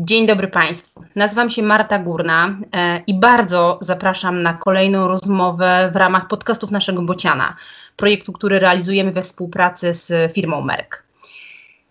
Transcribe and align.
Dzień 0.00 0.26
dobry 0.26 0.48
Państwu. 0.48 1.04
Nazywam 1.14 1.50
się 1.50 1.62
Marta 1.62 1.98
Górna 1.98 2.58
e, 2.76 3.02
i 3.06 3.14
bardzo 3.14 3.78
zapraszam 3.82 4.42
na 4.42 4.54
kolejną 4.54 5.08
rozmowę 5.08 5.90
w 5.92 5.96
ramach 5.96 6.28
podcastów 6.28 6.70
naszego 6.70 7.02
Bociana, 7.02 7.56
projektu, 7.96 8.32
który 8.32 8.58
realizujemy 8.58 9.12
we 9.12 9.22
współpracy 9.22 9.94
z 9.94 10.32
firmą 10.32 10.60
Merck. 10.60 11.02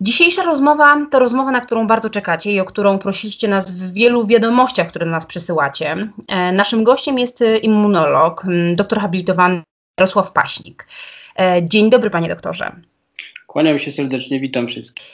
Dzisiejsza 0.01 0.43
rozmowa 0.43 1.07
to 1.11 1.19
rozmowa, 1.19 1.51
na 1.51 1.61
którą 1.61 1.87
bardzo 1.87 2.09
czekacie 2.09 2.51
i 2.51 2.59
o 2.59 2.65
którą 2.65 2.99
prosiliście 2.99 3.47
nas 3.47 3.71
w 3.71 3.93
wielu 3.93 4.27
wiadomościach, 4.27 4.87
które 4.87 5.05
do 5.05 5.11
nas 5.11 5.25
przysyłacie. 5.25 5.95
E, 6.27 6.51
naszym 6.51 6.83
gościem 6.83 7.19
jest 7.19 7.43
immunolog, 7.61 8.45
doktor 8.75 8.99
habilitowany 8.99 9.61
Jarosław 9.99 10.31
Paśnik. 10.31 10.87
E, 11.39 11.63
dzień 11.63 11.89
dobry, 11.89 12.09
panie 12.09 12.29
doktorze. 12.29 12.71
Kłaniam 13.47 13.79
się 13.79 13.91
serdecznie, 13.91 14.39
witam 14.39 14.67
wszystkich. 14.67 15.05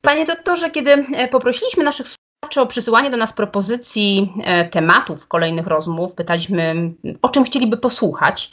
Panie 0.00 0.24
doktorze, 0.24 0.70
kiedy 0.70 1.04
poprosiliśmy 1.30 1.84
naszych 1.84 2.06
słuchaczy 2.54 2.60
o 2.60 2.72
przysyłanie 2.72 3.10
do 3.10 3.16
nas 3.16 3.32
propozycji 3.32 4.32
tematów 4.70 5.28
kolejnych 5.28 5.66
rozmów, 5.66 6.14
pytaliśmy, 6.14 6.92
o 7.22 7.28
czym 7.28 7.44
chcieliby 7.44 7.76
posłuchać, 7.76 8.50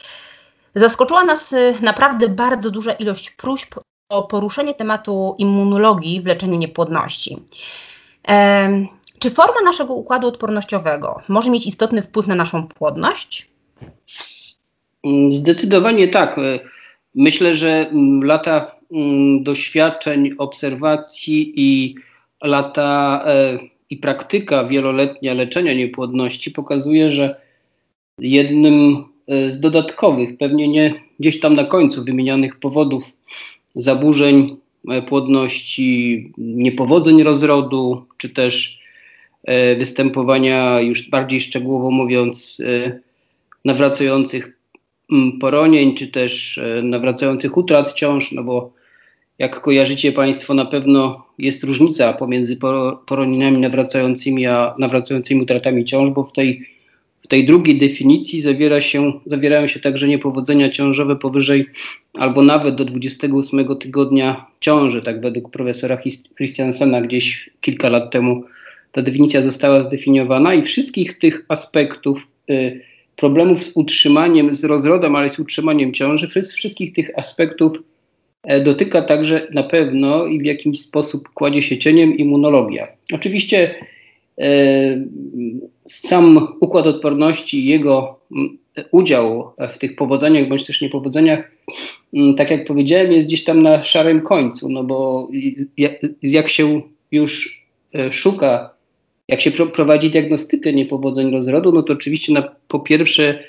zaskoczyła 0.76 1.24
nas 1.24 1.56
naprawdę 1.82 2.30
bardzo 2.30 2.72
duża 2.72 2.94
ilość 2.94 3.30
próśb 3.30 3.76
o 4.10 4.24
poruszenie 4.24 4.74
tematu 4.74 5.36
immunologii 5.38 6.22
w 6.22 6.26
leczeniu 6.26 6.58
niepłodności. 6.58 7.38
Czy 9.20 9.30
forma 9.30 9.62
naszego 9.64 9.94
układu 9.94 10.28
odpornościowego 10.28 11.22
może 11.28 11.50
mieć 11.50 11.68
istotny 11.68 12.02
wpływ 12.02 12.28
na 12.28 12.36
naszą 12.36 12.68
płodność? 12.68 13.50
Zdecydowanie 15.30 16.08
tak. 16.08 16.38
E, 16.38 16.60
myślę, 17.16 17.54
że 17.54 17.90
mm, 17.90 18.24
lata 18.24 18.76
mm, 18.92 19.44
doświadczeń, 19.44 20.32
obserwacji 20.38 21.54
i 21.56 21.96
lata 22.42 23.24
e, 23.26 23.71
i 23.92 23.98
praktyka 23.98 24.64
wieloletnia 24.64 25.34
leczenia 25.34 25.74
niepłodności 25.74 26.52
pokazuje, 26.52 27.12
że 27.12 27.42
jednym 28.20 29.04
e, 29.28 29.52
z 29.52 29.60
dodatkowych, 29.60 30.38
pewnie 30.38 30.68
nie 30.68 30.94
gdzieś 31.20 31.40
tam 31.40 31.54
na 31.54 31.64
końcu 31.64 32.04
wymienionych 32.04 32.60
powodów 32.60 33.12
zaburzeń 33.76 34.58
e, 34.90 35.02
płodności, 35.02 36.32
niepowodzeń 36.38 37.24
rozrodu, 37.24 38.06
czy 38.18 38.30
też 38.30 38.80
e, 39.44 39.76
występowania, 39.76 40.82
już 40.82 41.10
bardziej 41.10 41.42
szczegółowo 41.42 41.92
mówiąc, 41.92 42.58
nawracających 43.66 44.58
poronień, 45.40 45.96
czy 45.96 46.08
też 46.08 46.60
nawracających 46.84 47.58
utrat 47.58 47.94
ciąż, 47.94 48.32
no 48.32 48.44
bo 48.44 48.74
jak 49.40 49.62
kojarzycie 49.62 50.12
Państwo, 50.12 50.54
na 50.54 50.66
pewno 50.66 51.26
jest 51.38 51.64
różnica 51.64 52.14
pomiędzy 52.14 52.58
poronieniami 53.06 53.58
nawracającymi 53.58 54.46
a 54.46 54.76
nawracającymi 54.80 55.42
utratami 55.42 55.86
ciąż, 55.86 56.10
bo 56.10 56.24
w 56.24 56.34
tej 56.34 56.66
tej 57.32 57.46
drugiej 57.46 57.80
definicji 57.80 58.42
zawiera 58.42 58.82
się, 58.82 59.14
zawierają 59.26 59.68
się 59.68 59.80
także 59.80 60.08
niepowodzenia 60.08 60.70
ciążowe 60.70 61.16
powyżej 61.16 61.66
albo 62.14 62.42
nawet 62.42 62.76
do 62.76 62.86
28 62.86 63.78
tygodnia 63.78 64.46
ciąży, 64.60 65.02
tak 65.02 65.22
według 65.22 65.52
profesora 65.52 65.98
Christiansena 66.38 67.02
gdzieś 67.02 67.50
kilka 67.62 67.90
lat 67.90 68.12
temu 68.12 68.44
ta 68.92 69.02
definicja 69.02 69.42
została 69.42 69.84
zdefiniowana 69.84 70.54
i 70.54 70.64
wszystkich 70.64 71.20
tych 71.20 71.46
aspektów 71.48 72.28
y, 72.50 72.82
problemów 73.16 73.64
z 73.64 73.72
utrzymaniem, 73.74 74.54
z 74.54 74.64
rozrodem, 74.64 75.16
ale 75.16 75.30
z 75.30 75.40
utrzymaniem 75.40 75.94
ciąży, 75.94 76.28
wszystkich 76.28 76.94
tych 76.94 77.20
aspektów 77.20 77.84
dotyka 78.64 79.02
także 79.02 79.48
na 79.54 79.64
pewno 79.64 80.26
i 80.26 80.40
w 80.40 80.46
jakimś 80.46 80.80
sposób 80.80 81.30
kładzie 81.30 81.64
się 81.64 81.78
cieniem 81.78 82.18
immunologia. 82.18 82.88
Oczywiście 83.14 83.76
E, 84.42 85.06
sam 85.88 86.48
układ 86.60 86.88
odporności 86.88 87.66
jego 87.66 88.20
udział 88.92 89.54
w 89.74 89.78
tych 89.78 89.96
powodzeniach 89.96 90.48
bądź 90.48 90.66
też 90.66 90.82
niepowodzeniach, 90.82 91.52
tak 92.38 92.52
jak 92.52 92.66
powiedziałem, 92.66 93.12
jest 93.12 93.28
gdzieś 93.28 93.44
tam 93.44 93.62
na 93.62 93.84
szarym 93.84 94.22
końcu, 94.22 94.70
no 94.70 94.84
bo 94.84 95.28
jak 96.22 96.50
się 96.50 96.82
już 97.12 97.66
e, 97.96 98.12
szuka, 98.12 98.74
jak 99.28 99.42
się 99.42 99.52
prowadzi 99.52 100.10
diagnostykę 100.10 100.74
niepowodzeń 100.74 101.32
rozrodu, 101.32 101.72
no 101.72 101.84
to 101.84 101.94
oczywiście 101.94 102.34
na, 102.34 102.56
po 102.68 102.80
pierwsze 102.80 103.44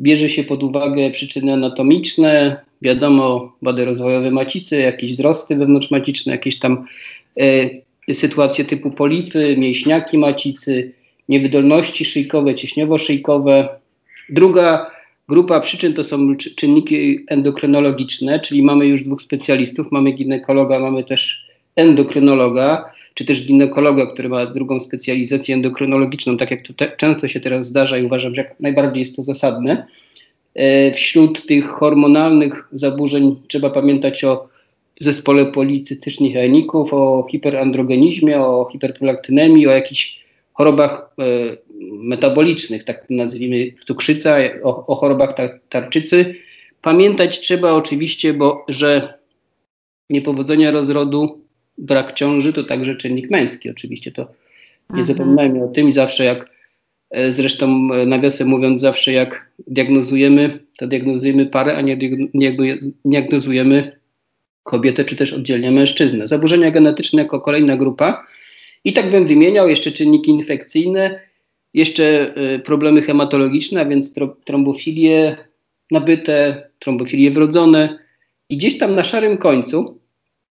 bierze 0.00 0.28
się 0.28 0.44
pod 0.44 0.62
uwagę 0.62 1.10
przyczyny 1.10 1.52
anatomiczne, 1.52 2.60
wiadomo, 2.82 3.52
wady 3.62 3.84
rozwojowe 3.84 4.30
macicy, 4.30 4.76
jakieś 4.76 5.12
wzrosty 5.12 5.56
wewnątrzmaciczne, 5.56 6.32
jakieś 6.32 6.58
tam 6.58 6.84
e, 7.40 8.14
sytuacje 8.14 8.64
typu 8.64 8.90
polipy, 8.90 9.56
mięśniaki 9.58 10.18
macicy, 10.18 10.92
niewydolności 11.28 12.04
szyjkowe, 12.04 12.54
cieśniowo-szyjkowe. 12.54 13.68
Druga 14.28 14.90
grupa 15.28 15.60
przyczyn 15.60 15.94
to 15.94 16.04
są 16.04 16.36
czynniki 16.36 17.24
endokrynologiczne, 17.28 18.40
czyli 18.40 18.62
mamy 18.62 18.86
już 18.86 19.04
dwóch 19.04 19.22
specjalistów, 19.22 19.92
mamy 19.92 20.12
ginekologa, 20.12 20.78
mamy 20.78 21.04
też 21.04 21.48
endokrynologa, 21.76 22.92
czy 23.14 23.24
też 23.24 23.46
ginekologa, 23.46 24.06
który 24.06 24.28
ma 24.28 24.46
drugą 24.46 24.80
specjalizację 24.80 25.54
endokrynologiczną, 25.54 26.36
tak 26.36 26.50
jak 26.50 26.66
to 26.66 26.72
te, 26.74 26.92
często 26.96 27.28
się 27.28 27.40
teraz 27.40 27.66
zdarza 27.66 27.98
i 27.98 28.04
uważam, 28.04 28.34
że 28.34 28.42
jak 28.42 28.60
najbardziej 28.60 29.00
jest 29.00 29.16
to 29.16 29.22
zasadne. 29.22 29.86
E, 30.58 30.92
wśród 30.92 31.46
tych 31.46 31.66
hormonalnych 31.66 32.68
zaburzeń 32.72 33.36
trzeba 33.48 33.70
pamiętać 33.70 34.24
o 34.24 34.48
zespole 35.00 35.46
policystycznych 35.46 36.34
jajników, 36.34 36.94
o 36.94 37.26
hiperandrogenizmie, 37.30 38.40
o 38.40 38.68
hiperprolaktynemii, 38.72 39.66
o 39.66 39.70
jakichś 39.70 40.20
chorobach 40.52 41.14
e, 41.18 41.24
metabolicznych, 41.92 42.84
tak 42.84 43.06
nazwijmy 43.10 43.72
cukrzyca, 43.86 44.36
o, 44.62 44.86
o 44.86 44.94
chorobach 44.96 45.36
tar 45.36 45.60
tarczycy. 45.68 46.34
Pamiętać 46.82 47.40
trzeba 47.40 47.72
oczywiście, 47.72 48.34
bo 48.34 48.64
że 48.68 49.14
niepowodzenia 50.10 50.70
rozrodu, 50.70 51.40
brak 51.78 52.12
ciąży 52.12 52.52
to 52.52 52.64
także 52.64 52.96
czynnik 52.96 53.30
męski. 53.30 53.70
Oczywiście 53.70 54.12
to 54.12 54.22
nie 54.90 55.00
mhm. 55.00 55.04
zapominajmy 55.04 55.64
o 55.64 55.68
tym 55.68 55.88
i 55.88 55.92
zawsze 55.92 56.24
jak 56.24 56.57
zresztą 57.32 57.88
e, 57.92 58.06
nawiasem 58.06 58.48
mówiąc, 58.48 58.80
zawsze 58.80 59.12
jak 59.12 59.50
diagnozujemy, 59.66 60.58
to 60.78 60.86
diagnozujemy 60.86 61.46
parę, 61.46 61.76
a 61.76 61.80
nie 61.80 61.98
diagnozujemy 63.04 63.98
kobietę, 64.62 65.04
czy 65.04 65.16
też 65.16 65.32
oddzielnie 65.32 65.70
mężczyznę. 65.70 66.28
Zaburzenia 66.28 66.70
genetyczne 66.70 67.22
jako 67.22 67.40
kolejna 67.40 67.76
grupa. 67.76 68.26
I 68.84 68.92
tak 68.92 69.10
bym 69.10 69.26
wymieniał 69.26 69.68
jeszcze 69.68 69.92
czynniki 69.92 70.30
infekcyjne, 70.30 71.20
jeszcze 71.74 72.34
y, 72.54 72.58
problemy 72.58 73.02
hematologiczne, 73.02 73.80
a 73.80 73.84
więc 73.84 74.14
trombofilie 74.44 75.36
nabyte, 75.90 76.68
trombofilie 76.78 77.30
wrodzone. 77.30 77.98
I 78.48 78.56
gdzieś 78.56 78.78
tam 78.78 78.94
na 78.94 79.04
szarym 79.04 79.36
końcu 79.36 80.00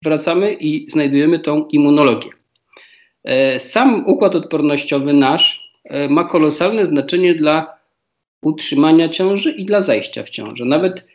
wracamy 0.03 0.53
i 0.53 0.89
znajdujemy 0.89 1.39
tą 1.39 1.67
immunologię. 1.67 2.29
E, 3.23 3.59
sam 3.59 4.07
układ 4.07 4.35
odpornościowy 4.35 5.13
nasz 5.13 5.45
e, 5.59 5.64
ma 6.09 6.23
kolosalne 6.23 6.85
znaczenie 6.85 7.35
dla 7.35 7.75
utrzymania 8.45 9.09
ciąży 9.09 9.51
i 9.51 9.65
dla 9.65 9.81
zajścia 9.81 10.23
w 10.23 10.29
ciążę. 10.29 10.65
Nawet, 10.65 11.07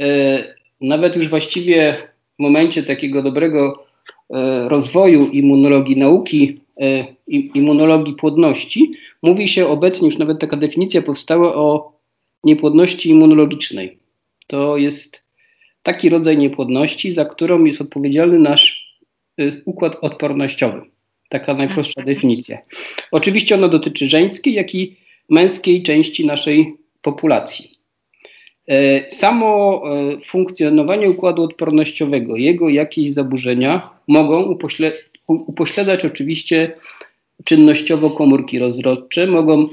e, 0.00 0.44
nawet 0.80 1.16
już 1.16 1.28
właściwie 1.28 1.96
w 2.38 2.42
momencie 2.42 2.82
takiego 2.82 3.22
dobrego 3.22 3.86
e, 4.30 4.68
rozwoju 4.68 5.26
immunologii 5.26 5.96
nauki, 5.96 6.60
e, 6.80 7.04
immunologii 7.28 8.14
płodności, 8.14 8.92
mówi 9.22 9.48
się 9.48 9.66
obecnie, 9.66 10.08
już 10.08 10.18
nawet 10.18 10.38
taka 10.38 10.56
definicja 10.56 11.02
powstała 11.02 11.54
o 11.54 11.92
niepłodności 12.44 13.10
immunologicznej. 13.10 13.98
To 14.46 14.76
jest 14.76 15.22
taki 15.82 16.08
rodzaj 16.08 16.38
niepłodności, 16.38 17.12
za 17.12 17.24
którą 17.24 17.64
jest 17.64 17.80
odpowiedzialny 17.80 18.38
nasz 18.38 18.96
e, 19.38 19.44
układ 19.64 19.96
odpornościowy. 20.00 20.95
Taka 21.28 21.54
najprostsza 21.54 22.02
definicja. 22.02 22.58
Oczywiście 23.10 23.54
ona 23.54 23.68
dotyczy 23.68 24.06
żeńskiej, 24.06 24.54
jak 24.54 24.74
i 24.74 24.96
męskiej 25.28 25.82
części 25.82 26.26
naszej 26.26 26.76
populacji. 27.02 27.76
E, 28.68 29.10
samo 29.10 29.82
e, 29.84 30.20
funkcjonowanie 30.20 31.10
układu 31.10 31.42
odpornościowego, 31.42 32.36
jego 32.36 32.68
jakieś 32.68 33.12
zaburzenia 33.12 33.90
mogą 34.08 34.56
upośledzać 35.28 36.04
oczywiście 36.04 36.72
czynnościowo 37.44 38.10
komórki 38.10 38.58
rozrodcze, 38.58 39.26
mogą 39.26 39.68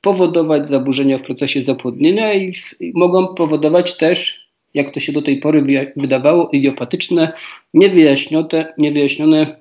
powodować 0.00 0.68
zaburzenia 0.68 1.18
w 1.18 1.22
procesie 1.22 1.62
zapłodnienia 1.62 2.34
i, 2.34 2.52
i 2.80 2.92
mogą 2.94 3.34
powodować 3.34 3.96
też, 3.96 4.46
jak 4.74 4.94
to 4.94 5.00
się 5.00 5.12
do 5.12 5.22
tej 5.22 5.40
pory 5.40 5.64
wydawało, 5.96 6.48
idiopatyczne, 6.52 7.32
niewyjaśnione, 7.74 8.74
niewyjaśnione 8.78 9.56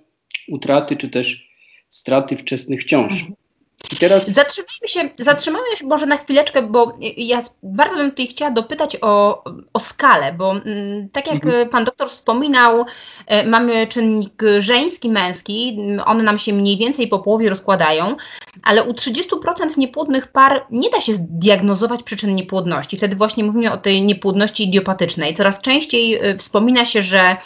utraty 0.48 0.96
czy 0.96 1.10
też 1.10 1.50
straty 1.90 2.38
wczesnych 2.38 2.84
ciąż. 2.84 3.26
Teraz... 4.00 4.28
Zatrzymajmy 4.28 4.88
się, 4.88 5.10
zatrzymajmy 5.20 5.78
się 5.78 5.86
może 5.86 6.06
na 6.06 6.18
chwileczkę, 6.18 6.62
bo 6.62 6.94
ja 7.18 7.42
bardzo 7.64 7.98
bym 7.98 8.10
tutaj 8.10 8.28
chciała 8.28 8.52
dopytać 8.52 8.98
o, 9.02 9.44
o 9.74 9.80
skalę, 9.80 10.34
bo 10.34 10.52
mm, 10.52 11.10
tak 11.10 11.28
jak 11.28 11.46
mhm. 11.46 11.70
pan 11.70 11.86
doktor 11.86 12.10
wspominał, 12.10 12.86
e, 13.28 13.48
mamy 13.48 13.88
czynnik 13.88 14.44
żeński, 14.60 15.10
męski, 15.10 15.78
one 16.06 16.24
nam 16.24 16.40
się 16.40 16.54
mniej 16.54 16.78
więcej 16.78 17.08
po 17.08 17.20
połowie 17.20 17.50
rozkładają, 17.50 18.16
ale 18.64 18.84
u 18.84 18.92
30% 18.92 19.78
niepłodnych 19.78 20.28
par 20.28 20.66
nie 20.72 20.90
da 20.90 21.02
się 21.02 21.16
zdiagnozować 21.16 22.04
przyczyn 22.04 22.36
niepłodności. 22.36 22.98
Wtedy 22.98 23.16
właśnie 23.16 23.44
mówimy 23.44 23.72
o 23.72 23.78
tej 23.78 24.02
niepłodności 24.02 24.64
idiopatycznej. 24.64 25.34
Coraz 25.34 25.62
częściej 25.62 26.16
e, 26.16 26.38
wspomina 26.38 26.86
się, 26.86 27.02
że 27.02 27.38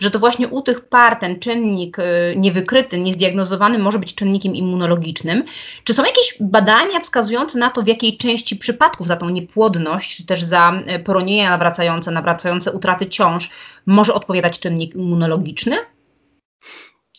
że 0.00 0.10
to 0.10 0.18
właśnie 0.18 0.48
u 0.48 0.62
tych 0.62 0.88
par 0.88 1.16
ten 1.16 1.38
czynnik 1.38 1.98
y, 1.98 2.02
niewykryty, 2.36 2.98
niezdiagnozowany 2.98 3.78
może 3.78 3.98
być 3.98 4.14
czynnikiem 4.14 4.56
immunologicznym. 4.56 5.44
Czy 5.84 5.94
są 5.94 6.04
jakieś 6.04 6.36
badania 6.40 7.00
wskazujące 7.00 7.58
na 7.58 7.70
to, 7.70 7.82
w 7.82 7.86
jakiej 7.86 8.16
części 8.16 8.56
przypadków 8.56 9.06
za 9.06 9.16
tą 9.16 9.28
niepłodność, 9.28 10.16
czy 10.16 10.26
też 10.26 10.42
za 10.42 10.82
y, 10.96 10.98
poronienia 10.98 11.50
nawracające, 11.50 12.10
nawracające 12.10 12.72
utraty 12.72 13.06
ciąż 13.06 13.50
może 13.86 14.14
odpowiadać 14.14 14.58
czynnik 14.58 14.94
immunologiczny? 14.94 15.76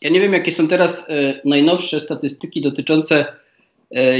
Ja 0.01 0.09
nie 0.09 0.19
wiem, 0.19 0.33
jakie 0.33 0.51
są 0.51 0.67
teraz 0.67 1.09
y, 1.09 1.41
najnowsze 1.45 1.99
statystyki 1.99 2.61
dotyczące 2.61 3.25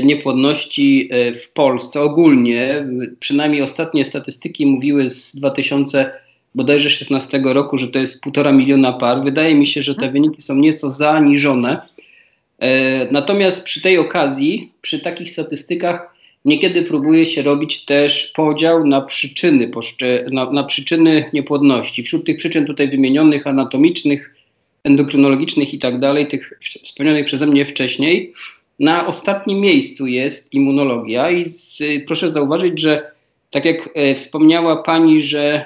niepłodności 0.04 1.10
w 1.44 1.52
Polsce 1.52 2.02
ogólnie. 2.02 2.88
Przynajmniej 3.20 3.62
ostatnie 3.62 4.06
statystyki 4.06 4.66
mówiły 4.66 5.10
z 5.10 5.36
2000 5.36 6.12
bodajże 6.56 6.90
16 6.90 7.42
roku, 7.44 7.78
że 7.78 7.88
to 7.88 8.00
jest 8.00 8.22
półtora 8.22 8.52
miliona 8.52 8.94
par. 8.94 9.24
Wydaje 9.24 9.56
mi 9.56 9.68
się, 9.68 9.84
że 9.84 9.96
te 9.96 10.12
wyniki 10.12 10.42
są 10.42 10.56
nieco 10.56 10.92
zaniżone. 10.92 11.82
E, 12.60 13.12
natomiast 13.12 13.64
przy 13.64 13.82
tej 13.82 13.98
okazji, 13.98 14.72
przy 14.82 15.00
takich 15.00 15.32
statystykach, 15.32 16.16
niekiedy 16.46 16.84
próbuje 16.84 17.26
się 17.26 17.42
robić 17.42 17.86
też 17.86 18.28
podział 18.36 18.88
na 18.88 19.02
przyczyny, 19.02 19.72
na, 20.32 20.52
na 20.52 20.64
przyczyny 20.64 21.30
niepłodności. 21.34 22.04
Wśród 22.04 22.26
tych 22.26 22.38
przyczyn 22.38 22.66
tutaj 22.66 22.90
wymienionych, 22.90 23.48
anatomicznych, 23.48 24.36
endokrynologicznych 24.84 25.74
i 25.74 25.80
tak 25.80 26.00
dalej, 26.00 26.28
tych 26.28 26.60
wspomnianych 26.84 27.26
przeze 27.26 27.48
mnie 27.48 27.66
wcześniej, 27.66 28.34
na 28.80 29.08
ostatnim 29.08 29.60
miejscu 29.60 30.08
jest 30.08 30.54
immunologia 30.54 31.32
i 31.32 31.46
z, 31.46 31.78
proszę 32.08 32.32
zauważyć, 32.32 32.80
że 32.80 33.12
tak 33.52 33.66
jak 33.66 33.90
e, 33.94 34.16
wspomniała 34.16 34.84
Pani, 34.84 35.22
że 35.22 35.66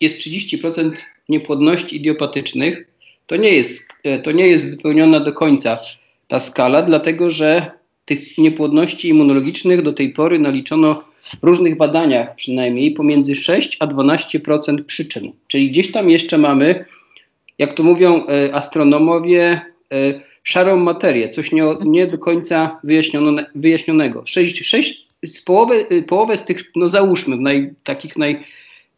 jest 0.00 0.20
30% 0.20 0.92
niepłodności 1.28 1.96
idiopatycznych, 1.96 2.88
to 3.26 3.36
nie, 3.36 3.48
jest, 3.48 3.88
e, 4.04 4.18
to 4.18 4.32
nie 4.32 4.46
jest 4.46 4.70
wypełniona 4.70 5.20
do 5.20 5.32
końca 5.32 5.78
ta 6.28 6.40
skala, 6.40 6.82
dlatego 6.82 7.30
że 7.30 7.70
tych 8.04 8.38
niepłodności 8.38 9.08
immunologicznych 9.08 9.82
do 9.82 9.92
tej 9.92 10.12
pory 10.12 10.38
naliczono 10.38 11.04
w 11.42 11.44
różnych 11.44 11.76
badaniach 11.76 12.34
przynajmniej 12.34 12.90
pomiędzy 12.90 13.34
6 13.34 13.76
a 13.80 13.86
12% 13.86 14.84
przyczyn. 14.84 15.32
Czyli 15.48 15.70
gdzieś 15.70 15.92
tam 15.92 16.10
jeszcze 16.10 16.38
mamy, 16.38 16.84
jak 17.58 17.74
to 17.74 17.82
mówią 17.82 18.26
e, 18.26 18.54
astronomowie, 18.54 19.60
e, 19.92 20.20
szarą 20.42 20.76
materię, 20.76 21.28
coś 21.28 21.52
nie, 21.52 21.64
nie 21.84 22.06
do 22.06 22.18
końca 22.18 22.80
wyjaśniono, 22.84 23.42
wyjaśnionego. 23.54 24.22
6, 24.26 24.68
6 24.68 25.06
z 25.26 25.42
połowy, 25.42 26.04
połowę 26.08 26.36
z 26.36 26.44
tych, 26.44 26.64
no 26.76 26.88
załóżmy, 26.88 27.36
naj, 27.36 27.74
takich 27.84 28.16
naj, 28.16 28.44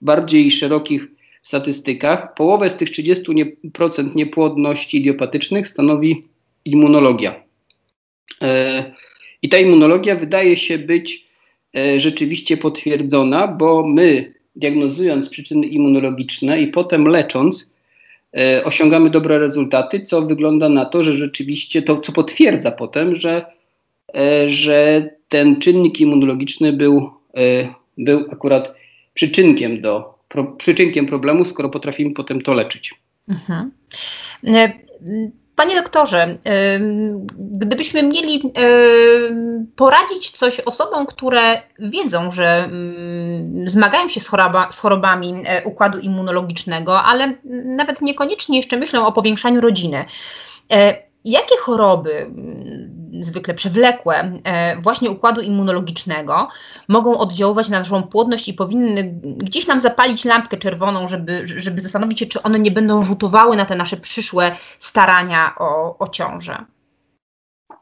bardziej 0.01 0.51
szerokich 0.51 1.07
statystykach, 1.43 2.35
połowę 2.35 2.71
z 2.71 2.77
tych 2.77 2.91
30% 2.91 4.15
niepłodności 4.15 4.99
idiopatycznych 4.99 5.69
stanowi 5.69 6.25
immunologia. 6.71 7.35
E, 8.43 8.93
I 9.43 9.49
ta 9.49 9.59
immunologia 9.59 10.17
wydaje 10.17 10.57
się 10.57 10.79
być 10.79 11.27
e, 11.77 12.01
rzeczywiście 12.01 12.57
potwierdzona, 12.57 13.49
bo 13.49 13.87
my 13.87 14.35
diagnozując 14.57 15.29
przyczyny 15.29 15.67
immunologiczne 15.67 16.61
i 16.61 16.67
potem 16.67 17.09
lecząc, 17.09 17.73
e, 18.37 18.65
osiągamy 18.65 19.11
dobre 19.11 19.39
rezultaty, 19.39 20.01
co 20.01 20.23
wygląda 20.23 20.69
na 20.69 20.85
to, 20.85 21.03
że 21.03 21.13
rzeczywiście 21.13 21.83
to, 21.83 22.01
co 22.01 22.13
potwierdza 22.13 22.71
potem, 22.71 23.15
że, 23.15 23.45
że 24.47 25.11
ten 25.29 25.61
czynnik 25.61 26.01
immunologiczny 26.01 26.73
był, 26.73 27.11
był 27.99 28.25
akurat 28.31 28.75
przyczynkiem, 29.15 29.81
do, 29.81 30.15
pro, 30.29 30.45
przyczynkiem 30.45 31.07
problemu, 31.07 31.45
skoro 31.45 31.69
potrafimy 31.69 32.15
potem 32.15 32.41
to 32.41 32.53
leczyć. 32.53 32.95
Mhm. 33.29 33.71
Panie 35.59 35.77
doktorze, 35.77 36.39
gdybyśmy 37.39 38.03
mieli 38.03 38.53
poradzić 39.77 40.31
coś 40.31 40.61
osobom, 40.61 41.07
które 41.07 41.63
wiedzą, 41.79 42.31
że 42.31 42.71
zmagają 43.65 44.09
się 44.09 44.21
z, 44.21 44.29
choroba, 44.29 44.71
z 44.71 44.79
chorobami 44.79 45.43
e, 45.47 45.65
układu 45.65 45.99
immunologicznego, 45.99 47.03
ale 47.03 47.35
nawet 47.65 48.03
niekoniecznie 48.03 48.57
jeszcze 48.57 48.77
myślą 48.77 49.07
o 49.07 49.13
powiększaniu 49.13 49.61
rodziny. 49.61 50.05
E, 50.73 50.95
jakie 51.25 51.57
choroby, 51.61 52.31
zwykle 53.21 53.55
przewlekłe, 53.55 54.33
e, 54.45 54.77
właśnie 54.81 55.11
układu 55.11 55.41
immunologicznego, 55.41 56.49
mogą 56.89 57.19
oddziaływać 57.19 57.69
na 57.69 57.79
naszą 57.79 58.03
płodność 58.03 58.49
i 58.49 58.55
powinny 58.55 59.21
gdzieś 59.23 59.67
nam 59.67 59.81
zapalić 59.81 60.25
lampkę 60.25 60.57
czerwoną, 60.57 61.09
żeby, 61.09 61.43
żeby 61.45 61.81
zastanowić 61.81 62.19
się, 62.19 62.27
czy 62.27 62.43
one 62.43 62.59
nie 62.59 62.71
będą 62.71 63.05
rzutowały 63.05 63.57
na 63.57 63.65
te 63.65 63.77
nasze 63.77 63.97
przyszłe 63.97 64.57
starania 64.79 65.55
o, 65.59 65.99
o 65.99 66.09
ciążę? 66.09 66.57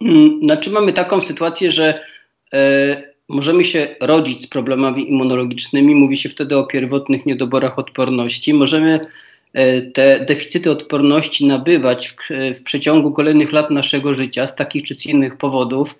Mm, 0.00 0.40
znaczy, 0.44 0.70
mamy 0.70 0.93
taką 0.93 1.20
sytuację, 1.20 1.72
że 1.72 2.00
e, 2.55 3.02
możemy 3.29 3.64
się 3.64 3.96
rodzić 4.00 4.43
z 4.43 4.46
problemami 4.46 5.11
immunologicznymi. 5.11 5.94
Mówi 5.94 6.19
się 6.19 6.29
wtedy 6.29 6.56
o 6.56 6.67
pierwotnych 6.67 7.26
niedoborach 7.26 7.79
odporności. 7.79 8.55
Możemy 8.55 9.06
te 9.94 10.25
deficyty 10.29 10.70
odporności 10.70 11.47
nabywać 11.47 12.08
w, 12.08 12.14
w 12.58 12.62
przeciągu 12.62 13.12
kolejnych 13.12 13.53
lat 13.53 13.70
naszego 13.70 14.14
życia 14.14 14.47
z 14.47 14.56
takich 14.56 14.85
czy 14.85 14.94
z 14.94 15.06
innych 15.06 15.37
powodów. 15.37 15.99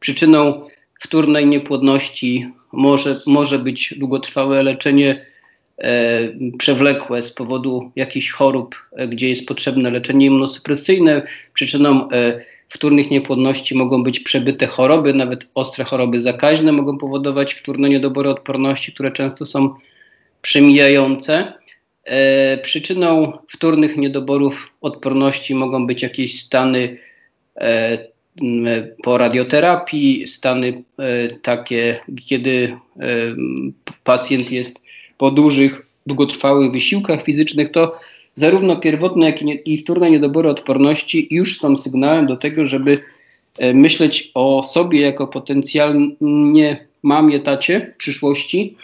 Przyczyną 0.00 0.68
wtórnej 1.00 1.46
niepłodności 1.46 2.52
może, 2.72 3.20
może 3.26 3.58
być 3.58 3.94
długotrwałe 3.96 4.62
leczenie 4.62 5.26
e, 5.78 6.20
przewlekłe 6.58 7.22
z 7.22 7.32
powodu 7.32 7.90
jakichś 7.96 8.30
chorób, 8.30 8.76
e, 8.92 9.08
gdzie 9.08 9.28
jest 9.28 9.46
potrzebne 9.46 9.90
leczenie 9.90 10.26
immunosupresyjne. 10.26 11.22
Przyczyną 11.54 12.10
e, 12.10 12.40
wtórnych 12.68 13.10
niepłodności 13.10 13.74
mogą 13.74 14.02
być 14.02 14.20
przebyte 14.20 14.66
choroby, 14.66 15.14
nawet 15.14 15.46
ostre 15.54 15.84
choroby 15.84 16.22
zakaźne 16.22 16.72
mogą 16.72 16.98
powodować 16.98 17.54
wtórne 17.54 17.88
niedobory 17.88 18.30
odporności, 18.30 18.92
które 18.92 19.12
często 19.12 19.46
są 19.46 19.74
przemijające. 20.42 21.52
E, 22.04 22.58
przyczyną 22.58 23.38
wtórnych 23.48 23.96
niedoborów 23.96 24.70
odporności 24.80 25.54
mogą 25.54 25.86
być 25.86 26.02
jakieś 26.02 26.44
stany 26.44 26.98
e, 27.56 27.98
po 29.02 29.18
radioterapii, 29.18 30.26
stany 30.26 30.82
e, 30.98 31.28
takie, 31.28 32.00
kiedy 32.28 32.76
pacjent 34.04 34.50
jest 34.50 34.80
po 35.18 35.30
dużych, 35.30 35.86
długotrwałych 36.06 36.72
wysiłkach 36.72 37.22
fizycznych, 37.22 37.70
to 37.70 37.98
zarówno 38.36 38.76
pierwotne, 38.76 39.26
jak 39.26 39.42
i 39.66 39.76
wtórne 39.76 40.10
niedobory 40.10 40.48
odporności 40.48 41.28
już 41.30 41.58
są 41.58 41.76
sygnałem 41.76 42.26
do 42.26 42.36
tego, 42.36 42.66
żeby 42.66 43.00
myśleć 43.74 44.30
o 44.34 44.62
sobie 44.62 45.00
jako 45.00 45.26
potencjalnie 45.26 46.86
mamie, 47.02 47.40
tacie 47.40 47.92
w 47.94 47.96
przyszłości, 47.96 48.76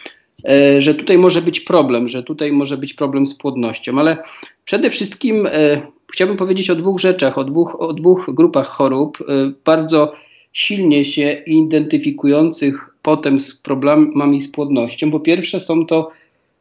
że 0.78 0.94
tutaj 0.94 1.18
może 1.18 1.42
być 1.42 1.60
problem, 1.60 2.08
że 2.08 2.22
tutaj 2.22 2.52
może 2.52 2.76
być 2.76 2.94
problem 2.94 3.26
z 3.26 3.34
płodnością, 3.34 3.98
ale 3.98 4.18
przede 4.64 4.90
wszystkim 4.90 5.46
e, 5.46 5.82
chciałbym 6.12 6.36
powiedzieć 6.36 6.70
o 6.70 6.76
dwóch 6.76 7.00
rzeczach, 7.00 7.38
o 7.38 7.44
dwóch, 7.44 7.80
o 7.80 7.92
dwóch 7.92 8.30
grupach 8.34 8.66
chorób, 8.66 9.18
e, 9.20 9.24
bardzo 9.64 10.12
silnie 10.52 11.04
się 11.04 11.42
identyfikujących 11.46 12.90
potem 13.02 13.40
z 13.40 13.54
problemami 13.54 14.40
z 14.40 14.48
płodnością. 14.48 15.10
Po 15.10 15.20
pierwsze 15.20 15.60
są 15.60 15.86
to 15.86 16.10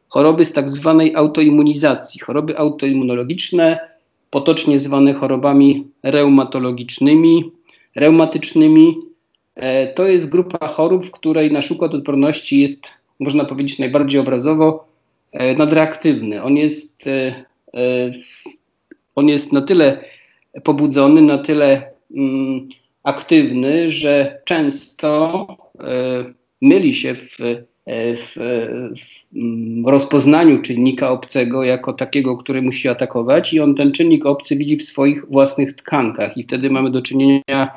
choroby 0.08 0.44
z 0.44 0.52
tak 0.52 0.70
zwanej 0.70 1.16
autoimmunizacji, 1.16 2.20
choroby 2.20 2.58
autoimmunologiczne, 2.58 3.78
potocznie 4.30 4.80
zwane 4.80 5.14
chorobami 5.14 5.86
reumatologicznymi, 6.02 7.50
reumatycznymi. 7.94 8.96
To 9.94 10.06
jest 10.06 10.28
grupa 10.28 10.68
chorób, 10.68 11.06
w 11.06 11.10
której 11.10 11.52
nasz 11.52 11.70
układ 11.70 11.94
odporności 11.94 12.60
jest 12.60 12.82
można 13.20 13.44
powiedzieć 13.44 13.78
najbardziej 13.78 14.20
obrazowo, 14.20 14.84
e, 15.32 15.54
nadreaktywny. 15.54 16.42
On 16.42 16.56
jest, 16.56 17.06
e, 17.06 17.44
e, 17.74 18.12
on 19.14 19.28
jest 19.28 19.52
na 19.52 19.62
tyle 19.62 20.04
pobudzony, 20.64 21.22
na 21.22 21.38
tyle 21.38 21.90
mm, 22.16 22.68
aktywny, 23.02 23.88
że 23.88 24.40
często 24.44 25.46
myli 26.62 26.94
się 26.94 27.14
w, 27.14 27.28
w, 28.16 28.36
w, 28.36 29.36
mm, 29.36 29.86
rozpoznaniu 29.86 30.62
czynnika 30.62 31.10
obcego 31.10 31.64
jako 31.64 31.92
takiego, 31.92 32.36
który 32.36 32.62
musi 32.62 32.88
atakować, 32.88 33.52
i 33.52 33.60
on 33.60 33.74
ten 33.74 33.92
czynnik 33.92 34.26
obcy 34.26 34.56
widzi 34.56 34.76
w 34.76 34.82
swoich 34.82 35.26
własnych 35.26 35.72
tkankach, 35.72 36.36
i 36.36 36.44
wtedy 36.44 36.70
mamy 36.70 36.90
do 36.90 37.02
czynienia 37.02 37.70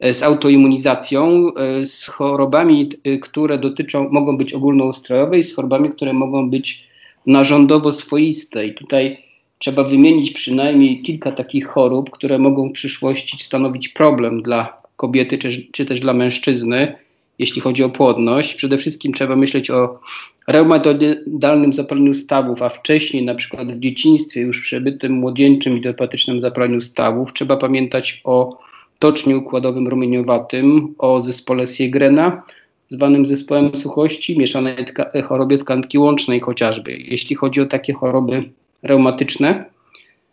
z 0.00 0.22
autoimmunizacją, 0.22 1.50
z 1.84 2.06
chorobami, 2.06 2.90
które 3.22 3.58
dotyczą, 3.58 4.08
mogą 4.10 4.36
być 4.36 4.52
ogólnoustrojowe 4.52 5.38
i 5.38 5.44
z 5.44 5.54
chorobami, 5.54 5.90
które 5.90 6.12
mogą 6.12 6.50
być 6.50 6.84
narządowo 7.26 7.92
swoiste. 7.92 8.66
I 8.66 8.74
tutaj 8.74 9.18
trzeba 9.58 9.84
wymienić 9.84 10.30
przynajmniej 10.30 11.02
kilka 11.02 11.32
takich 11.32 11.66
chorób, 11.66 12.10
które 12.10 12.38
mogą 12.38 12.68
w 12.68 12.72
przyszłości 12.72 13.38
stanowić 13.44 13.88
problem 13.88 14.42
dla 14.42 14.82
kobiety 14.96 15.38
czy, 15.38 15.66
czy 15.72 15.86
też 15.86 16.00
dla 16.00 16.14
mężczyzny, 16.14 16.94
jeśli 17.38 17.60
chodzi 17.60 17.84
o 17.84 17.90
płodność. 17.90 18.54
Przede 18.54 18.78
wszystkim 18.78 19.12
trzeba 19.12 19.36
myśleć 19.36 19.70
o 19.70 20.00
reumatoidalnym 20.48 21.72
zapaleniu 21.72 22.14
stawów, 22.14 22.62
a 22.62 22.68
wcześniej 22.68 23.24
na 23.24 23.34
przykład 23.34 23.72
w 23.72 23.80
dzieciństwie 23.80 24.40
już 24.40 24.60
przebytym 24.60 25.12
młodzieńczym 25.12 25.78
idiopatycznym 25.78 26.40
zapaleniu 26.40 26.80
stawów. 26.80 27.32
Trzeba 27.32 27.56
pamiętać 27.56 28.20
o 28.24 28.65
tocznie 28.98 29.36
układowym 29.36 29.88
rumieniowatym, 29.88 30.94
o 30.98 31.22
zespole 31.22 31.66
Siegrena, 31.66 32.42
zwanym 32.90 33.26
zespołem 33.26 33.76
suchości, 33.76 34.38
mieszanej 34.38 34.86
tka 34.86 35.22
chorobie 35.22 35.58
tkanki 35.58 35.98
łącznej 35.98 36.40
chociażby. 36.40 36.92
Jeśli 36.92 37.36
chodzi 37.36 37.60
o 37.60 37.66
takie 37.66 37.92
choroby 37.92 38.50
reumatyczne, 38.82 39.64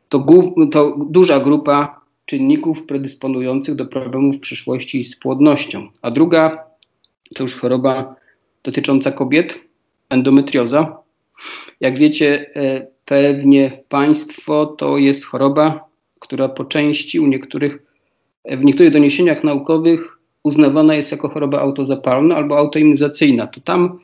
to, 0.10 0.26
to 0.72 0.98
duża 1.10 1.40
grupa 1.40 2.02
czynników 2.26 2.86
predysponujących 2.86 3.76
do 3.76 3.86
problemów 3.86 4.36
w 4.36 4.40
przyszłości 4.40 5.04
z 5.04 5.16
płodnością. 5.16 5.88
A 6.02 6.12
druga 6.12 6.64
to 7.36 7.44
już 7.44 7.56
choroba 7.56 8.16
dotycząca 8.64 9.12
kobiet, 9.12 9.60
endometrioza. 10.10 10.98
Jak 11.80 11.98
wiecie, 11.98 12.56
e, 12.56 12.88
pewnie 13.06 13.84
Państwo, 13.90 14.66
to 14.66 14.98
jest 14.98 15.26
choroba, 15.26 15.86
która 16.20 16.50
po 16.50 16.66
części 16.66 17.20
u 17.20 17.28
niektórych, 17.28 17.74
e, 17.76 17.93
w 18.46 18.64
niektórych 18.64 18.94
doniesieniach 18.94 19.44
naukowych 19.44 20.18
uznawana 20.44 20.96
jest 20.96 21.12
jako 21.12 21.30
choroba 21.30 21.60
autozapalna 21.60 22.36
albo 22.36 22.58
autoimmunizacyjna. 22.58 23.48
To 23.48 23.62
tam 23.62 24.00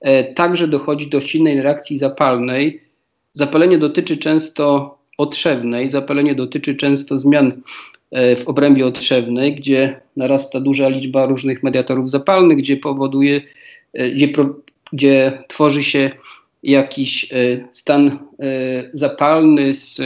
e, 0.00 0.34
także 0.34 0.68
dochodzi 0.68 1.06
do 1.06 1.20
silnej 1.20 1.62
reakcji 1.62 1.98
zapalnej. 1.98 2.80
Zapalenie 3.32 3.78
dotyczy 3.78 4.16
często 4.16 4.98
otrzewnej, 5.18 5.90
zapalenie 5.90 6.34
dotyczy 6.34 6.74
często 6.74 7.18
zmian 7.18 7.62
w 8.12 8.42
obrębie 8.46 8.86
otrzewnej, 8.86 9.54
gdzie 9.54 10.00
narasta 10.16 10.60
duża 10.60 10.88
liczba 10.88 11.26
różnych 11.26 11.62
mediatorów 11.62 12.10
zapalnych, 12.10 12.58
gdzie 12.58 12.76
powoduje, 12.76 13.40
gdzie 13.94 14.28
gdzie 14.94 15.42
tworzy 15.48 15.84
się 15.84 16.10
jakiś 16.62 17.32
e, 17.32 17.36
stan 17.72 18.06
e, 18.08 18.18
zapalny 18.92 19.74
z, 19.74 20.00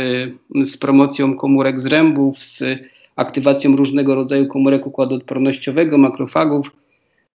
z 0.64 0.76
promocją 0.76 1.37
komórek 1.37 1.80
zrębów, 1.80 2.42
z 2.42 2.62
aktywacją 3.19 3.77
różnego 3.77 4.15
rodzaju 4.15 4.47
komórek 4.47 4.87
układu 4.87 5.15
odpornościowego, 5.15 5.99
makrofagów, 5.99 6.71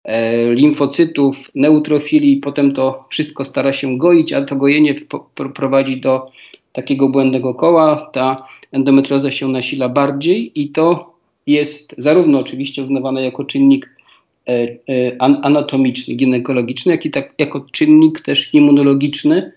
e, 0.04 0.54
limfocytów, 0.54 1.50
neutrofili. 1.54 2.36
Potem 2.36 2.72
to 2.72 3.04
wszystko 3.10 3.44
stara 3.44 3.72
się 3.72 3.98
goić, 3.98 4.32
a 4.32 4.42
to 4.44 4.56
gojenie 4.56 4.94
prowadzi 5.54 6.00
do 6.00 6.30
takiego 6.72 7.08
błędnego 7.08 7.54
koła. 7.54 8.10
Ta 8.12 8.46
endometrioza 8.72 9.32
się 9.32 9.48
nasila 9.48 9.88
bardziej 9.88 10.60
i 10.60 10.68
to 10.68 11.14
jest 11.46 11.94
zarówno 11.98 12.38
oczywiście 12.38 12.82
uznawane 12.82 13.24
jako 13.24 13.44
czynnik 13.44 13.94
E, 14.48 14.78
e, 14.88 15.22
anatomiczny, 15.22 16.14
ginekologiczny, 16.14 16.92
jak 16.92 17.06
i 17.06 17.10
tak, 17.10 17.34
jako 17.38 17.66
czynnik 17.72 18.20
też 18.20 18.54
immunologiczny 18.54 19.52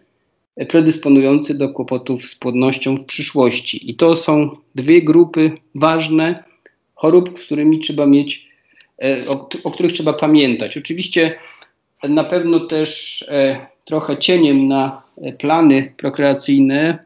predysponujący 0.66 1.58
do 1.58 1.70
kłopotów 1.70 2.26
z 2.26 2.36
płodnością 2.36 2.98
w 2.98 3.06
przyszłości. 3.06 3.92
I 3.92 3.96
to 3.96 4.16
są 4.16 4.50
dwie 4.76 5.02
grupy 5.02 5.52
ważne 5.76 6.44
chorób, 6.96 7.40
z 7.40 7.46
którymi 7.46 7.80
trzeba 7.80 8.06
mieć, 8.06 8.48
o, 9.28 9.50
o 9.64 9.72
których 9.72 9.94
trzeba 9.94 10.14
pamiętać. 10.14 10.78
Oczywiście 10.78 11.36
na 12.10 12.24
pewno 12.24 12.60
też 12.60 13.26
trochę 13.86 14.18
cieniem 14.18 14.68
na 14.68 15.02
plany 15.38 15.94
prokreacyjne 15.98 17.00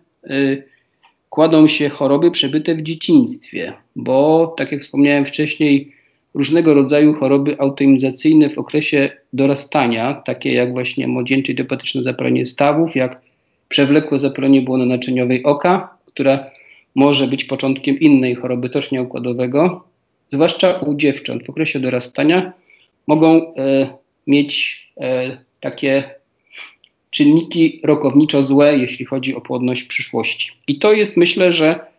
kładą 1.30 1.68
się 1.68 1.90
choroby 1.90 2.32
przebyte 2.32 2.76
w 2.76 2.82
dzieciństwie, 2.82 3.74
bo 3.96 4.48
tak 4.58 4.72
jak 4.72 4.82
wspomniałem 4.82 5.26
wcześniej, 5.26 5.94
różnego 6.34 6.74
rodzaju 6.74 7.14
choroby 7.14 7.60
autoimmunizacyjne 7.60 8.50
w 8.50 8.58
okresie 8.58 9.10
dorastania, 9.34 10.14
takie 10.14 10.54
jak 10.54 10.72
właśnie 10.72 11.08
młodzieńcze 11.08 11.52
idiopatyczne 11.52 12.04
zapalenie 12.04 12.46
stawów, 12.46 12.96
jak 12.96 13.22
przewlekłe 13.72 14.20
zapalenie 14.20 14.62
błony 14.62 14.86
naczyniowej 14.86 15.44
oka, 15.44 15.98
która 16.06 16.52
może 16.96 17.28
być 17.28 17.44
początkiem 17.44 18.00
innej 18.00 18.36
choroby 18.36 18.70
tocznia 18.70 19.02
układowego, 19.02 19.84
zwłaszcza 20.32 20.74
u 20.74 20.96
dziewcząt 20.96 21.46
w 21.46 21.50
okresie 21.50 21.80
dorastania 21.80 22.54
mogą 23.08 23.54
e, 23.56 23.88
mieć 24.28 24.82
e, 25.02 25.38
takie 25.60 26.04
czynniki 27.10 27.82
rokowniczo 27.84 28.46
złe, 28.46 28.78
jeśli 28.78 29.06
chodzi 29.06 29.36
o 29.36 29.42
płodność 29.42 29.82
w 29.82 29.88
przyszłości. 29.88 30.52
I 30.68 30.80
to 30.80 30.94
jest 30.94 31.18
myślę, 31.18 31.52
że 31.52 31.92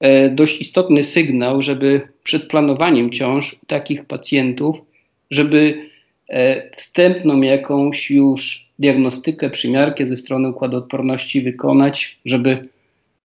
E, 0.00 0.30
dość 0.30 0.60
istotny 0.60 1.04
sygnał, 1.04 1.62
żeby 1.62 2.08
przed 2.24 2.48
planowaniem 2.48 3.10
ciąż 3.10 3.56
takich 3.66 4.04
pacjentów, 4.04 4.76
żeby 5.30 5.90
e, 6.28 6.70
wstępną 6.76 7.40
jakąś 7.40 8.10
już 8.10 8.67
diagnostykę, 8.78 9.50
przymiarkę 9.50 10.06
ze 10.06 10.16
strony 10.16 10.48
układu 10.48 10.76
odporności 10.76 11.42
wykonać, 11.42 12.18
żeby 12.24 12.68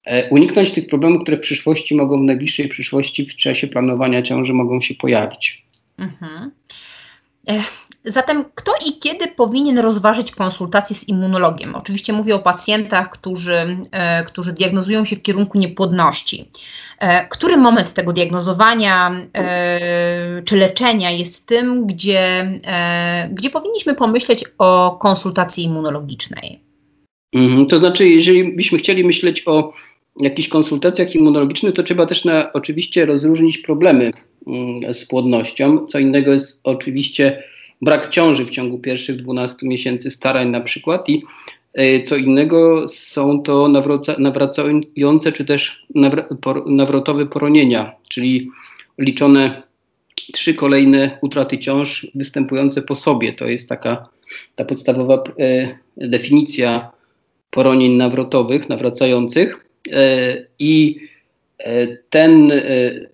e, 0.06 0.30
uniknąć 0.30 0.72
tych 0.72 0.88
problemów, 0.88 1.22
które 1.22 1.38
w 1.38 1.42
przyszłości 1.42 1.96
mogą, 1.96 2.22
w 2.22 2.24
najbliższej 2.24 2.68
przyszłości, 2.68 3.26
w 3.26 3.36
czasie 3.36 3.68
planowania 3.68 4.22
ciąży 4.22 4.54
mogą 4.54 4.82
się 4.82 4.96
pojawić. 4.96 5.64
Mhm. 5.98 6.52
Zatem 8.06 8.46
kto 8.56 8.72
i 8.90 9.00
kiedy 9.00 9.28
powinien 9.28 9.80
rozważyć 9.80 10.32
konsultację 10.32 10.96
z 10.96 11.10
immunologiem? 11.10 11.76
Oczywiście 11.76 12.14
mówię 12.14 12.36
o 12.36 12.40
pacjentach, 12.40 13.10
którzy, 13.10 13.78
e, 13.92 14.24
którzy 14.24 14.52
diagnozują 14.52 15.06
się 15.06 15.16
w 15.16 15.22
kierunku 15.22 15.58
niepłodności. 15.58 16.46
E, 17.00 17.28
który 17.28 17.58
moment 17.58 17.94
tego 17.94 18.14
diagnozowania 18.14 19.12
e, 19.34 20.42
czy 20.46 20.56
leczenia 20.56 21.12
jest 21.12 21.48
tym, 21.48 21.88
gdzie, 21.88 22.52
gdzie 23.32 23.50
powinniśmy 23.50 23.96
pomyśleć 23.96 24.44
o 24.58 24.98
konsultacji 25.02 25.64
immunologicznej? 25.64 26.60
Mhm, 27.34 27.68
to 27.68 27.80
znaczy, 27.80 28.10
jeżeli 28.10 28.56
byśmy 28.56 28.78
chcieli 28.78 29.06
myśleć 29.06 29.44
o 29.46 29.74
jakichś 30.20 30.48
konsultacjach 30.48 31.16
immunologicznych, 31.16 31.74
to 31.74 31.84
trzeba 31.84 32.06
też 32.06 32.26
na, 32.26 32.54
oczywiście 32.54 33.06
rozróżnić 33.06 33.58
problemy 33.58 34.12
mm, 34.48 34.94
z 34.94 35.06
płodnością. 35.06 35.88
Co 35.88 36.00
innego 36.00 36.34
jest 36.34 36.60
oczywiście 36.64 37.44
brak 37.84 38.10
ciąży 38.10 38.46
w 38.46 38.50
ciągu 38.50 38.80
pierwszych 38.80 39.16
12 39.16 39.58
miesięcy 39.64 40.12
starań 40.12 40.50
na 40.50 40.62
przykład 40.62 41.10
i 41.10 41.24
e, 41.74 42.02
co 42.02 42.16
innego 42.16 42.90
są 42.90 43.42
to 43.42 43.68
nawracające 44.18 45.32
czy 45.32 45.46
też 45.46 45.86
nawrotowe 46.66 47.26
poronienia, 47.26 47.96
czyli 48.10 48.50
liczone 49.00 49.62
trzy 50.34 50.54
kolejne 50.54 51.18
utraty 51.22 51.58
ciąż 51.60 52.08
występujące 52.16 52.82
po 52.82 52.96
sobie. 52.96 53.34
To 53.34 53.48
jest 53.48 53.70
taka 53.70 54.10
ta 54.56 54.66
podstawowa 54.66 55.24
e, 55.40 55.78
definicja 55.98 56.92
poronień 57.50 57.92
nawrotowych, 57.92 58.70
nawracających. 58.70 59.66
E, 59.92 60.46
I 60.60 61.00
ten 62.10 62.52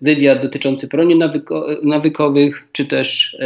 wywiad 0.00 0.42
dotyczący 0.42 0.88
poronień 0.88 1.18
nawyko 1.18 1.66
nawykowych, 1.82 2.68
czy 2.72 2.84
też 2.84 3.36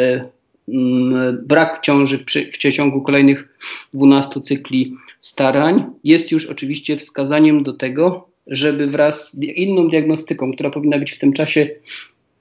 brak 1.43 1.81
ciąży 1.83 2.25
w 2.53 2.59
ciągu 2.59 3.03
kolejnych 3.03 3.59
12 3.95 4.41
cykli 4.41 4.95
starań 5.21 5.85
jest 6.05 6.33
już 6.33 6.47
oczywiście 6.47 6.97
wskazaniem 6.97 7.63
do 7.63 7.73
tego, 7.73 8.29
żeby 8.47 8.87
wraz 8.87 9.33
z 9.33 9.43
inną 9.43 9.89
diagnostyką, 9.89 10.53
która 10.53 10.71
powinna 10.71 10.99
być 10.99 11.13
w 11.13 11.19
tym 11.19 11.33
czasie 11.33 11.71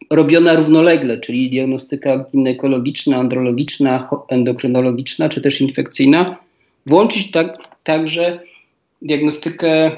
robiona 0.10 0.53
równolegle, 0.53 1.20
czyli 1.20 1.50
diagnostyka 1.50 2.25
ginekologiczna, 2.32 3.18
andrologiczna, 3.18 4.10
endokrynologiczna 4.30 5.30
czy 5.30 5.42
też 5.42 5.62
infekcyjna, 5.62 6.38
włączyć 6.86 7.32
tak, 7.32 7.58
także 7.84 8.39
diagnostykę 9.01 9.92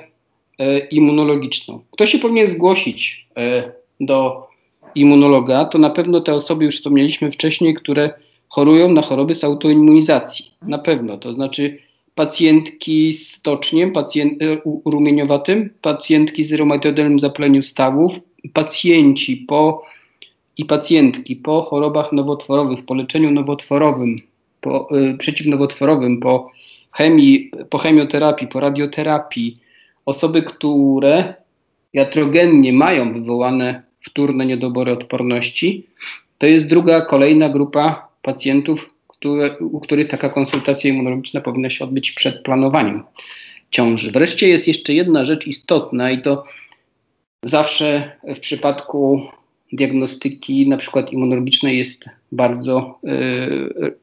e, 0.60 0.80
immunologiczną. 0.80 1.82
Kto 1.92 2.06
się 2.06 2.20
powinien 2.20 2.48
zgłosić 2.48 3.28
e, 3.38 3.72
do 4.00 4.48
immunologa, 4.96 5.66
to 5.66 5.78
na 5.78 5.90
pewno 5.90 6.22
te 6.22 6.34
osoby, 6.34 6.66
już 6.66 6.78
wspomnieliśmy 6.78 7.32
wcześniej, 7.32 7.74
które 7.74 8.14
chorują 8.50 8.92
na 8.92 9.02
choroby 9.02 9.36
z 9.36 9.44
autoimmunizacji. 9.44 10.52
Na 10.62 10.78
pewno, 10.78 11.18
to 11.18 11.34
znaczy 11.34 11.78
pacjentki 12.16 13.14
z 13.14 13.42
toczniem, 13.42 13.92
pacjent, 13.92 14.42
e, 14.42 14.58
rumieniowatym, 14.86 15.70
pacjentki 15.82 16.44
z 16.44 16.54
reumatoidalnym 16.54 17.20
zapaleniu 17.20 17.62
stawów, 17.62 18.20
pacjenci 18.54 19.38
po 19.38 19.86
i 20.58 20.66
pacjentki 20.66 21.36
po 21.36 21.62
chorobach 21.62 22.12
nowotworowych, 22.12 22.86
po 22.86 22.94
leczeniu 22.94 23.32
nowotworowym, 23.32 24.16
po, 24.62 24.98
y, 24.98 25.18
przeciwnowotworowym, 25.18 26.20
po 26.20 26.52
chemii, 26.92 27.52
po 27.70 27.78
chemioterapii, 27.78 28.48
po 28.48 28.60
radioterapii, 28.60 29.58
osoby, 30.06 30.44
które 30.44 31.34
jatrogennie 31.94 32.74
mają 32.74 33.14
wywołane 33.14 33.84
wtórne 34.06 34.46
niedobory 34.46 34.92
odporności, 34.92 35.88
to 36.38 36.48
jest 36.48 36.68
druga, 36.68 37.02
kolejna 37.02 37.50
grupa 37.50 38.08
pacjentów, 38.22 38.90
które, 39.08 39.58
u 39.58 39.80
których 39.80 40.08
taka 40.08 40.30
konsultacja 40.30 40.90
immunologiczna 40.90 41.42
powinna 41.42 41.70
się 41.70 41.84
odbyć 41.84 42.12
przed 42.12 42.44
planowaniem 42.44 43.04
ciąży. 43.72 44.12
Wreszcie 44.12 44.50
jest 44.50 44.68
jeszcze 44.68 44.94
jedna 44.94 45.24
rzecz 45.24 45.48
istotna 45.48 46.12
i 46.12 46.22
to 46.22 46.44
zawsze 47.44 48.12
w 48.24 48.40
przypadku 48.40 49.22
diagnostyki 49.74 50.70
na 50.70 50.78
przykład 50.78 51.14
immunologicznej 51.14 51.78
jest 51.78 52.06
bardzo 52.32 53.00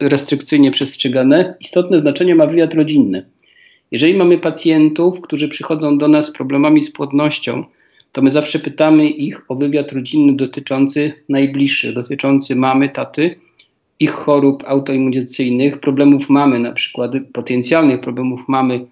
y, 0.01 0.09
restrykcyjnie 0.09 0.71
przestrzegane. 0.71 1.55
Istotne 1.61 2.01
znaczenie 2.01 2.35
ma 2.35 2.47
wywiad 2.47 2.75
rodzinny. 2.75 3.27
Jeżeli 3.91 4.15
mamy 4.15 4.39
pacjentów, 4.39 5.21
którzy 5.21 5.49
przychodzą 5.49 5.99
do 5.99 6.09
nas 6.09 6.27
z 6.27 6.33
problemami 6.33 6.85
z 6.85 6.93
płodnością, 6.93 7.65
to 8.12 8.23
my 8.23 8.31
zawsze 8.31 8.59
pytamy 8.59 9.09
ich 9.09 9.50
o 9.50 9.54
wywiad 9.54 9.92
rodzinny 9.92 10.37
dotyczący 10.37 11.12
najbliższych, 11.28 11.95
dotyczący 11.95 12.57
mamy, 12.57 12.88
taty, 12.88 13.37
ich 14.00 14.11
chorób 14.11 14.64
autoimmunizacyjnych, 14.66 15.81
problemów 15.81 16.31
mamy, 16.31 16.59
na 16.59 16.73
przykład 16.73 17.12
potencjalnych 17.33 18.00
problemów 18.00 18.40
mamy 18.49 18.87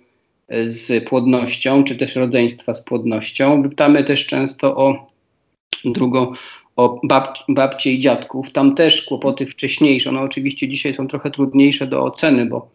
e, 0.49 0.69
z 0.69 1.09
płodnością, 1.09 1.85
czy 1.85 1.97
też 1.97 2.17
rodzeństwa 2.17 2.75
z 2.75 2.83
płodnością. 2.83 3.63
Pytamy 3.63 4.05
też 4.05 4.27
często 4.27 4.77
o 4.77 5.11
drugą, 5.85 6.33
o 6.77 7.01
babci, 7.03 7.43
babcie 7.49 7.93
i 7.93 8.01
dziadków. 8.01 8.53
Tam 8.53 8.75
też 8.75 9.03
kłopoty 9.03 9.47
wcześniejsze. 9.47 10.11
One 10.11 10.21
oczywiście 10.21 10.69
dzisiaj 10.69 10.95
są 10.95 11.09
trochę 11.09 11.31
trudniejsze 11.31 11.87
do 11.87 12.05
oceny, 12.05 12.47
bo 12.47 12.71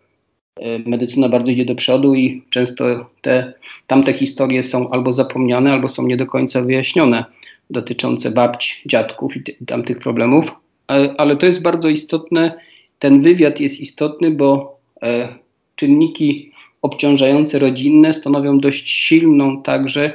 medycyna 0.85 1.29
bardzo 1.29 1.51
idzie 1.51 1.65
do 1.65 1.75
przodu 1.75 2.15
i 2.15 2.43
często 2.50 3.09
te 3.21 3.53
tamte 3.88 4.13
historie 4.13 4.63
są 4.63 4.89
albo 4.89 5.13
zapomniane, 5.13 5.71
albo 5.71 5.88
są 5.88 6.07
nie 6.07 6.17
do 6.17 6.25
końca 6.25 6.62
wyjaśnione 6.62 7.25
dotyczące 7.69 8.31
babci, 8.31 8.75
dziadków 8.85 9.38
i 9.38 9.65
tamtych 9.65 10.00
problemów. 10.00 10.51
E, 10.91 11.15
ale 11.17 11.35
to 11.35 11.45
jest 11.45 11.62
bardzo 11.62 11.89
istotne. 11.89 12.59
Ten 13.00 13.21
wywiad 13.21 13.59
jest 13.59 13.79
istotny, 13.79 14.31
bo 14.31 14.79
e, 15.01 15.35
czynniki 15.75 16.51
obciążające 16.81 17.59
rodzinne 17.59 18.13
stanowią 18.13 18.59
dość 18.59 18.89
silną 18.89 19.62
także 19.62 20.13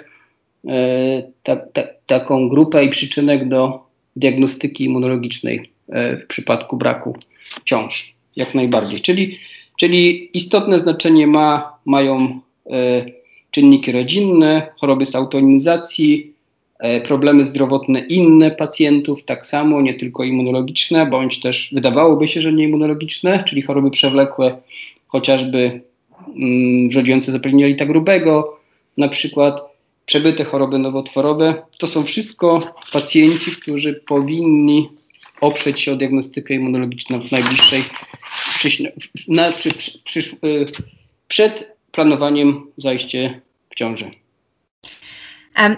e, 0.69 1.23
ta, 1.43 1.57
ta, 1.57 1.83
taką 2.07 2.49
grupę 2.49 2.85
i 2.85 2.89
przyczynek 2.89 3.49
do 3.49 3.87
diagnostyki 4.17 4.85
immunologicznej 4.85 5.71
w 6.23 6.27
przypadku 6.29 6.77
braku 6.77 7.17
ciąż. 7.65 8.15
Jak 8.37 8.55
najbardziej. 8.55 9.01
Czyli, 9.01 9.39
czyli 9.81 10.31
istotne 10.37 10.79
znaczenie 10.79 11.27
ma, 11.27 11.73
mają 11.87 12.41
czynniki 13.51 13.93
rodzinne, 13.93 14.73
choroby 14.81 15.07
z 15.07 15.15
autoimizacji, 15.15 16.35
E, 16.81 17.01
problemy 17.01 17.45
zdrowotne 17.45 18.01
inne 18.01 18.51
pacjentów, 18.51 19.25
tak 19.25 19.47
samo, 19.47 19.81
nie 19.81 19.95
tylko 19.95 20.25
immunologiczne, 20.25 21.07
bądź 21.07 21.41
też 21.41 21.71
wydawałoby 21.73 22.29
się, 22.29 22.43
że 22.43 22.53
nie 22.53 22.65
immunologiczne, 22.65 23.45
czyli 23.45 23.63
choroby 23.63 23.91
przewlekłe, 23.91 24.59
chociażby 25.07 25.81
mm, 26.37 26.91
rodziące 26.95 27.33
zapalenia 27.33 27.67
jelita 27.67 27.87
grubego, 27.87 28.59
na 28.97 29.09
przykład 29.09 29.61
przebyte 30.07 30.45
choroby 30.45 30.79
nowotworowe. 30.79 31.63
To 31.79 31.87
są 31.87 32.05
wszystko 32.05 32.59
pacjenci, 32.93 33.51
którzy 33.51 33.95
powinni 33.95 34.89
oprzeć 35.41 35.81
się 35.81 35.93
o 35.93 35.97
diagnostykę 35.97 36.55
immunologiczną 36.55 37.21
w 37.21 37.33
najbliższej, 37.33 37.85
na, 39.29 39.53
czy, 39.53 40.21
y, 40.45 40.65
przed 41.29 41.77
planowaniem 41.93 42.67
zajście 42.77 43.41
w 43.71 43.75
ciąży. 43.75 44.11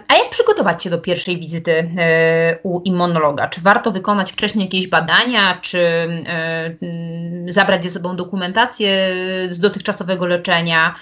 A 0.09 0.15
jak 0.15 0.31
przygotować 0.31 0.85
się 0.85 0.91
do 0.91 0.99
pierwszej 0.99 1.39
wizyty 1.39 1.89
e, 1.99 2.59
u 2.63 2.81
immunologa? 2.81 3.49
Czy 3.49 3.61
warto 3.61 3.91
wykonać 3.91 4.33
wcześniej 4.33 4.65
jakieś 4.65 4.89
badania, 4.89 5.59
czy 5.63 5.79
e, 5.79 6.77
mm, 6.83 7.53
zabrać 7.53 7.85
ze 7.85 7.91
sobą 7.91 8.17
dokumentację 8.17 9.15
z 9.49 9.61
dotychczasowego 9.61 10.27
leczenia? 10.27 10.95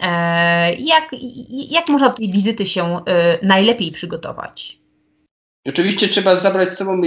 E, 0.00 0.74
jak, 0.74 1.10
jak 1.70 1.88
można 1.88 2.08
do 2.08 2.14
tej 2.14 2.30
wizyty 2.30 2.66
się 2.66 3.00
najlepiej 3.42 3.90
przygotować? 3.90 4.83
Oczywiście 5.68 6.08
trzeba 6.08 6.40
zabrać 6.40 6.68
z 6.68 6.76
sobą 6.76 7.00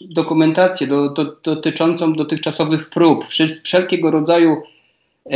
dokumentację 0.00 0.86
do, 0.86 1.08
do, 1.08 1.36
dotyczącą 1.42 2.12
dotychczasowych 2.12 2.90
prób, 2.90 3.24
wszelkiego 3.64 4.10
rodzaju 4.10 4.56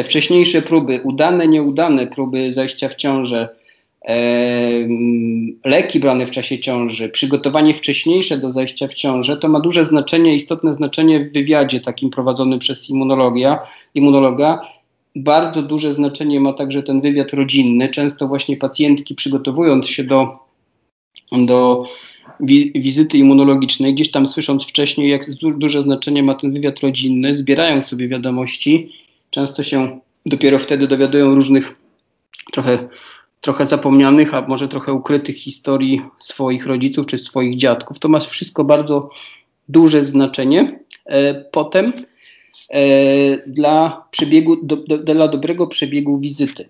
wcześniejsze 0.04 0.62
próby, 0.62 1.00
udane, 1.04 1.48
nieudane 1.48 2.06
próby 2.06 2.54
zajścia 2.54 2.88
w 2.88 2.94
ciążę 2.94 3.48
leki 5.64 6.00
brane 6.00 6.26
w 6.26 6.30
czasie 6.30 6.58
ciąży, 6.58 7.08
przygotowanie 7.08 7.74
wcześniejsze 7.74 8.38
do 8.38 8.52
zajścia 8.52 8.88
w 8.88 8.94
ciążę, 8.94 9.36
to 9.36 9.48
ma 9.48 9.60
duże 9.60 9.84
znaczenie, 9.84 10.36
istotne 10.36 10.74
znaczenie 10.74 11.20
w 11.20 11.32
wywiadzie 11.32 11.80
takim 11.80 12.10
prowadzonym 12.10 12.58
przez 12.58 12.90
immunologia, 12.90 13.58
immunologa. 13.94 14.62
Bardzo 15.16 15.62
duże 15.62 15.94
znaczenie 15.94 16.40
ma 16.40 16.52
także 16.52 16.82
ten 16.82 17.00
wywiad 17.00 17.32
rodzinny. 17.32 17.88
Często 17.88 18.28
właśnie 18.28 18.56
pacjentki 18.56 19.14
przygotowując 19.14 19.88
się 19.88 20.04
do, 20.04 20.38
do 21.32 21.86
wi 22.40 22.72
wizyty 22.74 23.18
immunologicznej, 23.18 23.94
gdzieś 23.94 24.10
tam 24.10 24.26
słysząc 24.26 24.64
wcześniej, 24.64 25.10
jak 25.10 25.34
duże 25.40 25.82
znaczenie 25.82 26.22
ma 26.22 26.34
ten 26.34 26.52
wywiad 26.52 26.80
rodzinny, 26.80 27.34
zbierają 27.34 27.82
sobie 27.82 28.08
wiadomości. 28.08 28.92
Często 29.30 29.62
się 29.62 30.00
dopiero 30.26 30.58
wtedy 30.58 30.88
dowiadują 30.88 31.34
różnych 31.34 31.76
trochę 32.52 32.78
trochę 33.42 33.66
zapomnianych, 33.66 34.34
a 34.34 34.40
może 34.48 34.68
trochę 34.68 34.92
ukrytych 34.92 35.36
historii 35.36 36.02
swoich 36.18 36.66
rodziców 36.66 37.06
czy 37.06 37.18
swoich 37.18 37.56
dziadków. 37.56 37.98
To 37.98 38.08
ma 38.08 38.20
wszystko 38.20 38.64
bardzo 38.64 39.08
duże 39.68 40.04
znaczenie 40.04 40.78
e, 41.04 41.34
potem 41.34 41.92
e, 42.70 42.82
dla, 43.46 44.04
przebiegu, 44.10 44.56
do, 44.66 44.76
do, 44.76 44.98
dla 44.98 45.28
dobrego 45.28 45.66
przebiegu 45.66 46.18
wizyty. 46.18 46.68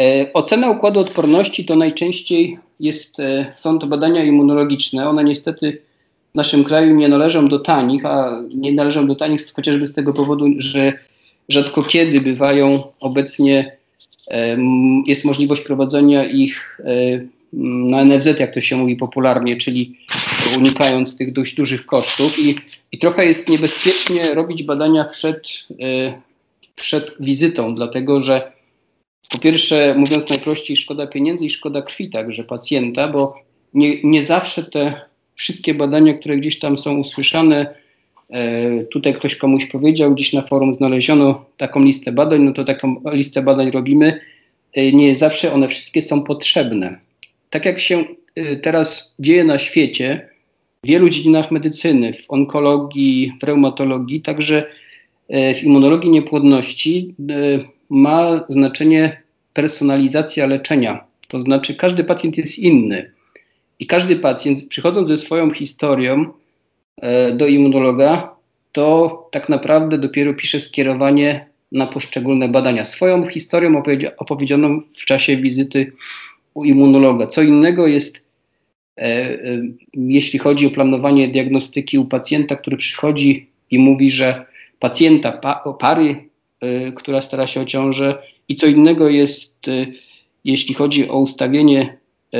E, 0.00 0.32
ocena 0.32 0.70
układu 0.70 1.00
odporności 1.00 1.64
to 1.64 1.76
najczęściej 1.76 2.58
jest, 2.80 3.20
e, 3.20 3.52
są 3.56 3.78
to 3.78 3.86
badania 3.86 4.24
immunologiczne. 4.24 5.08
One 5.08 5.24
niestety 5.24 5.82
w 6.32 6.34
naszym 6.34 6.64
kraju 6.64 6.96
nie 6.96 7.08
należą 7.08 7.48
do 7.48 7.58
tanich, 7.58 8.06
a 8.06 8.42
nie 8.54 8.72
należą 8.72 9.06
do 9.06 9.14
tanich 9.14 9.52
chociażby 9.52 9.86
z 9.86 9.94
tego 9.94 10.14
powodu, 10.14 10.46
że 10.58 10.92
rzadko 11.48 11.82
kiedy 11.82 12.20
bywają 12.20 12.82
obecnie 13.00 13.80
jest 15.06 15.24
możliwość 15.24 15.62
prowadzenia 15.62 16.24
ich 16.24 16.80
e, 16.84 17.20
na 17.52 18.04
NFZ, 18.04 18.26
jak 18.26 18.54
to 18.54 18.60
się 18.60 18.76
mówi 18.76 18.96
popularnie, 18.96 19.56
czyli 19.56 19.96
unikając 20.56 21.16
tych 21.16 21.32
dość 21.32 21.54
dużych 21.54 21.86
kosztów 21.86 22.38
i, 22.38 22.56
i 22.92 22.98
trochę 22.98 23.26
jest 23.26 23.48
niebezpiecznie 23.48 24.34
robić 24.34 24.62
badania 24.62 25.04
przed, 25.04 25.48
e, 25.82 26.12
przed 26.76 27.14
wizytą, 27.20 27.74
dlatego 27.74 28.22
że 28.22 28.52
po 29.30 29.38
pierwsze, 29.38 29.94
mówiąc 29.98 30.28
najprościej, 30.28 30.76
szkoda 30.76 31.06
pieniędzy 31.06 31.46
i 31.46 31.50
szkoda 31.50 31.82
krwi 31.82 32.10
także 32.10 32.44
pacjenta, 32.44 33.08
bo 33.08 33.34
nie, 33.74 34.02
nie 34.02 34.24
zawsze 34.24 34.62
te 34.62 35.00
wszystkie 35.36 35.74
badania, 35.74 36.14
które 36.14 36.36
gdzieś 36.36 36.58
tam 36.58 36.78
są 36.78 36.98
usłyszane, 36.98 37.74
E, 38.30 38.84
tutaj 38.84 39.14
ktoś 39.14 39.36
komuś 39.36 39.66
powiedział, 39.66 40.14
gdzieś 40.14 40.32
na 40.32 40.42
forum 40.42 40.74
znaleziono 40.74 41.44
taką 41.56 41.84
listę 41.84 42.12
badań, 42.12 42.42
no 42.42 42.52
to 42.52 42.64
taką 42.64 43.02
listę 43.12 43.42
badań 43.42 43.70
robimy. 43.70 44.20
E, 44.74 44.92
nie 44.92 45.16
zawsze 45.16 45.52
one 45.52 45.68
wszystkie 45.68 46.02
są 46.02 46.22
potrzebne. 46.22 46.98
Tak 47.50 47.64
jak 47.64 47.80
się 47.80 48.04
e, 48.34 48.56
teraz 48.56 49.14
dzieje 49.18 49.44
na 49.44 49.58
świecie, 49.58 50.28
w 50.84 50.86
wielu 50.86 51.08
dziedzinach 51.08 51.50
medycyny, 51.50 52.12
w 52.12 52.24
onkologii, 52.28 53.32
w 53.40 53.44
reumatologii, 53.44 54.22
także 54.22 54.66
w 55.28 55.62
immunologii 55.62 56.10
niepłodności 56.10 57.14
ma 57.90 58.44
znaczenie 58.48 59.22
personalizacja 59.52 60.46
leczenia. 60.46 61.04
To 61.28 61.40
znaczy 61.40 61.74
każdy 61.74 62.04
pacjent 62.04 62.38
jest 62.38 62.58
inny 62.58 63.12
i 63.78 63.86
każdy 63.86 64.16
pacjent 64.16 64.68
przychodząc 64.68 65.08
ze 65.08 65.16
swoją 65.16 65.50
historią 65.50 66.32
E, 67.00 67.32
do 67.32 67.46
immunologa, 67.46 68.36
to 68.72 69.28
tak 69.32 69.48
naprawdę 69.48 69.98
dopiero 69.98 70.34
pisze 70.34 70.60
skierowanie 70.60 71.46
na 71.72 71.86
poszczególne 71.86 72.48
badania. 72.48 72.84
Swoją 72.84 73.26
historią 73.26 73.82
opowiedzianą 74.16 74.80
w 74.92 75.04
czasie 75.04 75.36
wizyty 75.36 75.92
u 76.54 76.64
immunologa. 76.64 77.26
Co 77.26 77.42
innego 77.42 77.86
jest, 77.86 78.24
e, 78.96 79.02
e, 79.02 79.38
jeśli 79.94 80.38
chodzi 80.38 80.66
o 80.66 80.70
planowanie 80.70 81.28
diagnostyki 81.28 81.98
u 81.98 82.04
pacjenta, 82.04 82.56
który 82.56 82.76
przychodzi 82.76 83.48
i 83.70 83.78
mówi, 83.78 84.10
że 84.10 84.44
pacjenta, 84.78 85.32
pa, 85.32 85.74
pary, 85.78 86.28
która 86.96 87.20
stara 87.20 87.46
się 87.46 87.60
o 87.60 87.64
ciążę, 87.64 88.22
i 88.50 88.56
co 88.56 88.66
innego 88.66 89.08
jest, 89.08 89.68
e, 89.68 89.86
jeśli 90.44 90.74
chodzi 90.74 91.08
o 91.08 91.20
ustawienie 91.20 91.98
e, 92.34 92.38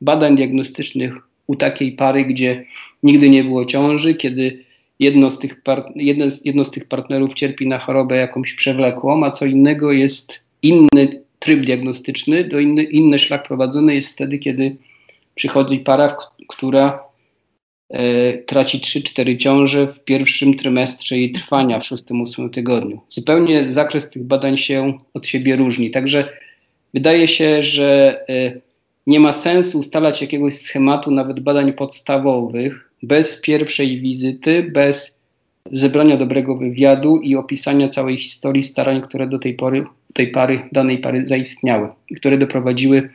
badań 0.00 0.36
diagnostycznych 0.36 1.14
u 1.46 1.56
takiej 1.56 1.92
pary, 1.92 2.24
gdzie 2.24 2.64
nigdy 3.02 3.30
nie 3.30 3.44
było 3.44 3.64
ciąży, 3.64 4.14
kiedy 4.14 4.64
jedno 5.00 5.30
z 5.30 5.38
tych, 5.38 5.62
jedno 5.96 6.24
jedno 6.44 6.64
z 6.64 6.70
tych 6.70 6.84
partnerów 6.84 7.34
cierpi 7.34 7.66
na 7.66 7.78
chorobę 7.78 8.16
jakąś 8.16 8.54
przewlekłą, 8.54 9.24
a 9.24 9.30
co 9.30 9.46
innego 9.46 9.92
jest 9.92 10.40
inny 10.62 11.22
tryb 11.38 11.60
diagnostyczny, 11.60 12.44
do 12.44 12.60
inny, 12.60 12.82
inny 12.82 13.18
szlak 13.18 13.46
prowadzony 13.46 13.94
jest 13.94 14.08
wtedy, 14.08 14.38
kiedy 14.38 14.76
przychodzi 15.34 15.78
para, 15.78 16.16
która 16.48 17.05
traci 18.46 18.78
3-4 18.78 19.36
ciąże 19.36 19.88
w 19.88 20.04
pierwszym 20.04 20.54
trymestrze 20.54 21.18
jej 21.18 21.32
trwania 21.32 21.80
w 21.80 21.82
6-8 21.82 22.50
tygodniu. 22.50 23.00
Zupełnie 23.08 23.72
zakres 23.72 24.10
tych 24.10 24.24
badań 24.24 24.56
się 24.56 24.98
od 25.14 25.26
siebie 25.26 25.56
różni. 25.56 25.90
Także 25.90 26.28
wydaje 26.94 27.28
się, 27.28 27.62
że 27.62 28.20
e, 28.28 28.60
nie 29.06 29.20
ma 29.20 29.32
sensu 29.32 29.78
ustalać 29.78 30.20
jakiegoś 30.20 30.54
schematu, 30.54 31.10
nawet 31.10 31.40
badań 31.40 31.72
podstawowych, 31.72 32.90
bez 33.02 33.40
pierwszej 33.40 34.00
wizyty, 34.00 34.62
bez 34.62 35.16
zebrania 35.72 36.16
dobrego 36.16 36.56
wywiadu 36.56 37.16
i 37.16 37.36
opisania 37.36 37.88
całej 37.88 38.18
historii 38.18 38.62
starań, 38.62 39.02
które 39.02 39.26
do 39.26 39.38
tej 39.38 39.54
pory 39.54 39.84
tej 40.12 40.28
pary, 40.28 40.68
danej 40.72 40.98
pary 40.98 41.26
zaistniały 41.26 41.88
i 42.10 42.14
które 42.14 42.38
doprowadziły 42.38 43.10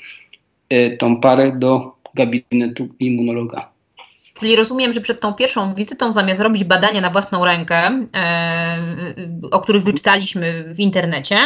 e, 0.69 0.97
tą 0.97 1.21
parę 1.21 1.55
do 1.59 1.95
gabinetu 2.15 2.87
immunologa. 2.99 3.70
Czyli 4.41 4.55
rozumiem, 4.55 4.93
że 4.93 5.01
przed 5.01 5.19
tą 5.21 5.33
pierwszą 5.33 5.73
wizytą, 5.75 6.11
zamiast 6.11 6.41
robić 6.41 6.63
badania 6.63 7.01
na 7.01 7.09
własną 7.09 7.45
rękę, 7.45 8.05
e, 8.15 8.77
o 9.51 9.59
których 9.59 9.83
wyczytaliśmy 9.83 10.73
w 10.73 10.79
internecie, 10.79 11.37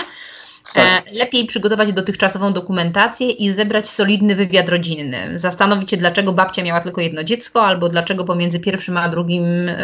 tak. 0.73 1.11
E, 1.11 1.17
lepiej 1.17 1.45
przygotować 1.45 1.93
dotychczasową 1.93 2.53
dokumentację 2.53 3.29
i 3.29 3.51
zebrać 3.51 3.89
solidny 3.89 4.35
wywiad 4.35 4.69
rodzinny. 4.69 5.39
Zastanowić 5.39 5.91
się, 5.91 5.97
dlaczego 5.97 6.33
babcia 6.33 6.63
miała 6.63 6.81
tylko 6.81 7.01
jedno 7.01 7.23
dziecko, 7.23 7.65
albo 7.65 7.89
dlaczego 7.89 8.23
pomiędzy 8.23 8.59
pierwszym 8.59 8.97
a 8.97 9.09
drugim 9.09 9.43
y, 9.43 9.75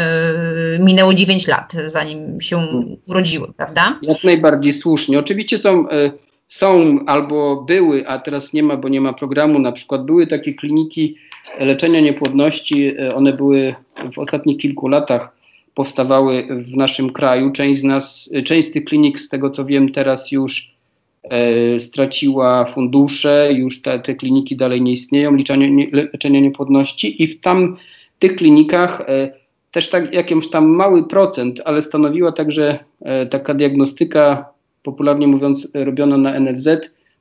minęło 0.80 1.14
9 1.14 1.48
lat, 1.48 1.74
zanim 1.86 2.42
się 2.42 2.68
urodziły, 3.08 3.54
prawda? 3.58 4.00
Jak 4.02 4.24
najbardziej 4.24 4.74
słusznie. 4.74 5.20
Oczywiście 5.20 5.58
są, 5.58 5.90
y, 5.90 6.12
są 6.50 7.00
albo 7.08 7.62
były, 7.62 8.08
a 8.08 8.20
teraz 8.20 8.54
nie 8.54 8.64
ma, 8.64 8.78
bo 8.78 8.90
nie 8.90 9.02
ma 9.02 9.14
programu, 9.14 9.60
na 9.60 9.72
przykład 9.72 10.06
były 10.06 10.28
takie 10.28 10.54
kliniki 10.54 11.18
leczenia 11.60 12.00
niepłodności, 12.00 13.00
y, 13.00 13.16
one 13.16 13.34
były 13.34 13.76
w 14.14 14.20
ostatnich 14.20 14.58
kilku 14.58 14.88
latach 14.88 15.42
powstawały 15.76 16.48
w 16.66 16.76
naszym 16.78 17.14
kraju. 17.14 17.52
Część 17.52 17.82
z 17.82 17.84
nas, 17.84 18.30
część 18.46 18.68
z 18.68 18.72
tych 18.72 18.86
klinik, 18.86 19.20
z 19.20 19.30
tego 19.30 19.50
co 19.50 19.66
wiem, 19.66 19.92
teraz 19.92 20.32
już 20.32 20.76
e, 21.24 21.80
straciła 21.80 22.66
fundusze, 22.66 23.50
już 23.54 23.82
te, 23.82 24.00
te, 24.00 24.16
kliniki 24.16 24.58
dalej 24.58 24.82
nie 24.82 24.92
istnieją, 24.92 25.36
leczenia, 25.38 25.68
nie, 25.68 25.88
leczenia 25.92 26.40
niepłodności 26.40 27.24
i 27.24 27.28
w 27.28 27.42
tam 27.42 27.78
tych 28.20 28.36
klinikach 28.36 29.02
e, 29.08 29.34
też 29.72 29.90
tak 29.90 30.14
jakiś 30.14 30.50
tam 30.50 30.68
mały 30.68 31.08
procent, 31.08 31.62
ale 31.66 31.82
stanowiła 31.82 32.32
także 32.32 32.80
e, 33.02 33.26
taka 33.26 33.54
diagnostyka, 33.54 34.46
popularnie 34.84 35.28
mówiąc, 35.28 35.72
robiona 35.74 36.18
na 36.18 36.40
NFZ, 36.40 36.70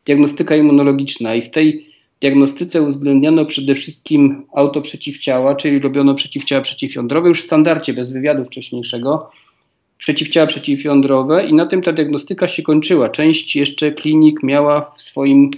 diagnostyka 0.07 0.57
immunologiczna 0.57 1.35
i 1.35 1.43
w 1.43 1.51
tej 1.51 1.90
diagnostyce 2.21 2.83
uwzględniano 2.83 3.45
przede 3.47 3.75
wszystkim 3.75 4.47
autoprzeciwciała, 4.55 5.55
czyli 5.55 5.79
robiono 5.79 6.15
przeciwciała 6.15 6.63
przeciwjądrowe 6.63 7.29
już 7.29 7.43
w 7.43 7.47
standardzie 7.47 7.93
bez 7.93 8.13
wywiadu 8.13 8.45
wcześniejszego, 8.45 9.31
przeciwciała 9.99 10.47
przeciwjądrowe 10.47 11.47
i 11.47 11.55
na 11.55 11.67
tym 11.67 11.83
ta 11.83 11.93
diagnostyka 11.93 12.49
się 12.49 12.63
kończyła. 12.63 13.09
Część 13.09 13.57
jeszcze 13.57 13.93
klinik 13.93 14.43
miała 14.43 14.93
w 14.97 15.03
swoim 15.03 15.51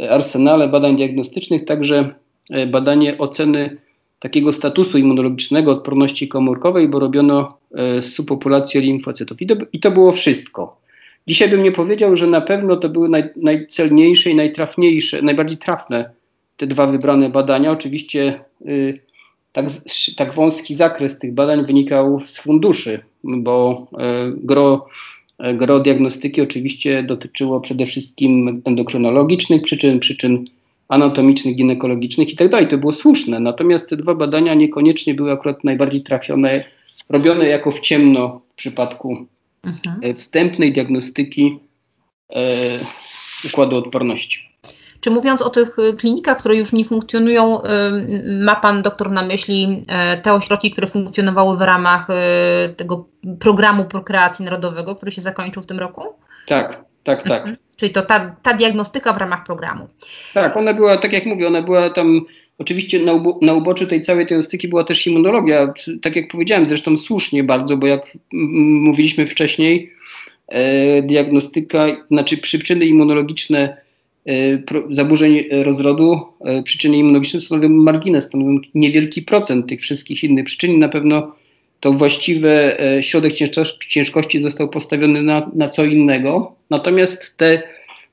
e, 0.00 0.10
arsenale 0.10 0.68
badań 0.68 0.96
diagnostycznych 0.96 1.64
także 1.64 2.14
e, 2.50 2.66
badanie 2.66 3.18
oceny 3.18 3.76
takiego 4.18 4.52
statusu 4.52 4.98
immunologicznego 4.98 5.72
odporności 5.72 6.28
komórkowej, 6.28 6.88
bo 6.88 6.98
robiono 6.98 7.58
e, 7.74 8.02
subpopulację 8.02 8.80
limfocytów. 8.80 9.42
I 9.42 9.46
to, 9.46 9.54
I 9.72 9.80
to 9.80 9.90
było 9.90 10.12
wszystko. 10.12 10.81
Dzisiaj 11.26 11.48
bym 11.48 11.62
nie 11.62 11.72
powiedział, 11.72 12.16
że 12.16 12.26
na 12.26 12.40
pewno 12.40 12.76
to 12.76 12.88
były 12.88 13.08
naj, 13.08 13.24
najcelniejsze 13.36 14.30
i 14.30 14.34
najtrafniejsze, 14.34 15.22
najbardziej 15.22 15.58
trafne 15.58 16.10
te 16.56 16.66
dwa 16.66 16.86
wybrane 16.86 17.30
badania. 17.30 17.70
Oczywiście 17.70 18.40
y, 18.66 19.00
tak, 19.52 19.66
tak 20.16 20.34
wąski 20.34 20.74
zakres 20.74 21.18
tych 21.18 21.34
badań 21.34 21.66
wynikał 21.66 22.20
z 22.20 22.38
funduszy, 22.38 23.00
bo 23.24 23.86
y, 23.92 23.96
gro, 24.44 24.86
y, 25.46 25.54
gro 25.54 25.80
diagnostyki 25.80 26.40
oczywiście 26.40 27.02
dotyczyło 27.02 27.60
przede 27.60 27.86
wszystkim 27.86 28.62
endokrynologicznych 28.64 29.62
przyczyn, 29.62 30.00
przyczyn 30.00 30.44
anatomicznych, 30.88 31.56
ginekologicznych 31.56 32.32
i 32.32 32.36
tak. 32.36 32.70
To 32.70 32.78
było 32.78 32.92
słuszne. 32.92 33.40
Natomiast 33.40 33.90
te 33.90 33.96
dwa 33.96 34.14
badania 34.14 34.54
niekoniecznie 34.54 35.14
były 35.14 35.32
akurat 35.32 35.64
najbardziej 35.64 36.02
trafione, 36.02 36.64
robione 37.08 37.46
jako 37.46 37.70
w 37.70 37.80
ciemno 37.80 38.40
w 38.52 38.54
przypadku 38.54 39.26
mhm. 39.64 40.00
E, 40.02 40.14
wstępnej 40.14 40.72
diagnostyki 40.72 41.58
e, 42.34 42.50
układu 43.44 43.76
odporności. 43.76 44.52
Czy 45.00 45.10
mówiąc 45.10 45.42
o 45.42 45.50
tych 45.50 45.76
e, 45.78 45.92
klinikach, 45.92 46.38
które 46.38 46.56
już 46.56 46.72
nie 46.72 46.84
funkcjonują, 46.84 47.62
ma 48.40 48.56
Pan 48.56 48.82
doktor 48.82 49.10
na 49.10 49.22
myśli 49.22 49.84
te 50.22 50.32
ośrodki, 50.32 50.70
które 50.70 50.86
funkcjonowały 50.86 51.56
w 51.56 51.60
ramach 51.60 52.08
tego 52.76 53.08
programu 53.40 53.84
prokreacji 53.84 54.44
narodowego, 54.44 54.96
który 54.96 55.12
się 55.12 55.22
zakończył 55.22 55.62
w 55.62 55.66
tym 55.66 55.78
roku? 55.78 56.02
Tak, 56.46 56.84
tak, 57.04 57.22
tak. 57.22 57.40
Mhm. 57.40 57.56
Czyli 57.76 57.92
to 57.92 58.02
ta, 58.02 58.36
ta 58.42 58.54
diagnostyka 58.54 59.12
w 59.12 59.16
ramach 59.16 59.44
programu. 59.44 59.88
Tak, 60.34 60.56
ona 60.56 60.74
była, 60.74 60.96
tak 60.96 61.12
jak 61.12 61.26
mówię, 61.26 61.46
ona 61.46 61.62
była 61.62 61.90
tam, 61.90 62.20
oczywiście 62.62 62.98
na, 62.98 63.12
ubo, 63.12 63.38
na 63.42 63.54
uboczu 63.54 63.86
tej 63.86 64.00
całej 64.00 64.26
diagnostyki 64.26 64.68
była 64.68 64.84
też 64.84 65.06
immunologia, 65.06 65.74
tak 66.02 66.16
jak 66.16 66.28
powiedziałem, 66.28 66.66
zresztą 66.66 66.98
słusznie 66.98 67.44
bardzo, 67.44 67.76
bo 67.76 67.86
jak 67.86 68.18
mówiliśmy 68.32 69.26
wcześniej, 69.26 69.92
e, 70.48 71.02
diagnostyka, 71.02 71.86
znaczy 72.10 72.38
przyczyny 72.38 72.84
immunologiczne 72.84 73.76
e, 74.26 74.32
zaburzeń 74.90 75.44
rozrodu, 75.50 76.20
e, 76.44 76.62
przyczyny 76.62 76.96
immunologiczne 76.96 77.40
stanowią 77.40 77.68
margines, 77.68 78.24
stanowią 78.24 78.60
niewielki 78.74 79.22
procent 79.22 79.68
tych 79.68 79.80
wszystkich 79.80 80.24
innych 80.24 80.44
przyczyn. 80.44 80.78
Na 80.78 80.88
pewno 80.88 81.34
to 81.80 81.92
właściwy 81.92 82.80
e, 82.80 83.02
środek 83.02 83.32
ciężkości 83.88 84.40
został 84.40 84.68
postawiony 84.68 85.22
na, 85.22 85.50
na 85.54 85.68
co 85.68 85.84
innego. 85.84 86.54
Natomiast 86.70 87.36
te 87.36 87.62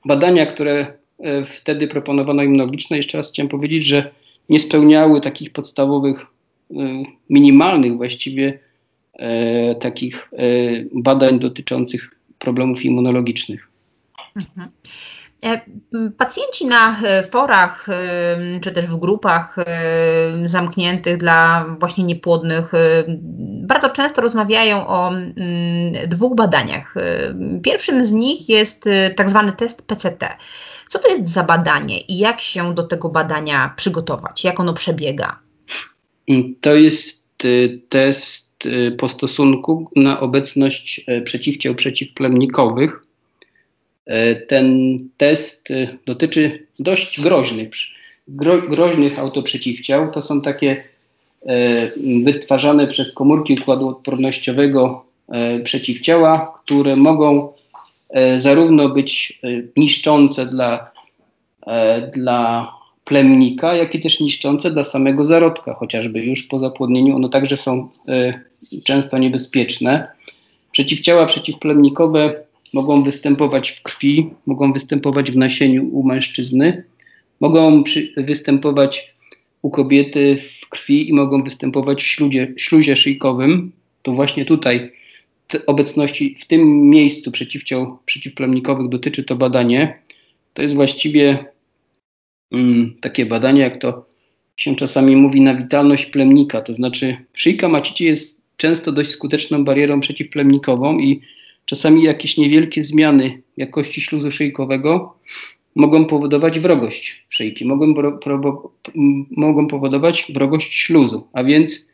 badania, 0.04 0.46
które 0.46 0.86
e, 1.18 1.44
wtedy 1.44 1.88
proponowano 1.88 2.42
immunologiczne, 2.42 2.96
jeszcze 2.96 3.18
raz 3.18 3.32
chciałem 3.32 3.48
powiedzieć, 3.48 3.84
że 3.84 4.10
nie 4.50 4.60
spełniały 4.60 5.20
takich 5.20 5.52
podstawowych, 5.52 6.20
e, 6.20 6.74
minimalnych 7.30 7.96
właściwie 7.96 8.58
takich 9.80 10.30
badań 10.92 11.40
dotyczących 11.40 12.10
problemów 12.38 12.84
immunologicznych. 12.84 13.68
Mhm. 14.36 14.70
E, 15.42 15.60
pacjenci 16.16 16.66
na 16.66 17.00
e, 17.04 17.22
forach 17.22 17.88
e, 17.88 18.60
czy 18.60 18.72
też 18.72 18.86
w 18.86 18.96
grupach 18.96 19.56
zamkniętych 20.44 21.16
dla 21.16 21.66
właśnie 21.78 22.04
niepłodnych 22.04 22.72
bardzo 23.62 23.90
często 23.90 24.22
rozmawiają 24.22 24.86
o 24.86 25.12
dwóch 26.06 26.36
badaniach. 26.36 26.94
Pierwszym 27.62 28.04
z 28.04 28.12
nich 28.12 28.48
jest 28.48 28.84
tak 29.16 29.30
zwany 29.30 29.52
test 29.52 29.86
PCT. 29.86 30.36
Co 30.90 30.98
to 30.98 31.08
jest 31.08 31.28
za 31.28 31.44
badanie 31.44 32.00
i 32.00 32.18
jak 32.18 32.40
się 32.40 32.74
do 32.74 32.82
tego 32.82 33.08
badania 33.08 33.74
przygotować? 33.76 34.44
Jak 34.44 34.60
ono 34.60 34.74
przebiega? 34.74 35.38
To 36.60 36.74
jest 36.74 37.26
test 37.88 38.50
po 38.98 39.08
stosunku 39.08 39.90
na 39.96 40.20
obecność 40.20 41.06
przeciwciał 41.24 41.74
przeciwplemnikowych 41.74 43.10
E, 44.10 44.36
ten 44.36 44.98
test 45.16 45.70
e, 45.70 45.96
dotyczy 46.06 46.66
dość 46.78 47.20
groźnych, 47.20 47.70
gro, 48.28 48.62
groźnych 48.62 49.18
autoprzeciwciał. 49.18 50.12
To 50.12 50.22
są 50.22 50.40
takie 50.40 50.84
e, 51.46 51.90
wytwarzane 52.24 52.86
przez 52.86 53.14
komórki 53.14 53.58
układu 53.60 53.88
odpornościowego 53.88 55.04
przeciwciała, 55.64 56.60
które 56.64 56.96
mogą 56.96 57.52
zarówno 58.38 58.88
być 58.88 59.40
niszczące 59.76 60.46
dla, 60.46 60.90
dla 62.14 62.72
plemnika, 63.04 63.74
jak 63.74 63.94
i 63.94 64.00
też 64.00 64.20
niszczące 64.20 64.70
dla 64.70 64.84
samego 64.84 65.24
zarodka, 65.24 65.74
chociażby 65.74 66.20
już 66.20 66.42
po 66.42 66.58
zapłodnieniu 66.58 67.16
one 67.16 67.28
także 67.28 67.56
są 67.56 67.88
często 68.84 69.18
niebezpieczne. 69.18 70.08
Przeciwciała 70.72 71.26
przeciwplemnikowe 71.26 72.34
mogą 72.72 73.02
występować 73.02 73.70
w 73.70 73.82
krwi, 73.82 74.30
mogą 74.46 74.72
występować 74.72 75.30
w 75.30 75.36
nasieniu 75.36 75.88
u 75.92 76.02
mężczyzny, 76.02 76.84
mogą 77.40 77.84
przy, 77.84 78.12
występować 78.16 79.14
u 79.62 79.70
kobiety 79.70 80.36
w 80.62 80.68
krwi 80.68 81.08
i 81.08 81.12
mogą 81.12 81.42
występować 81.42 82.02
w 82.02 82.06
śluzie, 82.06 82.52
śluzie 82.56 82.96
szyjkowym. 82.96 83.72
To 84.02 84.12
właśnie 84.12 84.44
tutaj 84.44 84.92
obecności 85.66 86.36
w 86.40 86.46
tym 86.46 86.90
miejscu 86.90 87.30
przeciwciał 87.30 87.98
przeciwplemnikowych 88.04 88.88
dotyczy 88.88 89.24
to 89.24 89.36
badanie. 89.36 89.98
To 90.54 90.62
jest 90.62 90.74
właściwie 90.74 91.44
mm, 92.52 92.96
takie 93.00 93.26
badanie, 93.26 93.60
jak 93.60 93.80
to 93.80 94.06
się 94.56 94.76
czasami 94.76 95.16
mówi, 95.16 95.40
na 95.40 95.54
witalność 95.54 96.06
plemnika. 96.06 96.60
To 96.60 96.74
znaczy 96.74 97.16
szyjka 97.32 97.68
macicy 97.68 98.04
jest 98.04 98.40
często 98.56 98.92
dość 98.92 99.10
skuteczną 99.10 99.64
barierą 99.64 100.00
przeciwplemnikową 100.00 100.98
i 100.98 101.20
czasami 101.64 102.02
jakieś 102.02 102.36
niewielkie 102.36 102.84
zmiany 102.84 103.42
jakości 103.56 104.00
śluzu 104.00 104.30
szyjkowego 104.30 105.14
mogą 105.76 106.04
powodować 106.04 106.60
wrogość 106.60 107.26
szyjki, 107.28 107.64
mogą, 107.64 107.94
mogą 109.30 109.66
powodować 109.66 110.32
wrogość 110.34 110.74
śluzu, 110.74 111.28
a 111.32 111.44
więc 111.44 111.90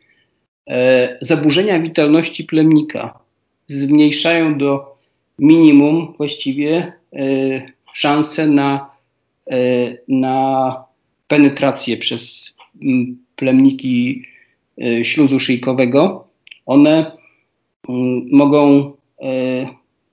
e, 0.69 1.17
zaburzenia 1.21 1.79
witalności 1.79 2.43
plemnika 2.43 3.19
zmniejszają 3.67 4.57
do 4.57 4.97
minimum 5.39 6.13
właściwie 6.17 6.93
e, 7.13 7.21
szanse 7.93 8.47
na, 8.47 8.89
e, 9.51 9.57
na 10.07 10.75
penetrację 11.27 11.97
przez 11.97 12.53
m, 12.83 13.17
plemniki 13.35 14.23
e, 14.81 15.05
śluzu 15.05 15.39
szyjkowego. 15.39 16.27
One 16.65 17.11
m, 17.89 18.25
mogą 18.31 18.93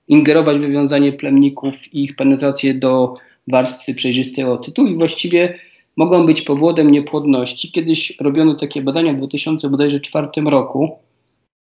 ingerować 0.07 0.57
w 0.57 0.61
wywiązanie 0.61 1.13
plemników 1.13 1.93
i 1.93 2.03
ich 2.03 2.15
penetrację 2.15 2.73
do 2.73 3.15
warstwy 3.47 3.93
przejrzystej 3.93 4.43
ocytu 4.45 4.87
i 4.87 4.95
właściwie 4.95 5.59
mogą 5.95 6.25
być 6.25 6.41
powodem 6.41 6.91
niepłodności. 6.91 7.71
Kiedyś 7.71 8.17
robiono 8.19 8.55
takie 8.55 8.81
badania 8.81 9.13
w 9.13 9.17
2004 9.17 10.27
roku 10.45 10.99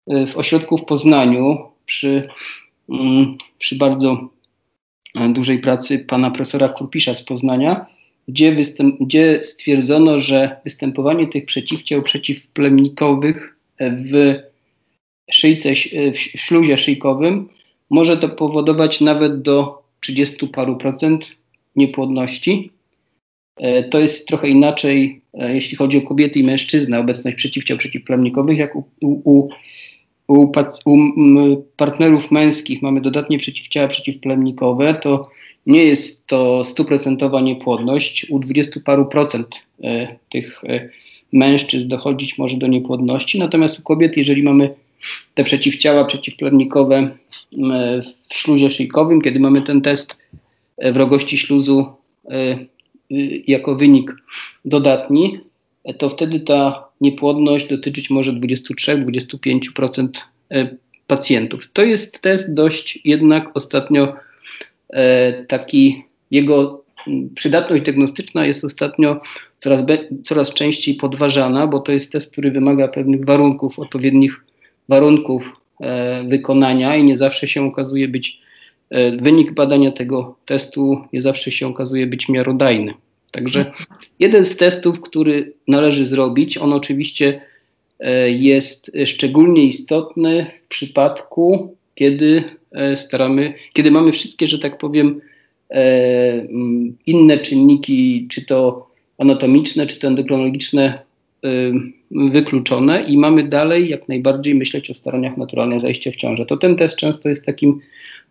w 0.07 0.37
ośrodku 0.37 0.79
w 0.79 0.85
Poznaniu 0.85 1.72
przy, 1.93 2.29
mm, 2.89 3.37
przy 3.59 3.77
bardzo 3.77 4.29
dużej 5.35 5.59
pracy 5.59 5.99
pana 5.99 6.31
profesora 6.31 6.69
Kurpisza 6.69 7.15
z 7.15 7.23
Poznania, 7.23 7.87
gdzie, 8.29 8.55
występ, 8.55 8.97
gdzie 9.01 9.43
stwierdzono, 9.43 10.21
że 10.21 10.57
występowanie 10.65 11.27
tych 11.27 11.47
przeciwciał 11.47 12.03
przeciwplemnikowych 12.03 13.57
w 13.81 14.35
szyjce, 15.31 15.73
w 16.13 16.19
śluzie 16.19 16.79
szyjkowym 16.79 17.49
może 17.91 18.17
to 18.17 18.29
powodować 18.29 19.01
nawet 19.01 19.43
do 19.43 19.83
30 20.01 20.49
paru 20.49 20.77
procent 20.77 21.27
niepłodności. 21.77 22.71
E, 23.57 23.85
to 23.89 24.01
jest 24.01 24.29
trochę 24.29 24.49
inaczej, 24.49 25.21
e, 25.35 25.55
jeśli 25.55 25.77
chodzi 25.77 25.99
o 25.99 26.03
kobiety 26.03 26.39
i 26.39 26.45
mężczyznę, 26.45 26.99
obecność 26.99 27.37
przeciwciał 27.37 27.79
przeciwplemnikowych, 27.79 28.59
jak 28.59 28.77
u, 28.77 28.85
u, 29.01 29.39
u, 29.39 29.49
u 30.29 30.53
partnerów 31.77 32.31
męskich 32.31 32.83
mamy 32.83 33.01
dodatnie 33.01 33.39
przeciwciała 33.39 33.89
przeciwplemnikowe, 33.89 34.95
to 34.95 35.31
nie 35.67 35.85
jest 35.85 36.27
to 36.27 36.65
stuprocentowa 36.65 37.41
niepłodność. 37.41 38.27
U 38.31 38.39
20 38.39 38.81
paru 38.85 39.07
procent 39.07 39.47
e, 39.85 40.17
tych 40.31 40.61
mężczyzn 41.33 41.89
dochodzić 41.89 42.39
może 42.39 42.57
do 42.57 42.67
niepłodności, 42.67 43.39
natomiast 43.39 43.79
u 43.79 43.83
kobiet, 43.83 44.17
jeżeli 44.17 44.43
mamy 44.43 44.75
te 45.35 45.45
przeciwciała 45.45 46.05
przeciwplemnikowe 46.05 47.11
w 48.31 48.35
śluzie 48.35 48.71
szyjkowym, 48.71 49.21
kiedy 49.21 49.41
mamy 49.41 49.63
ten 49.63 49.81
test 49.81 50.17
E, 50.83 50.93
wrogości 50.93 51.39
śluzu 51.39 51.87
e, 52.31 52.59
y, 53.13 53.43
jako 53.47 53.75
wynik 53.75 54.15
dodatni, 54.65 55.41
e, 55.85 55.95
to 55.95 56.09
wtedy 56.09 56.41
ta 56.41 56.89
niepłodność 57.03 57.69
dotyczyć 57.69 58.11
może 58.11 58.33
23-25% 58.33 60.09
pacjentów. 61.07 61.69
To 61.73 61.85
jest 61.85 62.23
test 62.23 62.55
dość 62.55 62.99
jednak 63.05 63.51
ostatnio 63.55 64.17
taki, 65.49 66.05
jego 66.31 66.85
przydatność 67.35 67.83
diagnostyczna 67.83 68.47
jest 68.47 68.65
ostatnio 68.65 69.21
coraz, 69.59 69.81
coraz 70.25 70.55
częściej 70.55 70.95
podważana, 70.95 71.67
bo 71.67 71.81
to 71.81 71.93
jest 71.93 72.13
test, 72.13 72.33
który 72.33 72.51
wymaga 72.51 72.89
pewnych 72.89 73.25
warunków, 73.25 73.79
odpowiednich 73.79 74.45
warunków 74.89 75.53
wykonania 76.29 76.97
i 76.97 77.05
nie 77.05 77.17
zawsze 77.17 77.49
się 77.49 77.65
okazuje 77.65 78.09
być 78.09 78.43
E, 78.93 79.17
wynik 79.17 79.53
badania 79.53 79.93
tego 79.93 80.37
testu 80.45 81.05
nie 81.13 81.23
zawsze 81.23 81.51
się 81.51 81.67
okazuje 81.67 82.07
być 82.07 82.29
miarodajny. 82.29 82.95
Także 83.33 83.73
jeden 84.19 84.45
z 84.45 84.57
testów, 84.57 85.01
który 85.01 85.53
należy 85.69 86.07
zrobić, 86.07 86.59
on 86.59 86.73
oczywiście 86.73 87.41
e, 88.01 88.31
jest 88.31 88.91
szczególnie 89.07 89.65
istotny 89.65 90.47
w 90.65 90.69
przypadku, 90.69 91.77
kiedy 91.95 92.45
e, 92.73 92.97
staramy, 92.97 93.55
kiedy 93.73 93.91
mamy 93.91 94.13
wszystkie, 94.13 94.49
że 94.49 94.59
tak 94.59 94.79
powiem, 94.79 95.21
inne 97.07 97.39
czynniki, 97.39 98.27
czy 98.31 98.47
to 98.47 98.89
anatomiczne, 99.19 99.87
czy 99.87 100.01
to 100.01 100.07
endokrinologiczne, 100.07 100.99
wykluczone 102.11 103.03
i 103.03 103.19
mamy 103.19 103.43
dalej 103.43 103.89
jak 103.89 104.09
najbardziej 104.09 104.55
myśleć 104.55 104.91
o 104.91 104.95
staraniach 104.95 105.37
naturalnych 105.37 105.81
zajścia 105.81 106.11
w 106.11 106.17
ciążę. 106.17 106.47
To 106.47 106.57
ten 106.57 106.77
test 106.77 106.97
często 106.97 107.29
jest 107.29 107.47
takim 107.47 107.81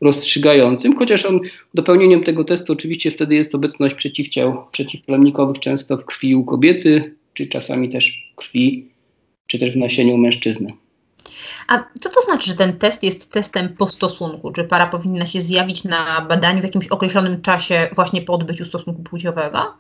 rozstrzygającym, 0.01 0.95
chociaż 0.95 1.25
on 1.25 1.39
dopełnieniem 1.73 2.23
tego 2.23 2.43
testu 2.43 2.73
oczywiście 2.73 3.11
wtedy 3.11 3.35
jest 3.35 3.55
obecność 3.55 3.95
przeciwciał 3.95 4.65
przeciwplemnikowych 4.71 5.59
często 5.59 5.97
w 5.97 6.05
krwi 6.05 6.35
u 6.35 6.45
kobiety, 6.45 7.15
czy 7.33 7.47
czasami 7.47 7.89
też 7.89 8.31
w 8.33 8.35
krwi, 8.35 8.89
czy 9.47 9.59
też 9.59 9.71
w 9.71 9.77
nasieniu 9.77 10.17
mężczyzny. 10.17 10.73
A 11.67 11.83
co 11.99 12.09
to 12.09 12.21
znaczy, 12.21 12.49
że 12.49 12.55
ten 12.55 12.77
test 12.77 13.03
jest 13.03 13.31
testem 13.31 13.75
po 13.77 13.87
stosunku? 13.87 14.51
Czy 14.51 14.63
para 14.63 14.87
powinna 14.87 15.25
się 15.25 15.41
zjawić 15.41 15.83
na 15.83 16.25
badaniu 16.29 16.61
w 16.61 16.63
jakimś 16.63 16.87
określonym 16.87 17.41
czasie 17.41 17.87
właśnie 17.95 18.21
po 18.21 18.33
odbyciu 18.33 18.65
stosunku 18.65 19.03
płciowego? 19.03 19.73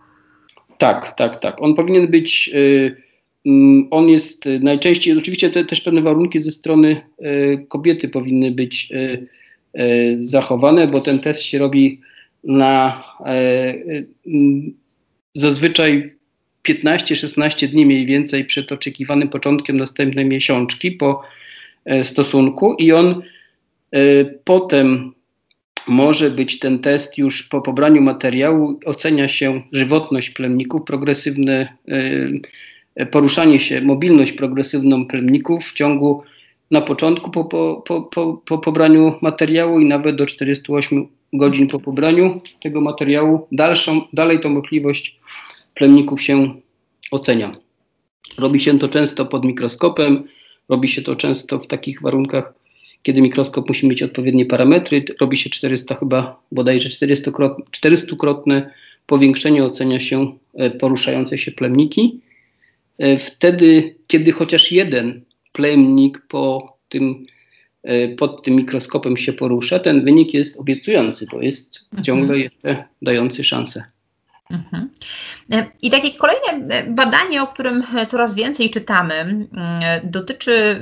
Tak, 0.77 1.15
tak, 1.17 1.39
tak. 1.39 1.61
On 1.61 1.75
powinien 1.75 2.07
być, 2.07 2.49
y, 2.53 2.97
mm, 3.45 3.87
on 3.91 4.09
jest 4.09 4.45
najczęściej, 4.61 5.17
oczywiście 5.17 5.49
te, 5.49 5.65
też 5.65 5.81
pewne 5.81 6.01
warunki 6.01 6.41
ze 6.41 6.51
strony 6.51 7.01
y, 7.21 7.65
kobiety 7.69 8.09
powinny 8.09 8.51
być 8.51 8.91
y, 8.91 9.27
zachowane, 10.21 10.87
bo 10.87 11.01
ten 11.01 11.19
test 11.19 11.41
się 11.41 11.59
robi 11.59 12.01
na 12.43 13.03
e, 13.25 13.73
zazwyczaj 15.33 16.13
15-16 16.67 17.67
dni 17.67 17.85
mniej 17.85 18.05
więcej 18.05 18.45
przed 18.45 18.71
oczekiwanym 18.71 19.29
początkiem 19.29 19.77
następnej 19.77 20.25
miesiączki 20.25 20.91
po 20.91 21.21
e, 21.85 22.05
stosunku 22.05 22.73
i 22.73 22.91
on 22.91 23.21
potem 24.43 25.11
może 25.87 26.31
być 26.31 26.59
ten 26.59 26.79
test 26.79 27.17
już 27.17 27.43
po 27.43 27.61
pobraniu 27.61 28.01
materiału, 28.01 28.79
ocenia 28.85 29.27
się 29.27 29.61
żywotność 29.71 30.29
plemników, 30.29 30.83
progresywne 30.83 31.67
poruszanie 33.11 33.59
się, 33.59 33.81
mobilność 33.81 34.31
progresywną 34.31 35.05
plemników 35.05 35.65
w 35.65 35.73
ciągu 35.73 36.23
na 36.71 36.81
początku 36.81 37.31
po, 37.31 37.45
po, 37.45 37.83
po, 38.11 38.41
po, 38.45 38.57
pobraniu 38.57 39.15
materiału 39.21 39.79
i 39.79 39.85
nawet 39.85 40.15
do 40.15 40.25
48 40.25 41.07
godzin 41.33 41.67
po 41.67 41.79
pobraniu 41.79 42.41
tego 42.61 42.81
materiału. 42.81 43.47
Dalszą, 43.51 44.01
dalej 44.13 44.39
tą 44.39 44.49
możliwość 44.49 45.19
plemników 45.75 46.21
się 46.21 46.53
ocenia. 47.11 47.55
Robi 48.37 48.59
się 48.59 48.79
to 48.79 48.89
często 48.89 49.25
pod 49.25 49.45
mikroskopem, 49.45 50.23
robi 50.69 50.89
się 50.89 51.01
to 51.01 51.15
często 51.15 51.59
w 51.59 51.67
takich 51.67 52.01
warunkach, 52.01 52.53
kiedy 53.03 53.21
mikroskop 53.21 53.67
musi 53.67 53.87
mieć 53.87 54.03
odpowiednie 54.03 54.45
parametry. 54.45 55.05
Robi 55.21 55.37
się 55.37 55.49
400 55.49 55.95
chyba 55.95 56.41
bodajże 56.51 56.89
400-krotne 57.69 58.69
powiększenie 59.05 59.63
ocenia 59.63 59.99
się 59.99 60.33
e, 60.53 60.69
poruszające 60.69 61.37
się 61.37 61.51
plemniki. 61.51 62.19
E, 62.97 63.17
wtedy, 63.17 63.95
kiedy 64.07 64.31
chociaż 64.31 64.71
jeden 64.71 65.21
plemnik 65.51 66.21
po 66.27 66.77
tym, 66.89 67.25
e, 67.83 68.07
pod 68.07 68.43
tym 68.43 68.55
mikroskopem 68.55 69.17
się 69.17 69.33
porusza, 69.33 69.79
ten 69.79 70.05
wynik 70.05 70.33
jest 70.33 70.59
obiecujący, 70.59 71.25
bo 71.31 71.41
jest 71.41 71.83
mhm. 71.83 72.03
ciągle 72.03 72.39
jeszcze 72.39 72.85
dający 73.01 73.43
szansę. 73.43 73.83
Mhm. 74.49 74.89
E, 75.51 75.65
I 75.81 75.89
takie 75.89 76.13
kolejne 76.13 76.75
e, 76.75 76.83
badanie, 76.91 77.43
o 77.43 77.47
którym 77.47 77.83
coraz 78.07 78.35
więcej 78.35 78.69
czytamy, 78.69 79.47
dotyczy 80.03 80.81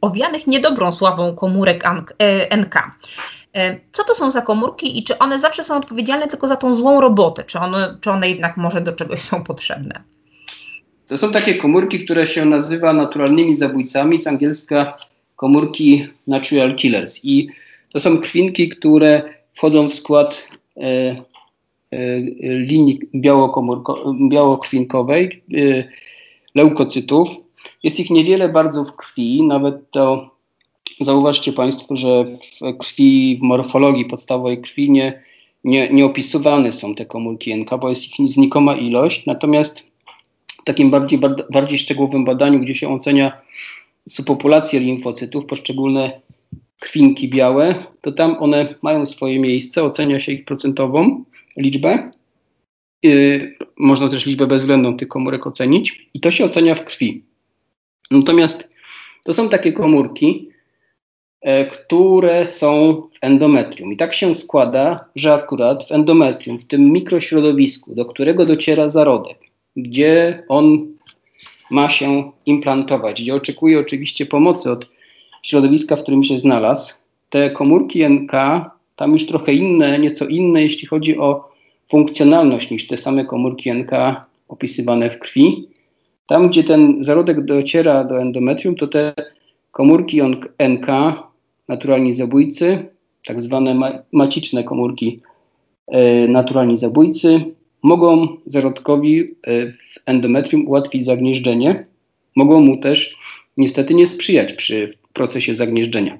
owianych 0.00 0.46
niedobrą 0.46 0.92
sławą 0.92 1.34
komórek 1.34 1.84
NK. 2.56 2.74
Co 3.92 4.04
to 4.04 4.14
są 4.14 4.30
za 4.30 4.42
komórki 4.42 4.98
i 4.98 5.04
czy 5.04 5.18
one 5.18 5.38
zawsze 5.38 5.64
są 5.64 5.76
odpowiedzialne 5.76 6.26
tylko 6.26 6.48
za 6.48 6.56
tą 6.56 6.74
złą 6.74 7.00
robotę, 7.00 7.44
czy 7.44 7.58
one, 7.58 7.98
czy 8.00 8.10
one 8.10 8.30
jednak 8.30 8.56
może 8.56 8.80
do 8.80 8.92
czegoś 8.92 9.18
są 9.18 9.44
potrzebne? 9.44 10.02
To 11.10 11.18
są 11.18 11.32
takie 11.32 11.54
komórki, 11.54 12.04
które 12.04 12.26
się 12.26 12.44
nazywa 12.44 12.92
naturalnymi 12.92 13.56
zabójcami, 13.56 14.18
z 14.18 14.26
angielska 14.26 14.96
komórki 15.36 16.06
natural 16.26 16.76
killers. 16.76 17.24
I 17.24 17.48
to 17.92 18.00
są 18.00 18.18
krwinki, 18.18 18.68
które 18.68 19.22
wchodzą 19.54 19.88
w 19.88 19.94
skład 19.94 20.42
e, 20.76 20.82
e, 21.90 22.18
linii 22.40 23.00
białokrwinkowej, 24.30 25.42
e, 25.54 25.84
leukocytów. 26.54 27.28
Jest 27.82 28.00
ich 28.00 28.10
niewiele 28.10 28.48
bardzo 28.48 28.84
w 28.84 28.96
krwi, 28.96 29.42
nawet 29.42 29.90
to 29.90 30.30
zauważcie 31.00 31.52
Państwo, 31.52 31.96
że 31.96 32.24
w 32.24 32.78
krwi, 32.78 33.38
w 33.40 33.42
morfologii 33.42 34.04
podstawowej 34.04 34.62
krwi 34.62 34.90
nie, 34.90 35.22
nie, 35.64 35.88
nie 35.92 36.04
opisywane 36.04 36.72
są 36.72 36.94
te 36.94 37.06
komórki 37.06 37.56
NK, 37.56 37.70
bo 37.80 37.88
jest 37.88 38.20
ich 38.20 38.30
znikoma 38.30 38.76
ilość. 38.76 39.26
Natomiast 39.26 39.89
takim 40.64 40.90
bardziej, 40.90 41.20
bardziej 41.50 41.78
szczegółowym 41.78 42.24
badaniu, 42.24 42.60
gdzie 42.60 42.74
się 42.74 42.88
ocenia 42.88 43.40
subpopulację 44.08 44.80
limfocytów, 44.80 45.46
poszczególne 45.46 46.20
krwinki 46.78 47.28
białe, 47.28 47.84
to 48.00 48.12
tam 48.12 48.36
one 48.38 48.74
mają 48.82 49.06
swoje 49.06 49.38
miejsce, 49.38 49.84
ocenia 49.84 50.20
się 50.20 50.32
ich 50.32 50.44
procentową 50.44 51.24
liczbę 51.56 52.10
Yy, 53.02 53.56
można 53.78 54.08
też 54.08 54.26
liczbę 54.26 54.46
bezwzględną 54.46 54.96
tych 54.96 55.08
komórek 55.08 55.46
ocenić 55.46 56.10
i 56.14 56.20
to 56.20 56.30
się 56.30 56.44
ocenia 56.44 56.74
w 56.74 56.84
krwi. 56.84 57.24
Natomiast 58.10 58.68
to 59.24 59.32
są 59.32 59.48
takie 59.48 59.72
komórki, 59.72 60.50
e, 61.40 61.66
które 61.66 62.46
są 62.46 62.92
w 63.12 63.18
endometrium. 63.20 63.92
I 63.92 63.96
tak 63.96 64.14
się 64.14 64.34
składa, 64.34 65.04
że 65.16 65.32
akurat 65.32 65.88
w 65.88 65.92
endometrium, 65.92 66.58
w 66.58 66.66
tym 66.66 66.92
mikrośrodowisku, 66.92 67.94
do 67.94 68.04
którego 68.04 68.46
dociera 68.46 68.88
zarodek, 68.88 69.38
gdzie 69.76 70.42
on 70.48 70.86
ma 71.70 71.88
się 71.88 72.32
implantować, 72.46 73.22
gdzie 73.22 73.34
oczekuje 73.34 73.78
oczywiście 73.78 74.26
pomocy 74.26 74.70
od 74.70 74.86
środowiska, 75.42 75.96
w 75.96 76.02
którym 76.02 76.24
się 76.24 76.38
znalazł, 76.38 76.94
te 77.30 77.50
komórki 77.50 78.10
NK, 78.10 78.32
tam 78.96 79.12
już 79.12 79.26
trochę 79.26 79.54
inne, 79.54 79.98
nieco 79.98 80.26
inne, 80.26 80.62
jeśli 80.62 80.88
chodzi 80.88 81.18
o 81.18 81.44
funkcjonalność 81.88 82.70
niż 82.70 82.86
te 82.86 82.96
same 82.96 83.24
komórki 83.24 83.74
NK 83.74 83.90
opisywane 84.48 85.10
w 85.10 85.18
krwi. 85.18 85.68
Tam, 86.26 86.48
gdzie 86.48 86.64
ten 86.64 87.04
zarodek 87.04 87.44
dociera 87.44 88.04
do 88.04 88.20
endometrium, 88.20 88.76
to 88.76 88.86
te 88.86 89.14
komórki 89.70 90.22
NK, 90.68 90.86
naturalni 91.68 92.14
zabójcy, 92.14 92.86
tak 93.26 93.40
zwane 93.40 94.00
maciczne 94.12 94.64
komórki 94.64 95.20
e, 95.86 96.28
naturalni 96.28 96.76
zabójcy, 96.76 97.44
mogą 97.82 98.36
zarodkowi 98.46 99.20
e, 99.20 99.66
w 99.66 99.98
endometrium 100.06 100.68
ułatwić 100.68 101.04
zagnieżdżenie, 101.04 101.86
mogą 102.36 102.60
mu 102.60 102.76
też 102.76 103.16
niestety 103.56 103.94
nie 103.94 104.06
sprzyjać 104.06 104.52
przy 104.52 104.90
procesie 105.12 105.56
zagnieżdżenia. 105.56 106.18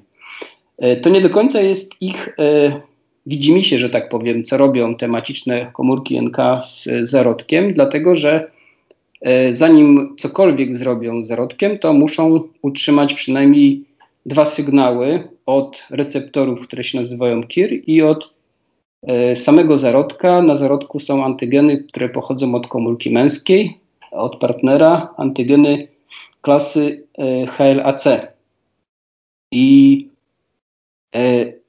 E, 0.77 0.95
to 0.95 1.09
nie 1.09 1.21
do 1.21 1.29
końca 1.29 1.61
jest 1.61 2.01
ich 2.01 2.35
widzimy 3.25 3.63
się, 3.63 3.79
że 3.79 3.89
tak 3.89 4.09
powiem, 4.09 4.43
co 4.43 4.57
robią 4.57 4.95
te 4.95 5.07
maciczne 5.07 5.71
komórki 5.73 6.21
NK 6.21 6.37
z 6.61 6.89
zarodkiem, 7.09 7.73
dlatego 7.73 8.15
że 8.15 8.51
E, 9.21 9.55
zanim 9.55 10.15
cokolwiek 10.17 10.77
zrobią 10.77 11.23
z 11.23 11.27
zarodkiem, 11.27 11.79
to 11.79 11.93
muszą 11.93 12.43
utrzymać 12.61 13.13
przynajmniej 13.13 13.83
dwa 14.25 14.45
sygnały 14.45 15.27
od 15.45 15.83
receptorów, 15.89 16.61
które 16.61 16.83
się 16.83 16.99
nazywają 16.99 17.47
KIR 17.47 17.89
i 17.89 18.01
od 18.01 18.23
e, 18.23 18.29
samego 19.35 19.77
zarodka. 19.77 20.41
Na 20.41 20.55
zarodku 20.55 20.99
są 20.99 21.25
antygeny, 21.25 21.83
które 21.83 22.09
pochodzą 22.09 22.55
od 22.55 22.67
komórki 22.67 23.11
męskiej, 23.11 23.77
od 24.11 24.39
partnera, 24.39 25.13
antygeny 25.17 25.87
klasy 26.41 27.07
e, 27.17 27.47
HLA-C. 27.47 28.31
I 29.51 30.07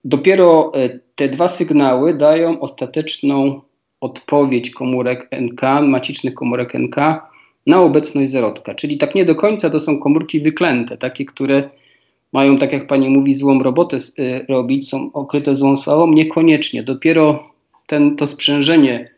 dopiero 0.05 0.73
te 1.15 1.29
dwa 1.29 1.49
sygnały 1.49 2.15
dają 2.15 2.61
ostateczną 2.61 3.61
odpowiedź 4.01 4.71
komórek 4.71 5.29
NK, 5.41 5.63
macicznych 5.83 6.35
komórek 6.35 6.75
NK 6.75 6.97
na 7.67 7.81
obecność 7.81 8.33
zarodka. 8.33 8.75
Czyli 8.75 8.99
tak 8.99 9.15
nie 9.15 9.25
do 9.25 9.35
końca 9.35 9.71
to 9.71 9.81
są 9.81 9.99
komórki 9.99 10.41
wyklęte, 10.41 10.97
takie, 10.97 11.25
które 11.25 11.71
mają, 12.33 12.59
tak 12.59 12.73
jak 12.73 12.87
pani 12.87 13.09
mówi, 13.11 13.35
złą 13.35 13.63
robotę 13.63 13.97
y, 13.97 14.47
robić, 14.49 14.89
są 14.89 15.13
okryte 15.13 15.57
złą 15.57 15.77
sławą. 15.77 16.13
Niekoniecznie. 16.13 16.83
Dopiero 16.83 17.51
ten, 17.87 18.17
to 18.17 18.27
sprzężenie 18.27 19.11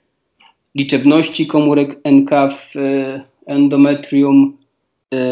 liczebności 0.74 1.46
komórek 1.46 2.00
NK 2.04 2.30
w 2.50 2.76
y, 2.76 3.22
endometrium, 3.46 4.56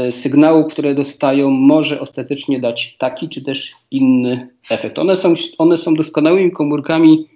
y, 0.08 0.12
sygnału, 0.12 0.64
które 0.64 0.94
dostają, 0.94 1.50
może 1.50 2.00
ostatecznie 2.00 2.60
dać 2.60 2.96
taki 2.98 3.28
czy 3.28 3.42
też 3.42 3.74
inny 3.90 4.48
efekt. 4.70 4.98
One 4.98 5.16
są, 5.16 5.34
one 5.58 5.76
są 5.76 5.94
doskonałymi 5.94 6.50
komórkami. 6.50 7.28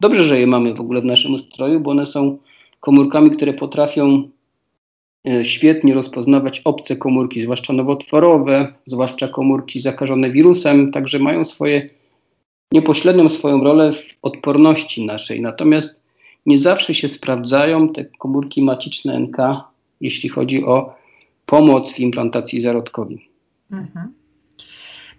Dobrze, 0.00 0.24
że 0.24 0.40
je 0.40 0.46
mamy 0.46 0.74
w 0.74 0.80
ogóle 0.80 1.00
w 1.00 1.04
naszym 1.04 1.34
ustroju, 1.34 1.80
bo 1.80 1.90
one 1.90 2.06
są 2.06 2.38
komórkami, 2.80 3.30
które 3.30 3.52
potrafią 3.52 4.28
świetnie 5.42 5.94
rozpoznawać 5.94 6.62
obce 6.64 6.96
komórki, 6.96 7.42
zwłaszcza 7.42 7.72
nowotworowe, 7.72 8.72
zwłaszcza 8.86 9.28
komórki 9.28 9.80
zakażone 9.80 10.30
wirusem, 10.30 10.92
także 10.92 11.18
mają 11.18 11.44
swoje 11.44 11.90
niepośrednią 12.72 13.28
swoją 13.28 13.64
rolę 13.64 13.92
w 13.92 14.16
odporności 14.22 15.06
naszej. 15.06 15.40
Natomiast 15.40 16.02
nie 16.46 16.58
zawsze 16.58 16.94
się 16.94 17.08
sprawdzają 17.08 17.88
te 17.88 18.04
komórki 18.04 18.62
maciczne 18.62 19.20
NK, 19.20 19.36
jeśli 20.00 20.28
chodzi 20.28 20.64
o 20.64 20.94
pomoc 21.46 21.92
w 21.92 22.00
implantacji 22.00 22.62
zarodkowej. 22.62 23.28
Mhm. 23.72 24.12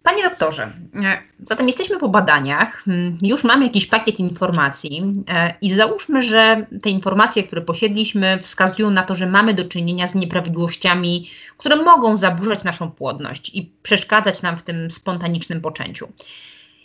Panie 0.07 0.23
doktorze, 0.23 0.71
e, 1.03 1.17
zatem 1.43 1.67
jesteśmy 1.67 1.99
po 1.99 2.09
badaniach, 2.09 2.83
mm, 2.87 3.17
już 3.21 3.43
mamy 3.43 3.65
jakiś 3.65 3.85
pakiet 3.85 4.19
informacji 4.19 5.13
e, 5.29 5.53
i 5.61 5.71
załóżmy, 5.71 6.21
że 6.21 6.65
te 6.81 6.89
informacje, 6.89 7.43
które 7.43 7.61
posiedliśmy, 7.61 8.37
wskazują 8.41 8.89
na 8.89 9.03
to, 9.03 9.15
że 9.15 9.25
mamy 9.25 9.53
do 9.53 9.65
czynienia 9.65 10.07
z 10.07 10.15
nieprawidłowościami, 10.15 11.29
które 11.57 11.75
mogą 11.75 12.17
zaburzać 12.17 12.63
naszą 12.63 12.91
płodność 12.91 13.51
i 13.55 13.71
przeszkadzać 13.83 14.41
nam 14.41 14.57
w 14.57 14.63
tym 14.63 14.91
spontanicznym 14.91 15.61
poczęciu. 15.61 16.07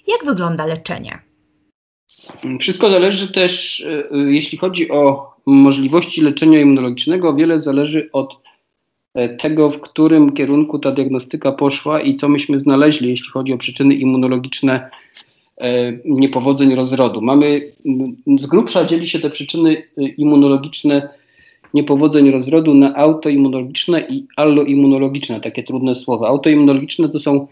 Jak 0.08 0.24
wygląda 0.24 0.66
leczenie? 0.66 1.18
Wszystko 2.61 2.90
zależy 2.90 3.32
też, 3.32 3.80
e, 3.80 4.18
jeśli 4.18 4.58
chodzi 4.58 4.90
o 4.90 5.32
możliwości 5.46 6.20
leczenia 6.20 6.61
immunologicznego, 6.61 7.35
wiele 7.35 7.61
zależy 7.61 8.08
od 8.12 8.41
tego, 9.38 9.70
w 9.70 9.81
którym 9.81 10.33
kierunku 10.33 10.79
ta 10.79 10.92
diagnostyka 10.92 11.53
poszła 11.53 12.01
i 12.01 12.16
co 12.16 12.29
myśmy 12.29 12.61
znaleźli, 12.61 13.11
jeśli 13.11 13.29
chodzi 13.31 13.53
o 13.53 13.59
przyczyny 13.59 13.94
immunologiczne 13.94 14.90
e, 15.61 15.92
niepowodzeń 16.05 16.75
rozrodu. 16.75 17.20
Mamy, 17.20 17.72
z 18.38 18.46
grubsza 18.46 18.85
dzieli 18.85 19.09
się 19.09 19.18
te 19.18 19.31
przyczyny 19.31 19.77
e, 19.98 20.03
immunologiczne 20.09 21.09
niepowodzeń 21.75 22.31
rozrodu 22.31 22.75
na 22.75 22.94
autoimmunologiczne 22.94 24.01
i 24.01 24.27
alloimmunologiczne, 24.37 25.40
takie 25.40 25.62
trudne 25.62 25.94
słowa. 25.94 26.29
Autoimmunologiczne 26.29 27.09
to 27.09 27.20
są 27.20 27.46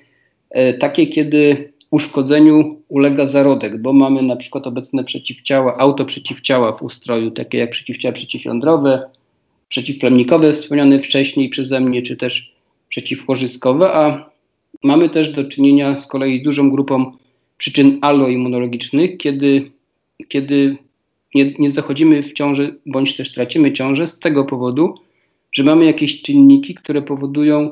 takie, 0.80 1.06
kiedy 1.06 1.72
uszkodzeniu 1.90 2.76
ulega 2.88 3.26
zarodek, 3.26 3.82
bo 3.82 3.92
mamy 3.92 4.22
na 4.22 4.36
przykład 4.36 4.66
obecne 4.66 5.04
przeciwciała, 5.04 5.78
autoprzeciwciała 5.78 6.72
w 6.72 6.82
ustroju, 6.82 7.30
takie 7.30 7.58
jak 7.58 7.70
przeciwciała 7.70 8.12
przeciwjądrowe, 8.12 9.02
przeciwplemnikowe 9.70 10.52
wspomniane 10.52 10.98
wcześniej 10.98 11.48
przeze 11.48 11.80
mnie, 11.80 12.02
czy 12.02 12.16
też 12.16 12.54
przeciwchorzyskowe, 12.88 13.92
a 13.92 14.30
mamy 14.82 15.08
też 15.08 15.28
do 15.28 15.44
czynienia 15.44 15.96
z 15.96 16.06
kolei 16.06 16.42
dużą 16.42 16.70
grupą 16.70 17.12
przyczyn 17.58 17.98
alloimmunologicznych, 18.00 19.16
kiedy, 19.16 19.70
kiedy 20.28 20.76
nie, 21.34 21.54
nie 21.58 21.70
zachodzimy 21.70 22.22
w 22.22 22.32
ciąży, 22.32 22.78
bądź 22.86 23.16
też 23.16 23.32
tracimy 23.32 23.72
ciążę 23.72 24.08
z 24.08 24.18
tego 24.18 24.44
powodu, 24.44 24.94
że 25.52 25.64
mamy 25.64 25.84
jakieś 25.84 26.22
czynniki, 26.22 26.74
które 26.74 27.02
powodują 27.02 27.70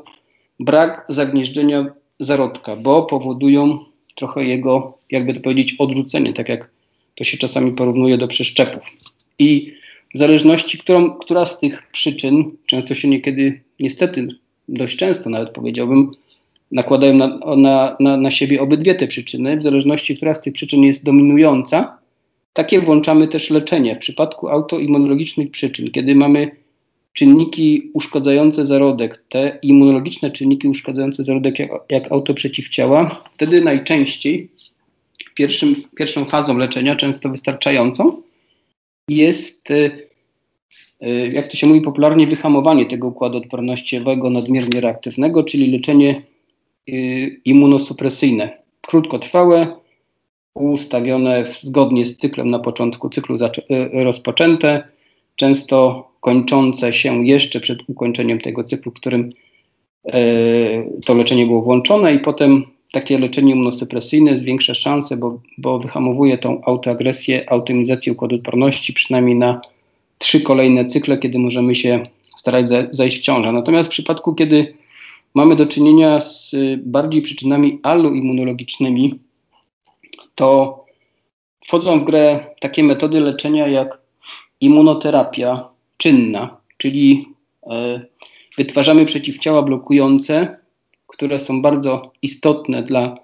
brak 0.59 1.05
zagnieżdżenia 1.09 1.85
zarodka, 2.19 2.75
bo 2.75 3.03
powodują 3.03 3.79
trochę 4.15 4.43
jego, 4.43 4.97
jakby 5.11 5.33
to 5.33 5.39
powiedzieć, 5.39 5.75
odrzucenie, 5.79 6.33
tak 6.33 6.49
jak 6.49 6.69
to 7.15 7.23
się 7.23 7.37
czasami 7.37 7.71
porównuje 7.71 8.17
do 8.17 8.27
przeszczepów. 8.27 8.83
I 9.39 9.78
zależności, 10.17 10.77
którą, 10.77 11.13
która 11.13 11.45
z 11.45 11.59
tych 11.59 11.91
przyczyn, 11.91 12.51
często 12.65 12.95
się 12.95 13.07
niekiedy, 13.07 13.61
niestety 13.79 14.27
dość 14.69 14.97
często 14.97 15.29
nawet 15.29 15.49
powiedziałbym, 15.49 16.11
nakładają 16.71 17.15
na, 17.15 17.39
na, 17.57 17.95
na, 17.99 18.17
na 18.17 18.31
siebie 18.31 18.61
obydwie 18.61 18.95
te 18.95 19.07
przyczyny, 19.07 19.57
w 19.57 19.63
zależności, 19.63 20.17
która 20.17 20.33
z 20.33 20.41
tych 20.41 20.53
przyczyn 20.53 20.83
jest 20.83 21.03
dominująca, 21.03 21.97
takie 22.53 22.81
włączamy 22.81 23.27
też 23.27 23.49
leczenie. 23.49 23.95
W 23.95 23.99
przypadku 23.99 24.49
autoimmunologicznych 24.49 25.51
przyczyn, 25.51 25.91
kiedy 25.91 26.15
mamy 26.15 26.51
czynniki 27.13 27.89
uszkadzające 27.93 28.65
zarodek, 28.65 29.23
te 29.29 29.59
immunologiczne 29.61 30.31
czynniki 30.31 30.67
uszkadzające 30.67 31.23
zarodek 31.23 31.59
jak, 31.59 31.71
jak 31.89 32.11
autoprzeciwciała, 32.11 33.23
wtedy 33.33 33.61
najczęściej 33.61 34.49
pierwszym, 35.35 35.83
pierwszą 35.95 36.25
fazą 36.25 36.57
leczenia, 36.57 36.95
często 36.95 37.29
wystarczającą, 37.29 38.21
jest, 39.09 39.71
y, 39.71 40.07
y, 41.03 41.31
jak 41.33 41.47
to 41.47 41.57
się 41.57 41.67
mówi 41.67 41.81
popularnie, 41.81 42.27
wyhamowanie 42.27 42.85
tego 42.85 43.07
układu 43.07 43.37
odpornościowego 43.37 44.29
nadmiernie 44.29 44.81
reaktywnego, 44.81 45.43
czyli 45.43 45.71
leczenie 45.71 46.21
y, 46.89 47.41
immunosupresyjne, 47.45 48.57
krótkotrwałe, 48.81 49.75
ustawione 50.53 51.45
zgodnie 51.61 52.05
z 52.05 52.17
cyklem 52.17 52.49
na 52.49 52.59
początku 52.59 53.09
cyklu 53.09 53.37
rozpoczęte, 53.93 54.83
często 55.35 56.09
kończące 56.19 56.93
się 56.93 57.25
jeszcze 57.25 57.59
przed 57.59 57.79
ukończeniem 57.87 58.41
tego 58.41 58.63
cyklu, 58.63 58.91
w 58.91 58.95
którym 58.95 59.29
to 61.05 61.13
leczenie 61.13 61.45
było 61.45 61.61
włączone 61.61 62.13
i 62.13 62.19
potem 62.19 62.65
takie 62.91 63.17
leczenie 63.17 63.51
immunosupresyjne 63.51 64.37
zwiększa 64.37 64.73
szanse, 64.73 65.17
bo, 65.17 65.41
bo 65.57 65.79
wyhamowuje 65.79 66.37
tą 66.37 66.61
autoagresję, 66.63 67.49
automizację 67.49 68.13
układu 68.13 68.35
odporności 68.35 68.93
przynajmniej 68.93 69.35
na 69.35 69.61
trzy 70.17 70.41
kolejne 70.41 70.85
cykle, 70.85 71.17
kiedy 71.17 71.39
możemy 71.39 71.75
się 71.75 72.07
starać 72.37 72.65
zajść 72.91 73.17
w 73.17 73.21
ciążę. 73.21 73.51
Natomiast 73.51 73.89
w 73.89 73.91
przypadku, 73.91 74.35
kiedy 74.35 74.73
mamy 75.33 75.55
do 75.55 75.65
czynienia 75.65 76.21
z 76.21 76.51
bardziej 76.77 77.21
przyczynami 77.21 77.79
alloimmunologicznymi, 77.83 79.19
to 80.35 80.79
wchodzą 81.65 81.99
w 81.99 82.05
grę 82.05 82.45
takie 82.59 82.83
metody 82.83 83.19
leczenia 83.19 83.67
jak 83.67 83.97
immunoterapia 84.61 85.69
czynna, 85.97 86.57
czyli 86.77 87.25
e, 87.63 88.01
wytwarzamy 88.57 89.05
przeciwciała 89.05 89.61
blokujące, 89.61 90.58
które 91.09 91.39
są 91.39 91.61
bardzo 91.61 92.11
istotne 92.21 92.83
dla 92.83 93.17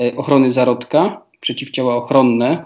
e, 0.00 0.16
ochrony 0.16 0.52
zarodka, 0.52 1.22
przeciwciała 1.40 1.96
ochronne, 1.96 2.64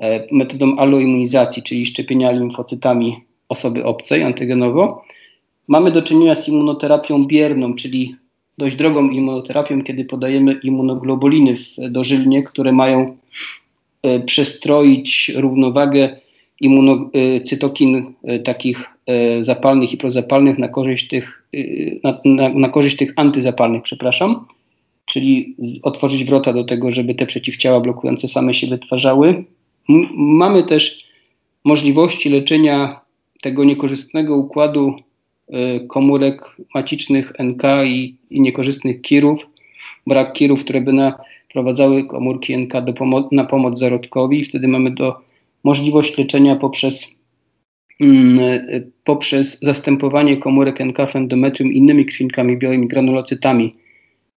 e, 0.00 0.26
metodą 0.32 0.76
alloimmunizacji, 0.76 1.62
czyli 1.62 1.86
szczepienia 1.86 2.30
limfocytami 2.30 3.24
osoby 3.48 3.84
obcej 3.84 4.22
antygenowo. 4.22 5.04
Mamy 5.68 5.90
do 5.90 6.02
czynienia 6.02 6.34
z 6.34 6.48
immunoterapią 6.48 7.24
bierną, 7.24 7.74
czyli 7.74 8.16
dość 8.58 8.76
drogą 8.76 9.10
immunoterapią, 9.10 9.82
kiedy 9.82 10.04
podajemy 10.04 10.52
immunoglobuliny 10.52 11.56
dożylnie, 11.78 12.42
które 12.42 12.72
mają 12.72 13.16
e, 14.02 14.20
przestroić 14.20 15.32
równowagę 15.36 16.20
immunocytokin 16.60 18.14
takich 18.44 18.84
zapalnych 19.42 19.92
i 19.92 19.96
prozapalnych 19.96 20.58
na 20.58 20.68
korzyść 20.68 21.08
tych, 21.08 21.42
na, 22.04 22.20
na, 22.24 22.48
na 22.48 22.68
korzyść 22.68 22.96
tych 22.96 23.12
antyzapalnych, 23.16 23.82
przepraszam, 23.82 24.46
czyli 25.06 25.56
otworzyć 25.82 26.24
wrota 26.24 26.52
do 26.52 26.64
tego, 26.64 26.90
żeby 26.90 27.14
te 27.14 27.26
przeciwciała 27.26 27.80
blokujące 27.80 28.28
same 28.28 28.54
się 28.54 28.66
wytwarzały. 28.66 29.44
M 29.88 30.08
mamy 30.14 30.62
też 30.62 31.04
możliwości 31.64 32.28
leczenia 32.28 33.00
tego 33.42 33.64
niekorzystnego 33.64 34.36
układu 34.36 34.94
Y, 35.54 35.86
komórek 35.86 36.56
macicznych 36.74 37.32
NK 37.38 37.62
i, 37.86 38.16
i 38.30 38.40
niekorzystnych 38.40 39.02
kirów, 39.02 39.46
brak 40.06 40.32
kirów, 40.32 40.64
które 40.64 40.80
by 40.80 40.92
naprowadzały 40.92 42.06
komórki 42.06 42.58
NK 42.58 42.72
pomo 42.98 43.28
na 43.32 43.44
pomoc 43.44 43.78
zarodkowi. 43.78 44.44
Wtedy 44.44 44.68
mamy 44.68 44.90
do 44.90 45.20
możliwość 45.64 46.18
leczenia 46.18 46.56
poprzez, 46.56 47.06
poprzez 49.04 49.58
zastępowanie 49.62 50.36
komórek 50.36 50.80
NK 50.80 50.98
w 51.12 51.16
endometrium 51.16 51.72
innymi 51.72 52.06
krwinkami 52.06 52.58
białymi, 52.58 52.88
granulocytami, 52.88 53.72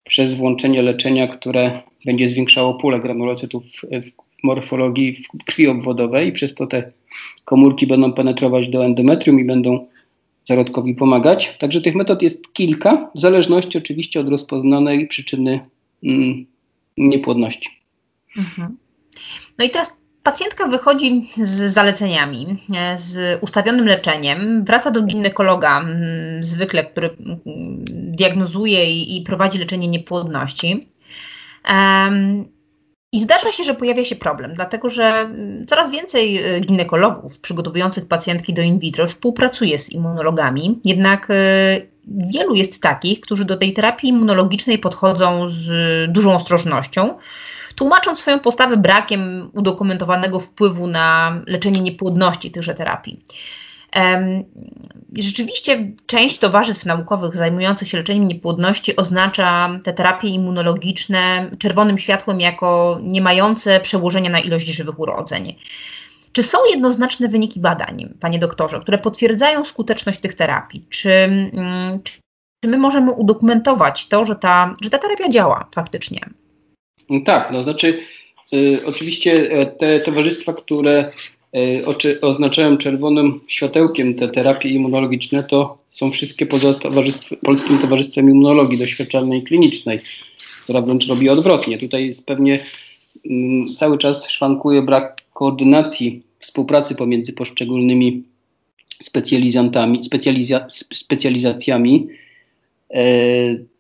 przez 0.04 0.34
włączenie 0.34 0.82
leczenia, 0.82 1.28
które 1.28 1.82
będzie 2.06 2.30
zwiększało 2.30 2.74
pulę 2.74 3.00
granulocytów 3.00 3.64
w, 3.64 4.24
morfologii 4.44 5.24
w 5.24 5.44
krwi 5.46 5.68
obwodowej. 5.68 6.32
Przez 6.32 6.56
to 6.56 6.68
te 6.68 6.92
komórki 7.46 7.88
będą 7.88 8.14
penetrować 8.14 8.70
do 8.70 8.86
endometrium 8.86 9.40
i 9.40 9.46
będą 9.46 9.88
zarodkowi 10.48 10.96
pomagać. 10.96 11.58
Także 11.60 11.82
tych 11.82 11.96
metod 11.96 12.22
jest 12.22 12.54
kilka, 12.54 13.12
w 13.16 13.20
zależności 13.20 13.78
oczywiście 13.78 14.20
od 14.20 14.30
rozpoznanej 14.30 15.08
przyczyny 15.08 15.60
mm, 16.04 16.46
niepłodności. 16.98 17.70
Mhm. 18.38 18.78
No 19.60 19.66
i 19.66 19.70
teraz 19.70 20.03
pacjentka 20.24 20.68
wychodzi 20.68 21.30
z 21.38 21.74
zaleceniami, 21.74 22.64
e, 22.76 22.98
z 22.98 23.40
ustawionym 23.44 23.86
leczeniem, 23.86 24.66
wraca 24.66 24.92
do 24.92 25.02
ginekologa, 25.02 25.80
mm, 25.80 26.44
zwykle, 26.44 26.84
który 26.84 27.08
mm, 27.08 27.40
diagnozuje 27.88 28.92
i, 29.02 29.22
prowadzi 29.22 29.60
leczenie 29.60 29.88
niepłodności. 29.88 30.90
I 33.12 33.22
zdarza 33.22 33.52
się, 33.52 33.64
że 33.64 33.74
pojawia 33.74 34.06
się 34.06 34.16
problem, 34.16 34.54
dlatego 34.54 34.90
że 34.90 35.04
mm, 35.04 35.68
coraz 35.68 35.92
więcej 35.92 36.56
y, 36.56 36.60
ginekologów 36.60 37.40
przygotowujących 37.40 38.08
pacjentki 38.08 38.54
do 38.54 38.62
in 38.62 38.80
vitro 38.80 39.08
współpracuje 39.08 39.80
z 39.80 39.90
immunologami, 39.90 40.82
jednak 40.86 41.30
y, 41.30 41.34
wielu 42.08 42.56
jest 42.56 42.82
takich, 42.82 43.20
którzy 43.20 43.46
do 43.46 43.58
tej 43.58 43.74
terapii 43.74 44.10
immunologicznej 44.10 44.78
podchodzą 44.78 45.50
z 45.50 45.68
dużą 46.12 46.36
ostrożnością, 46.36 47.18
tłumacząc 47.76 48.20
swoją 48.20 48.40
postawę 48.40 48.78
brakiem 48.78 49.50
udokumentowanego 49.54 50.40
wpływu 50.40 50.88
na 50.88 51.42
leczenie 51.48 51.82
niepłodności 51.82 52.52
tychże 52.52 52.74
terapii. 52.74 53.24
Rzeczywiście 55.18 55.92
część 56.06 56.40
towarzystw 56.40 56.86
naukowych 56.86 57.36
zajmujących 57.36 57.88
się 57.88 57.98
leczeniem 57.98 58.28
niepłodności 58.28 58.96
oznacza 58.96 59.80
te 59.84 59.94
terapie 59.94 60.28
immunologiczne 60.28 61.50
czerwonym 61.60 61.98
światłem 61.98 62.42
jako 62.42 63.00
nie 63.02 63.22
mające 63.22 63.80
przełożenia 63.80 64.30
na 64.30 64.40
ilość 64.40 64.68
żywych 64.68 65.00
urodzeń. 65.00 65.56
Czy 66.32 66.44
są 66.44 66.58
jednoznaczne 66.70 67.28
wyniki 67.28 67.60
badań, 67.60 68.14
panie 68.20 68.40
doktorze, 68.40 68.80
które 68.80 68.98
potwierdzają 68.98 69.66
skuteczność 69.66 70.20
tych 70.20 70.34
terapii? 70.34 70.86
Czy, 70.90 71.12
mm, 71.12 72.02
czy, 72.04 72.20
my 72.64 72.78
możemy 72.78 73.12
udokumentować 73.12 74.08
to, 74.08 74.26
że 74.26 74.36
ta, 74.36 74.74
że 74.82 74.90
ta 74.90 74.98
terapia 74.98 75.30
działa 75.30 75.68
faktycznie? 75.76 76.20
Tak, 77.26 77.50
no 77.52 77.64
znaczy 77.64 78.00
y, 78.54 78.80
oczywiście 78.86 79.52
e, 79.52 79.66
te 79.66 80.00
towarzystwa, 80.00 80.54
które 80.54 81.12
oznaczają 82.22 82.78
czerwonym 82.78 83.40
światełkiem 83.48 84.16
te 84.16 84.28
terapie 84.28 84.70
immunologiczne, 84.70 85.44
to 85.44 85.78
są 85.90 86.12
wszystkie 86.12 86.46
poza 86.46 86.74
towarzystw, 86.74 87.30
Polskim 87.44 87.80
Towarzystwem 87.80 88.30
Immunologii 88.30 88.78
Doświadczalnej 88.78 89.40
i 89.40 89.44
Klinicznej, 89.44 90.00
która 90.64 90.82
wręcz 90.82 91.08
robi 91.08 91.30
odwrotnie. 91.30 91.78
Tutaj 91.80 92.08
jest 92.08 92.26
pewnie 92.26 92.60
mm, 93.30 93.68
cały 93.68 93.98
czas 93.98 94.30
szwankuje 94.30 94.82
brak 94.82 95.22
koordynacji, 95.34 96.22
współpracy 96.40 96.96
pomiędzy 96.96 97.34
poszczególnymi 97.34 98.24
specjalizantami, 99.04 100.04
specjaliza, 100.04 100.68
specjalizacjami. 100.94 102.08
E, 102.94 103.04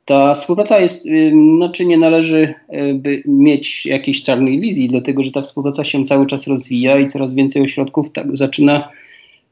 ta 0.06 0.36
współpraca 0.36 0.80
jest, 0.80 1.08
znaczy 1.56 1.86
nie 1.86 1.98
należy 1.98 2.54
y, 2.74 2.94
by 2.94 3.24
mieć 3.26 3.86
jakiejś 3.86 4.24
czarnej 4.24 4.60
wizji, 4.60 4.90
dlatego 4.90 5.24
że 5.24 5.32
ta 5.32 5.42
współpraca 5.42 5.86
się 5.86 6.06
cały 6.06 6.28
czas 6.28 6.48
rozwija 6.48 7.00
i 7.00 7.08
coraz 7.08 7.34
więcej 7.34 7.62
ośrodków 7.62 8.12
tak 8.12 8.38
zaczyna 8.38 8.90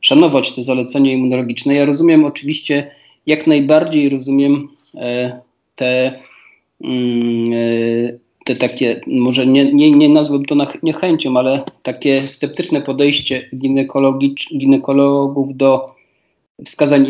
szanować 0.02 0.56
te 0.56 0.64
zalecenia 0.64 1.12
immunologiczne. 1.14 1.74
Ja 1.74 1.86
rozumiem 1.86 2.26
oczywiście, 2.26 2.92
jak 3.28 3.48
najbardziej 3.48 4.10
rozumiem 4.10 4.68
e, 4.96 5.40
te, 5.76 6.20
mm, 6.84 7.54
e, 7.54 8.18
te 8.46 8.56
takie, 8.56 9.02
może 9.08 9.46
nie, 9.46 9.74
nie, 9.74 9.92
nie 9.92 10.26
to 10.48 10.56
niechęcią, 10.84 11.38
ale 11.38 11.64
takie 11.84 12.28
sceptyczne 12.28 12.82
podejście 12.82 13.50
ginekologów 14.52 15.58
do 15.58 16.01
wskazań 16.66 17.08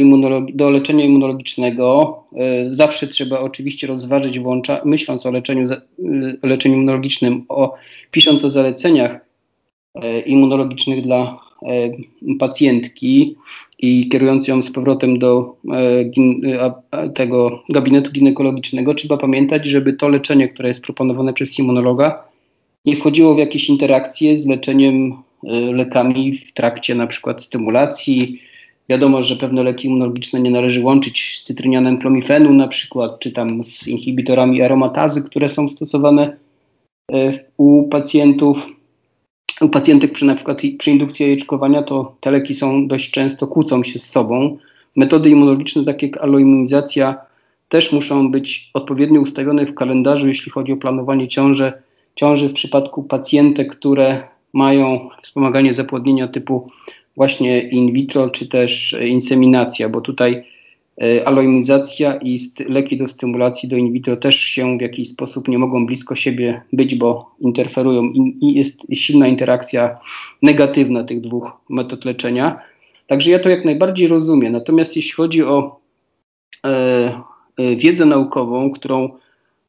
do 0.53 0.69
leczenia 0.69 1.05
immunologicznego. 1.05 2.19
E, 2.35 2.75
zawsze 2.75 3.07
trzeba 3.07 3.39
oczywiście 3.39 3.87
rozważyć, 3.87 4.39
włącza, 4.39 4.81
myśląc 4.85 5.25
o 5.25 5.31
leczeniu, 5.31 5.71
e, 5.71 5.81
leczeniu 6.43 6.75
immunologicznym, 6.75 7.45
o, 7.49 7.75
pisząc 8.11 8.45
o 8.45 8.49
zaleceniach 8.49 9.25
e, 9.95 10.19
immunologicznych 10.19 11.03
dla 11.03 11.51
pacjentki 12.39 13.35
i 13.79 14.09
kierując 14.09 14.47
ją 14.47 14.61
z 14.61 14.71
powrotem 14.71 15.19
do 15.19 15.55
tego 17.15 17.63
gabinetu 17.69 18.11
ginekologicznego, 18.11 18.95
trzeba 18.95 19.17
pamiętać, 19.17 19.65
żeby 19.65 19.93
to 19.93 20.09
leczenie, 20.09 20.49
które 20.49 20.69
jest 20.69 20.81
proponowane 20.81 21.33
przez 21.33 21.59
immunologa, 21.59 22.23
nie 22.85 22.95
wchodziło 22.95 23.35
w 23.35 23.37
jakieś 23.37 23.69
interakcje 23.69 24.39
z 24.39 24.47
leczeniem 24.47 25.13
lekami 25.73 26.37
w 26.37 26.53
trakcie 26.53 26.95
na 26.95 27.07
przykład 27.07 27.43
stymulacji, 27.43 28.41
Wiadomo, 28.91 29.23
że 29.23 29.35
pewne 29.35 29.63
leki 29.63 29.87
immunologiczne 29.87 30.39
nie 30.39 30.51
należy 30.51 30.83
łączyć 30.83 31.39
z 31.39 31.43
cytrynianem 31.43 31.97
klomifenu 31.97 32.53
na 32.53 32.67
przykład, 32.67 33.19
czy 33.19 33.31
tam 33.31 33.63
z 33.63 33.87
inhibitorami 33.87 34.61
aromatazy, 34.61 35.23
które 35.23 35.49
są 35.49 35.69
stosowane 35.69 36.37
e, 37.11 37.31
u 37.57 37.89
pacjentów. 37.89 38.67
U 39.61 39.69
pacjentek 39.69 40.13
przy 40.13 40.25
na 40.25 40.35
przykład 40.35 40.57
przy 40.79 40.91
indukcji 40.91 41.25
jajeczkowania 41.25 41.83
to 41.83 42.15
te 42.19 42.31
leki 42.31 42.55
są 42.55 42.87
dość 42.87 43.11
często 43.11 43.47
kłócą 43.47 43.83
się 43.83 43.99
z 43.99 44.09
sobą. 44.09 44.57
Metody 44.95 45.29
immunologiczne 45.29 45.85
takie 45.85 46.07
jak 46.07 46.17
aloimmunizacja 46.17 47.17
też 47.69 47.91
muszą 47.91 48.31
być 48.31 48.69
odpowiednio 48.73 49.21
ustawione 49.21 49.65
w 49.65 49.75
kalendarzu, 49.75 50.27
jeśli 50.27 50.51
chodzi 50.51 50.73
o 50.73 50.77
planowanie 50.77 51.27
ciąży, 51.27 51.73
ciąży 52.15 52.49
w 52.49 52.53
przypadku 52.53 53.03
pacjentek, 53.03 53.75
które 53.75 54.23
mają 54.53 55.09
wspomaganie 55.21 55.73
zapłodnienia 55.73 56.27
typu 56.27 56.69
właśnie 57.15 57.61
in 57.61 57.93
vitro 57.93 58.29
czy 58.29 58.47
też 58.47 58.95
inseminacja, 59.07 59.89
bo 59.89 60.01
tutaj 60.01 60.43
e, 61.01 61.27
aloimizacja 61.27 62.15
i 62.15 62.39
leki 62.69 62.97
do 62.97 63.07
stymulacji 63.07 63.69
do 63.69 63.75
in 63.75 63.91
vitro 63.91 64.17
też 64.17 64.35
się 64.35 64.77
w 64.77 64.81
jakiś 64.81 65.09
sposób 65.09 65.47
nie 65.47 65.57
mogą 65.57 65.85
blisko 65.85 66.15
siebie 66.15 66.61
być, 66.73 66.95
bo 66.95 67.35
interferują 67.39 68.03
i 68.41 68.53
jest 68.53 68.87
silna 68.93 69.27
interakcja 69.27 69.99
negatywna 70.41 71.03
tych 71.03 71.21
dwóch 71.21 71.51
metod 71.69 72.05
leczenia. 72.05 72.59
Także 73.07 73.31
ja 73.31 73.39
to 73.39 73.49
jak 73.49 73.65
najbardziej 73.65 74.07
rozumiem. 74.07 74.53
Natomiast 74.53 74.95
jeśli 74.95 75.11
chodzi 75.11 75.43
o 75.43 75.79
e, 76.65 76.69
e, 77.57 77.75
wiedzę 77.75 78.05
naukową, 78.05 78.71
którą, 78.71 79.09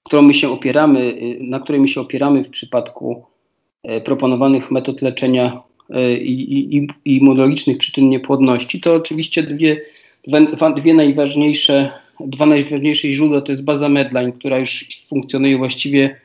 którą 0.03 0.23
my 0.23 0.35
się 0.35 0.51
opieramy, 0.51 1.17
na 1.41 1.61
której 1.61 1.81
my 1.81 1.89
się 1.89 2.01
opieramy 2.01 2.45
w 2.45 2.51
przypadku 2.51 3.25
e, 3.83 4.01
proponowanych 4.01 4.71
metod 4.71 5.03
leczenia 5.03 5.63
E, 5.72 5.72
i, 6.23 6.33
i, 6.77 6.89
i 7.05 7.17
immunologicznych 7.17 7.79
przyczyn 7.79 8.09
niepłodności, 8.09 8.81
to 8.81 8.95
oczywiście 8.95 9.43
dwie, 9.43 9.81
dwie 10.77 10.95
najważniejsze, 10.95 11.91
dwa 12.21 12.47
najważniejsze 12.47 13.13
źródła 13.13 13.41
to 13.41 13.53
jest 13.53 13.65
baza 13.65 13.89
Medline, 13.89 14.33
która 14.33 14.59
już 14.59 15.03
funkcjonuje 15.09 15.59
właściwie 15.59 16.17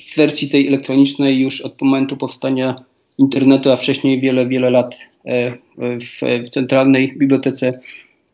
w 0.00 0.16
wersji 0.16 0.48
tej 0.48 0.68
elektronicznej 0.68 1.38
już 1.38 1.60
od 1.60 1.82
momentu 1.82 2.16
powstania 2.16 2.84
internetu, 3.18 3.70
a 3.70 3.76
wcześniej 3.76 4.20
wiele, 4.20 4.46
wiele 4.46 4.70
lat 4.70 4.98
w, 5.78 6.20
w 6.46 6.48
Centralnej 6.48 7.12
Bibliotece 7.18 7.80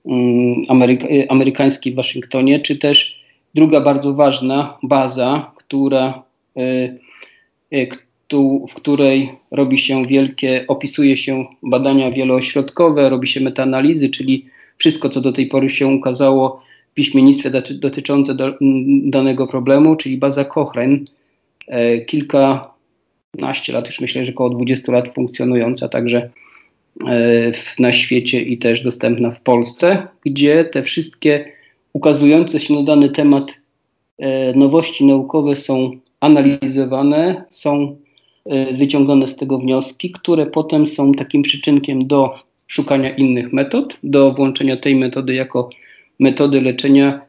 mm, 0.07 0.64
Ameryka, 0.68 1.07
Amerykańskiej 1.29 1.93
w 1.93 1.97
Waszyngtonie, 1.97 2.61
czy 2.61 2.79
też 2.79 3.23
druga 3.55 3.81
bardzo 3.81 4.14
ważna 4.14 4.79
baza, 4.83 5.53
która, 5.57 6.23
w 8.41 8.74
której 8.74 9.33
robi 9.51 9.78
się 9.78 10.07
wielkie, 10.07 10.64
opisuje 10.68 11.16
się 11.16 11.47
badania 11.62 12.11
wieloośrodkowe, 12.11 13.11
robi 13.11 13.28
się 13.28 13.41
metaanalizy, 13.41 14.09
czyli 14.09 14.47
wszystko, 14.78 15.09
co 15.09 15.20
do 15.20 15.33
tej 15.33 15.47
pory 15.47 15.70
się 15.70 15.87
ukazało 15.87 16.62
w 16.91 16.95
piśmiennictwie 16.95 17.51
dotyczące 17.72 18.35
do, 18.35 18.59
danego 19.03 19.47
problemu, 19.47 19.97
czyli 19.97 20.18
baza 20.18 20.45
Cochrane, 20.45 20.99
e, 21.68 22.01
kilkanaście 22.01 23.72
lat, 23.72 23.87
już 23.87 24.01
myślę, 24.01 24.24
że 24.24 24.33
około 24.33 24.51
20 24.51 24.93
lat 24.93 25.14
funkcjonująca 25.14 25.89
także 25.89 26.30
e, 27.09 27.53
na 27.78 27.93
świecie 27.93 28.43
i 28.43 28.59
też 28.59 28.83
dostępna 28.83 29.30
w 29.30 29.41
Polsce, 29.41 30.09
gdzie 30.24 30.64
te 30.64 30.83
wszystkie 30.83 31.53
ukazujące 31.93 32.61
się 32.61 32.74
na 32.74 32.83
dany 32.83 33.11
temat 33.11 33.47
e, 34.18 34.55
nowości 34.55 35.05
naukowe 35.05 35.57
są 35.57 35.91
analizowane, 36.20 37.45
są 37.51 37.97
wyciągane 38.78 39.28
z 39.28 39.36
tego 39.36 39.59
wnioski, 39.59 40.11
które 40.11 40.47
potem 40.47 40.86
są 40.86 41.12
takim 41.12 41.43
przyczynkiem 41.43 42.07
do 42.07 42.34
szukania 42.66 43.16
innych 43.16 43.53
metod, 43.53 43.95
do 44.03 44.32
włączenia 44.32 44.76
tej 44.76 44.97
metody 44.97 45.34
jako 45.34 45.70
metody 46.18 46.61
leczenia, 46.61 47.20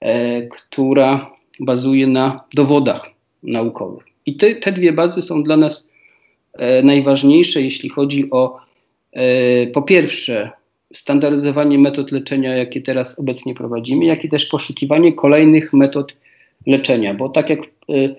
e, 0.00 0.42
która 0.42 1.30
bazuje 1.60 2.06
na 2.06 2.44
dowodach 2.54 3.10
naukowych. 3.42 4.04
I 4.26 4.36
te, 4.36 4.54
te 4.54 4.72
dwie 4.72 4.92
bazy 4.92 5.22
są 5.22 5.42
dla 5.42 5.56
nas 5.56 5.88
e, 6.52 6.82
najważniejsze, 6.82 7.62
jeśli 7.62 7.88
chodzi 7.88 8.30
o 8.30 8.58
e, 9.12 9.66
po 9.66 9.82
pierwsze 9.82 10.50
standaryzowanie 10.94 11.78
metod 11.78 12.12
leczenia, 12.12 12.56
jakie 12.56 12.80
teraz 12.80 13.18
obecnie 13.18 13.54
prowadzimy, 13.54 14.04
jak 14.04 14.24
i 14.24 14.28
też 14.28 14.46
poszukiwanie 14.46 15.12
kolejnych 15.12 15.72
metod 15.72 16.16
leczenia, 16.66 17.14
bo 17.14 17.28
tak 17.28 17.50
jak, 17.50 17.60
e, 17.60 18.14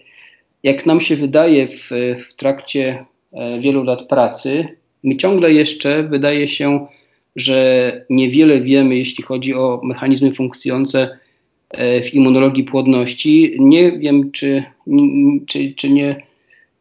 jak 0.63 0.85
nam 0.85 1.01
się 1.01 1.15
wydaje 1.15 1.67
w, 1.67 1.89
w 2.29 2.33
trakcie 2.33 3.05
e, 3.33 3.59
wielu 3.59 3.83
lat 3.83 4.07
pracy, 4.07 4.67
My 5.03 5.15
ciągle 5.15 5.53
jeszcze 5.53 6.03
wydaje 6.03 6.47
się, 6.47 6.87
że 7.35 8.05
niewiele 8.09 8.61
wiemy, 8.61 8.95
jeśli 8.95 9.23
chodzi 9.23 9.53
o 9.53 9.81
mechanizmy 9.83 10.33
funkcjonujące 10.33 11.17
e, 11.69 12.01
w 12.01 12.13
immunologii 12.13 12.63
płodności. 12.63 13.55
Nie 13.59 13.99
wiem, 13.99 14.31
czy, 14.31 14.63
czy, 15.47 15.73
czy 15.73 15.89
nie, 15.89 16.23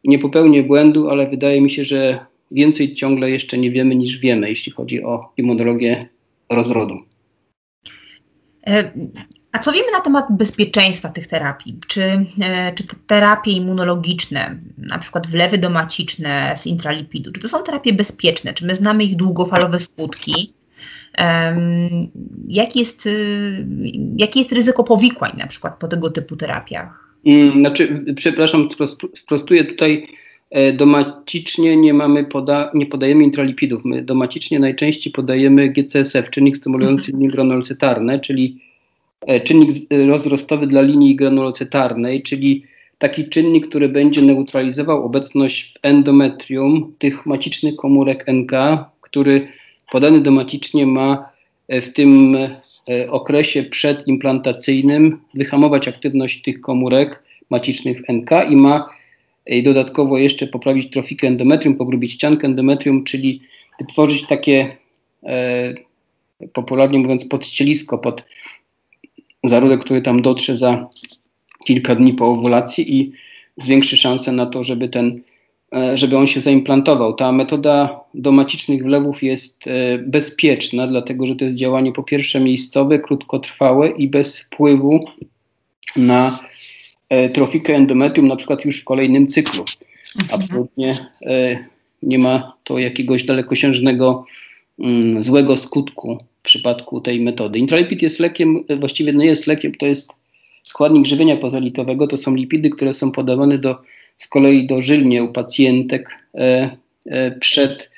nie 0.03 0.19
popełnię 0.19 0.63
błędu, 0.63 1.09
ale 1.09 1.29
wydaje 1.29 1.61
mi 1.61 1.71
się, 1.71 1.85
że 1.85 2.19
więcej 2.51 2.95
ciągle 2.95 3.31
jeszcze 3.31 3.57
nie 3.57 3.71
wiemy 3.71 3.95
niż 3.95 4.19
wiemy, 4.19 4.49
jeśli 4.49 4.71
chodzi 4.71 5.03
o 5.03 5.29
immunologię 5.37 6.07
rozrodu. 6.49 6.97
A 9.51 9.59
co 9.59 9.71
wiemy 9.71 9.91
na 9.91 10.01
temat 10.01 10.25
bezpieczeństwa 10.29 11.09
tych 11.09 11.27
terapii? 11.27 11.79
Czy, 11.87 12.01
e, 12.41 12.73
czy 12.75 12.87
te 12.87 12.95
terapie 13.07 13.51
immunologiczne, 13.51 14.59
na 14.77 14.97
przykład 14.97 15.27
wlewy 15.27 15.57
domaciczne 15.57 16.53
z 16.57 16.67
intralipidu, 16.67 17.31
czy 17.31 17.41
to 17.41 17.47
są 17.47 17.63
terapie 17.63 17.93
bezpieczne? 17.93 18.53
Czy 18.53 18.65
my 18.65 18.75
znamy 18.75 19.03
ich 19.03 19.15
długofalowe 19.15 19.79
skutki? 19.79 20.53
Um, 21.19 22.07
jaki, 22.47 22.79
jest, 22.79 23.05
y, 23.05 23.65
jakie 24.17 24.39
jest 24.39 24.51
ryzyko 24.51 24.83
powikłań 24.83 25.31
na 25.37 25.47
przykład 25.47 25.79
po 25.79 25.87
tego 25.87 26.09
typu 26.09 26.35
terapiach? 26.35 27.07
Mm, 27.25 27.51
znaczy, 27.51 28.05
przepraszam, 28.15 28.69
sprostuję 29.15 29.65
tutaj. 29.65 30.07
E, 30.49 30.73
domacicznie 30.73 31.77
nie 31.77 31.93
mamy 31.93 32.25
poda, 32.25 32.71
nie 32.73 32.85
podajemy 32.85 33.23
intralipidów. 33.23 33.85
My 33.85 34.03
domacicznie 34.03 34.59
najczęściej 34.59 35.13
podajemy 35.13 35.69
GCSF, 35.69 36.29
czynnik 36.29 36.57
stymulujący 36.57 37.11
mhm. 37.11 38.21
czyli 38.21 38.66
czynnik 39.43 39.77
rozrostowy 40.07 40.67
dla 40.67 40.81
linii 40.81 41.15
granulocytarnej, 41.15 42.23
czyli 42.23 42.63
taki 42.97 43.29
czynnik, 43.29 43.67
który 43.67 43.89
będzie 43.89 44.21
neutralizował 44.21 45.05
obecność 45.05 45.73
w 45.73 45.79
endometrium 45.81 46.93
tych 46.99 47.25
macicznych 47.25 47.75
komórek 47.75 48.25
NK, 48.27 48.51
który 49.01 49.47
podany 49.91 50.19
domacicznie 50.19 50.85
ma 50.85 51.29
e, 51.67 51.81
w 51.81 51.93
tym 51.93 52.35
e, 52.35 53.11
okresie 53.11 53.63
przedimplantacyjnym 53.63 55.19
wyhamować 55.33 55.87
aktywność 55.87 56.41
tych 56.41 56.61
komórek 56.61 57.23
macicznych 57.49 58.01
NK 58.09 58.31
i 58.49 58.55
ma 58.55 58.89
dodatkowo 59.63 60.17
jeszcze 60.17 60.47
poprawić 60.47 60.93
trofikę 60.93 61.27
endometrium, 61.27 61.75
pogrubić 61.75 62.11
ściankę 62.11 62.47
endometrium, 62.47 63.03
czyli 63.03 63.41
wytworzyć 63.79 64.27
takie, 64.27 64.77
popularnie 66.53 66.99
mówiąc, 66.99 67.25
podścielisko 67.25 67.97
pod 67.97 68.23
zarodek, 69.43 69.81
który 69.81 70.01
tam 70.01 70.21
dotrze 70.21 70.57
za 70.57 70.89
kilka 71.65 71.95
dni 71.95 72.13
po 72.13 72.25
owulacji 72.25 72.99
i 72.99 73.11
zwiększy 73.57 73.97
szanse 73.97 74.31
na 74.31 74.45
to, 74.45 74.63
żeby 74.63 74.89
ten 74.89 75.21
e, 75.75 75.97
żeby 75.97 76.17
on 76.17 76.27
się 76.27 76.41
zaimplantował. 76.41 77.13
Ta 77.13 77.31
metoda 77.31 77.99
domacicznych 78.13 78.83
wlewów 78.83 79.23
jest 79.23 79.67
e, 79.67 79.97
bezpieczna, 79.97 80.87
dlatego 80.87 81.27
że 81.27 81.35
to 81.35 81.45
jest 81.45 81.57
działanie 81.57 81.91
po 81.91 82.03
pierwsze 82.03 82.39
miejscowe, 82.39 82.99
krótkotrwałe 82.99 83.89
i 83.89 84.07
bez 84.07 84.39
wpływu 84.39 85.05
na 85.95 86.39
e, 87.09 87.29
trofikę 87.29 87.75
endometrium, 87.75 88.27
na 88.27 88.35
przykład 88.35 88.65
już 88.65 88.81
w 88.81 88.85
kolejnym 88.85 89.27
cyklu. 89.27 89.65
Mhm. 90.19 90.41
Absolutnie 90.41 90.93
nie 92.03 92.19
ma 92.19 92.53
to 92.63 92.79
jakiegoś 92.79 93.23
dalekosiężnego 93.23 94.25
mm, 94.79 95.23
złego 95.23 95.57
skutku 95.57 96.17
przypadku 96.47 97.01
tej 97.01 97.21
metody. 97.21 97.59
Intralipid 97.59 98.01
jest 98.01 98.19
lekiem, 98.19 98.63
właściwie 98.79 99.13
nie 99.13 99.25
jest 99.25 99.47
lekiem, 99.47 99.75
to 99.75 99.85
jest 99.85 100.11
składnik 100.63 101.05
żywienia 101.05 101.37
pozalitowego, 101.37 102.07
to 102.07 102.17
są 102.17 102.35
lipidy, 102.35 102.69
które 102.69 102.93
są 102.93 103.11
podawane 103.11 103.57
do, 103.57 103.75
z 104.17 104.27
kolei 104.27 104.67
do 104.67 104.81
żylnie 104.81 105.23
u 105.23 105.33
pacjentek 105.33 106.09
e, 106.35 106.77
e, 107.05 107.31
przed 107.31 107.89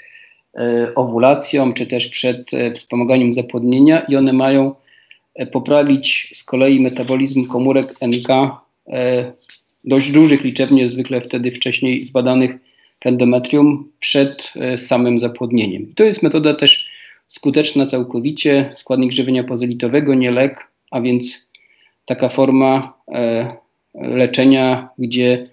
e, 0.56 0.96
owulacją, 0.96 1.74
czy 1.74 1.86
też 1.88 2.08
przed 2.08 2.54
e, 2.54 2.72
wspomaganiem 2.72 3.34
zapłodnienia 3.34 4.00
i 4.00 4.16
one 4.16 4.34
mają 4.34 4.76
e, 5.36 5.46
poprawić 5.46 6.32
z 6.34 6.44
kolei 6.44 6.80
metabolizm 6.80 7.46
komórek 7.48 7.94
NK 8.02 8.30
e, 8.88 9.32
dość 9.84 10.12
dużych 10.12 10.44
liczebnie, 10.44 10.90
zwykle 10.90 11.22
wtedy 11.22 11.52
wcześniej 11.52 12.02
zbadanych 12.02 12.52
w 13.04 13.08
endometrium 13.08 13.92
przed 14.00 14.54
samym 14.78 15.20
zapłodnieniem. 15.20 15.94
To 15.96 16.04
jest 16.04 16.24
metoda 16.24 16.54
też 16.54 16.89
skuteczna 17.30 17.86
całkowicie, 17.86 18.72
składnik 18.74 19.12
żywienia 19.12 19.44
pozolitowego, 19.44 20.16
nie 20.16 20.32
lek, 20.32 20.68
a 20.92 21.02
więc 21.02 21.26
taka 22.06 22.30
forma 22.30 22.94
e, 23.08 23.54
leczenia, 23.94 24.90
gdzie 24.98 25.50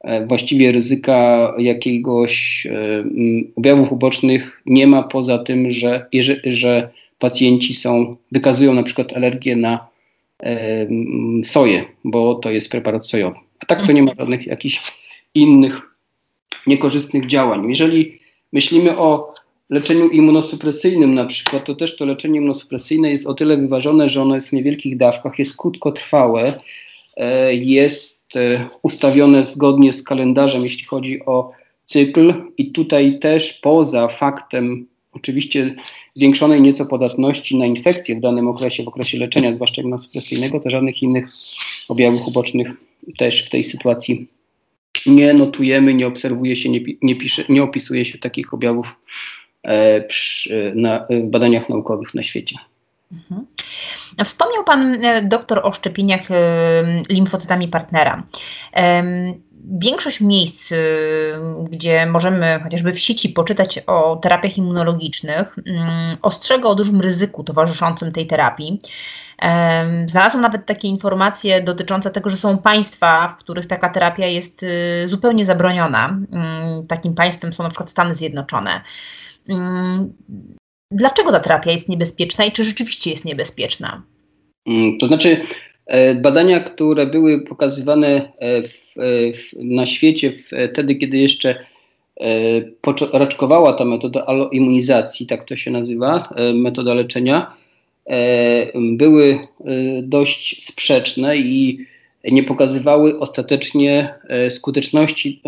e, 0.00 0.26
właściwie 0.26 0.72
ryzyka 0.72 1.52
jakiegoś 1.58 2.66
e, 2.66 3.04
objawów 3.56 3.92
ubocznych 3.92 4.62
nie 4.66 4.86
ma, 4.86 5.02
poza 5.02 5.38
tym, 5.38 5.70
że, 5.70 6.06
że 6.44 6.90
pacjenci 7.18 7.74
są, 7.74 8.16
wykazują 8.32 8.74
na 8.74 8.82
przykład 8.82 9.12
alergię 9.12 9.56
na 9.56 9.92
soję, 11.44 11.84
bo 12.04 12.34
to 12.34 12.50
jest 12.50 12.70
preparat 12.70 13.06
sojowy. 13.06 13.36
A 13.60 13.66
tak 13.66 13.86
to 13.86 13.92
nie 13.92 14.02
ma 14.02 14.12
żadnych 14.18 14.46
jakichś 14.46 14.92
innych 15.34 15.80
niekorzystnych 16.66 17.26
działań. 17.26 17.68
Jeżeli 17.68 18.18
myślimy 18.52 18.98
o 18.98 19.34
leczeniu 19.72 20.08
immunosupresyjnym 20.08 21.14
na 21.14 21.24
przykład, 21.24 21.64
to 21.64 21.74
też 21.74 21.96
to 21.96 22.04
leczenie 22.04 22.38
immunosupresyjne 22.38 23.10
jest 23.10 23.26
o 23.26 23.34
tyle 23.34 23.56
wyważone, 23.56 24.08
że 24.08 24.22
ono 24.22 24.34
jest 24.34 24.48
w 24.48 24.52
niewielkich 24.52 24.96
dawkach, 24.96 25.38
jest 25.38 25.56
krótkotrwałe, 25.56 26.58
e, 27.16 27.54
jest 27.54 28.24
e, 28.36 28.68
ustawione 28.82 29.46
zgodnie 29.46 29.92
z 29.92 30.02
kalendarzem, 30.02 30.62
jeśli 30.62 30.84
chodzi 30.84 31.24
o 31.26 31.50
cykl. 31.84 32.34
I 32.58 32.72
tutaj 32.72 33.18
też 33.18 33.52
poza 33.52 34.08
faktem 34.08 34.86
oczywiście 35.12 35.74
zwiększonej 36.14 36.62
nieco 36.62 36.86
podatności 36.86 37.56
na 37.56 37.66
infekcje 37.66 38.16
w 38.16 38.20
danym 38.20 38.48
okresie, 38.48 38.84
w 38.84 38.88
okresie 38.88 39.18
leczenia, 39.18 39.54
zwłaszcza 39.54 39.82
immunosupresyjnego, 39.82 40.60
to 40.60 40.70
żadnych 40.70 41.02
innych 41.02 41.28
objawów 41.88 42.28
ubocznych 42.28 42.68
też 43.18 43.46
w 43.46 43.50
tej 43.50 43.64
sytuacji 43.64 44.26
nie 45.06 45.34
notujemy, 45.34 45.94
nie 45.94 46.06
obserwuje 46.06 46.56
się, 46.56 46.68
nie, 46.70 46.80
nie, 47.02 47.16
pisze, 47.16 47.44
nie 47.48 47.62
opisuje 47.62 48.04
się 48.04 48.18
takich 48.18 48.54
objawów 48.54 48.86
przy, 50.08 50.72
na, 50.76 51.06
w 51.10 51.30
badaniach 51.30 51.68
naukowych 51.68 52.14
na 52.14 52.22
świecie. 52.22 52.56
Mhm. 53.12 53.46
Wspomniał 54.24 54.64
Pan 54.64 55.04
e, 55.04 55.22
doktor 55.22 55.60
o 55.62 55.72
szczepieniach 55.72 56.30
e, 56.30 56.34
limfocytami 57.08 57.68
partnera. 57.68 58.22
Większość 59.78 60.20
miejsc, 60.20 60.72
gdzie 61.70 62.06
możemy 62.06 62.60
chociażby 62.62 62.92
w 62.92 62.98
sieci 62.98 63.28
poczytać 63.28 63.78
o 63.86 64.16
terapiach 64.16 64.58
immunologicznych, 64.58 65.56
mm, 65.66 66.16
ostrzega 66.22 66.68
o 66.68 66.74
dużym 66.74 67.00
ryzyku 67.00 67.44
towarzyszącym 67.44 68.12
tej 68.12 68.26
terapii. 68.26 68.78
Znalazłam 70.06 70.42
nawet 70.42 70.66
takie 70.66 70.88
informacje 70.88 71.60
dotyczące 71.60 72.10
tego, 72.10 72.30
że 72.30 72.36
są 72.36 72.58
państwa, 72.58 73.28
w 73.28 73.36
których 73.36 73.66
taka 73.66 73.88
terapia 73.88 74.26
jest 74.26 74.66
zupełnie 75.06 75.44
zabroniona. 75.44 76.08
Mm, 76.08 76.86
takim 76.86 77.14
państwem 77.14 77.52
są 77.52 77.62
na 77.62 77.68
przykład 77.68 77.90
Stany 77.90 78.14
Zjednoczone. 78.14 78.80
Mm, 79.48 80.12
dlaczego 80.90 81.32
ta 81.32 81.40
terapia 81.40 81.72
jest 81.72 81.88
niebezpieczna 81.88 82.44
i 82.44 82.52
czy 82.52 82.64
rzeczywiście 82.64 83.10
jest 83.10 83.24
niebezpieczna? 83.24 84.02
Mm, 84.66 84.98
to 84.98 85.06
znaczy, 85.06 85.40
e, 85.86 86.14
badania, 86.14 86.60
które 86.60 87.06
były 87.06 87.40
pokazywane 87.40 88.32
e, 88.38 88.62
w, 88.62 88.74
e, 88.96 89.32
w, 89.32 89.52
na 89.54 89.86
świecie 89.86 90.32
wtedy, 90.72 90.94
kiedy 90.94 91.18
jeszcze 91.18 91.64
raczkowała 93.12 93.72
ta 93.72 93.84
metoda 93.84 94.26
aloimmunizacji, 94.26 95.26
tak 95.26 95.44
to 95.44 95.56
się 95.56 95.70
nazywa, 95.70 96.34
metoda 96.54 96.94
leczenia, 96.94 97.54
były 98.74 99.38
dość 100.02 100.66
sprzeczne 100.66 101.36
i 101.36 101.86
nie 102.24 102.42
pokazywały 102.42 103.18
ostatecznie 103.18 104.14
skuteczności, 104.50 105.42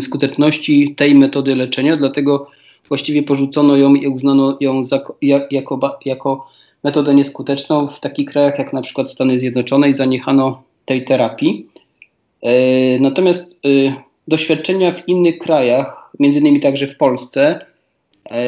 skuteczności 0.00 0.94
tej 0.96 1.14
metody 1.14 1.54
leczenia, 1.54 1.96
dlatego 1.96 2.46
właściwie 2.88 3.22
porzucono 3.22 3.76
ją 3.76 3.94
i 3.94 4.06
uznano 4.06 4.56
ją 4.60 4.84
za, 4.84 5.00
jako, 5.50 5.98
jako 6.04 6.48
metodę 6.84 7.14
nieskuteczną 7.14 7.86
w 7.86 8.00
takich 8.00 8.28
krajach 8.30 8.58
jak 8.58 8.72
na 8.72 8.82
przykład 8.82 9.10
Stany 9.10 9.38
Zjednoczone 9.38 9.88
i 9.88 9.92
zaniechano 9.92 10.62
tej 10.84 11.04
terapii. 11.04 11.66
E, 12.42 12.98
natomiast 13.00 13.60
e, 13.64 13.68
doświadczenia 14.28 14.92
w 14.92 15.08
innych 15.08 15.38
krajach, 15.38 16.10
między 16.20 16.38
innymi 16.38 16.60
także 16.60 16.86
w 16.86 16.96
Polsce, 16.96 17.66
e, 18.30 18.42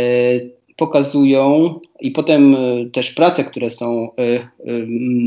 pokazują 0.76 1.80
i 2.00 2.10
potem 2.10 2.56
też 2.92 3.10
prace, 3.10 3.44
które 3.44 3.70
są 3.70 4.08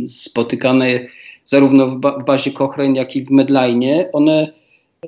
spotykane 0.07 0.99
zarówno 1.45 1.87
w 1.87 1.99
bazie 2.25 2.51
Cochrane, 2.51 2.95
jak 2.95 3.15
i 3.15 3.25
w 3.25 3.31
Medline, 3.31 4.05
one 4.13 4.51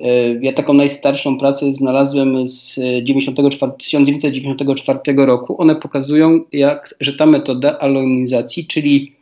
E, 0.02 0.34
ja 0.40 0.52
taką 0.52 0.72
najstarszą 0.72 1.38
pracę 1.38 1.74
znalazłem 1.74 2.48
z 2.48 2.74
94, 3.02 3.72
1994 3.78 5.26
roku. 5.26 5.62
One 5.62 5.76
pokazują, 5.76 6.40
jak, 6.52 6.94
że 7.00 7.12
ta 7.12 7.26
metoda 7.26 7.78
aluminizacji, 7.78 8.66
czyli 8.66 9.12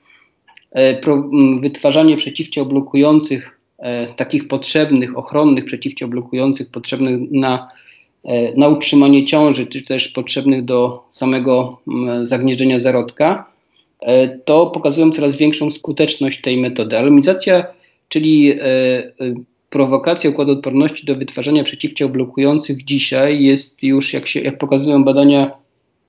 e, 0.72 1.00
wytwarzanie 1.60 2.16
przeciwciał 2.16 2.66
blokujących, 2.66 3.60
e, 3.78 4.06
takich 4.06 4.48
potrzebnych, 4.48 5.18
ochronnych 5.18 5.64
przeciwciał 5.64 6.08
blokujących, 6.08 6.70
potrzebnych 6.70 7.20
na, 7.30 7.68
na 8.56 8.68
utrzymanie 8.68 9.26
ciąży, 9.26 9.66
czy 9.66 9.82
też 9.82 10.08
potrzebnych 10.08 10.64
do 10.64 11.04
samego 11.10 11.80
zagnieżdżenia 12.24 12.80
zarodka, 12.80 13.46
to 14.44 14.66
pokazują 14.66 15.10
coraz 15.10 15.36
większą 15.36 15.70
skuteczność 15.70 16.40
tej 16.40 16.56
metody. 16.56 16.98
Aluminizacja, 16.98 17.66
czyli 18.08 18.52
prowokacja 19.70 20.30
układu 20.30 20.52
odporności 20.52 21.06
do 21.06 21.16
wytwarzania 21.16 21.64
przeciwciał 21.64 22.08
blokujących 22.08 22.84
dzisiaj 22.84 23.42
jest 23.42 23.82
już, 23.82 24.12
jak, 24.12 24.26
się, 24.28 24.40
jak 24.40 24.58
pokazują 24.58 25.04
badania 25.04 25.50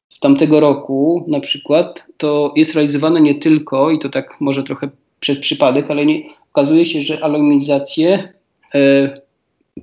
z 0.09 0.19
tamtego 0.19 0.59
roku 0.59 1.25
na 1.27 1.39
przykład, 1.39 2.05
to 2.17 2.53
jest 2.55 2.75
realizowane 2.75 3.21
nie 3.21 3.35
tylko, 3.35 3.91
i 3.91 3.99
to 3.99 4.09
tak 4.09 4.41
może 4.41 4.63
trochę 4.63 4.89
przez 5.19 5.39
przypadek, 5.39 5.91
ale 5.91 6.05
nie, 6.05 6.23
okazuje 6.51 6.85
się, 6.85 7.01
że 7.01 7.23
aluminizację 7.23 8.33
e, 8.75 9.21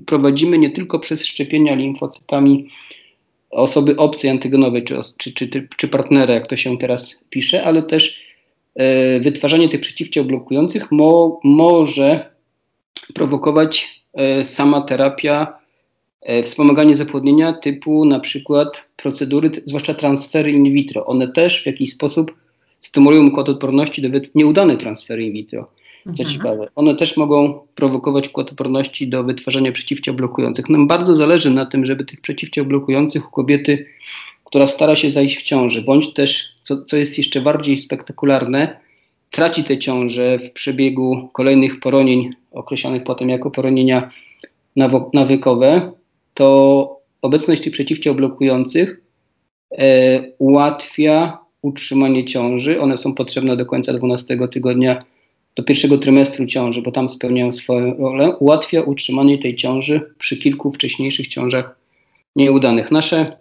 prowadzimy 0.06 0.58
nie 0.58 0.70
tylko 0.70 0.98
przez 0.98 1.24
szczepienia 1.24 1.74
limfocytami 1.74 2.68
osoby 3.54 3.96
obcej 3.96 4.30
antygenowej 4.30 4.84
czy, 4.84 4.96
czy, 5.16 5.48
czy, 5.48 5.68
czy 5.76 5.88
partnera, 5.88 6.34
jak 6.34 6.46
to 6.46 6.56
się 6.56 6.78
teraz 6.78 7.14
pisze, 7.30 7.64
ale 7.64 7.82
też 7.82 8.20
e, 8.74 9.20
wytwarzanie 9.20 9.68
tych 9.68 9.80
przeciwciał 9.80 10.24
blokujących 10.24 10.92
mo, 10.92 11.40
może 11.44 12.30
prowokować 13.14 14.02
e, 14.14 14.44
sama 14.44 14.80
terapia, 14.80 15.58
e, 16.20 16.42
wspomaganie 16.42 16.96
zapłodnienia 16.96 17.52
typu 17.52 18.04
na 18.04 18.20
przykład 18.20 18.68
procedury, 18.96 19.50
zwłaszcza 19.66 19.94
transfery 19.94 20.50
in 20.50 20.72
vitro. 20.72 21.06
One 21.06 21.32
też 21.32 21.62
w 21.62 21.66
jakiś 21.66 21.92
sposób 21.92 22.34
stymulują 22.80 23.26
układ 23.26 23.48
odporności 23.48 24.02
do 24.02 24.20
nieudane 24.34 24.76
transfery 24.76 25.24
in 25.24 25.32
vitro. 25.32 25.70
Co 26.04 26.10
mhm. 26.10 26.28
ciekawe, 26.28 26.68
one 26.74 26.96
też 26.96 27.16
mogą 27.16 27.60
prowokować 27.74 28.28
układ 28.28 28.50
odporności 28.50 29.08
do 29.08 29.24
wytwarzania 29.24 29.72
przeciwciał 29.72 30.14
blokujących. 30.14 30.68
Nam 30.68 30.88
bardzo 30.88 31.16
zależy 31.16 31.50
na 31.50 31.66
tym, 31.66 31.86
żeby 31.86 32.04
tych 32.04 32.20
przeciwciał 32.20 32.64
blokujących 32.64 33.28
u 33.28 33.30
kobiety, 33.30 33.86
która 34.44 34.66
stara 34.66 34.96
się 34.96 35.10
zajść 35.10 35.38
w 35.38 35.42
ciąży, 35.42 35.82
bądź 35.82 36.12
też, 36.12 36.56
co, 36.62 36.84
co 36.84 36.96
jest 36.96 37.18
jeszcze 37.18 37.40
bardziej 37.40 37.78
spektakularne, 37.78 38.80
traci 39.30 39.64
te 39.64 39.78
ciąże 39.78 40.38
w 40.38 40.52
przebiegu 40.52 41.28
kolejnych 41.32 41.80
poronień, 41.80 42.30
określanych 42.52 43.04
potem 43.04 43.28
jako 43.28 43.50
poronienia 43.50 44.10
nawykowe, 45.12 45.92
to 46.34 47.00
obecność 47.22 47.62
tych 47.62 47.72
przeciwciał 47.72 48.14
blokujących 48.14 49.00
e, 49.78 50.22
ułatwia 50.38 51.38
utrzymanie 51.62 52.24
ciąży. 52.24 52.80
One 52.80 52.98
są 52.98 53.14
potrzebne 53.14 53.56
do 53.56 53.66
końca 53.66 53.92
12 53.92 54.48
tygodnia, 54.52 55.04
do 55.56 55.62
pierwszego 55.62 55.98
trymestru 55.98 56.46
ciąży, 56.46 56.82
bo 56.82 56.92
tam 56.92 57.08
spełniają 57.08 57.52
swoją 57.52 57.96
rolę. 57.96 58.36
Ułatwia 58.36 58.82
utrzymanie 58.82 59.38
tej 59.38 59.56
ciąży 59.56 60.00
przy 60.18 60.36
kilku 60.36 60.72
wcześniejszych 60.72 61.28
ciążach 61.28 61.78
nieudanych. 62.36 62.90
Nasze 62.90 63.36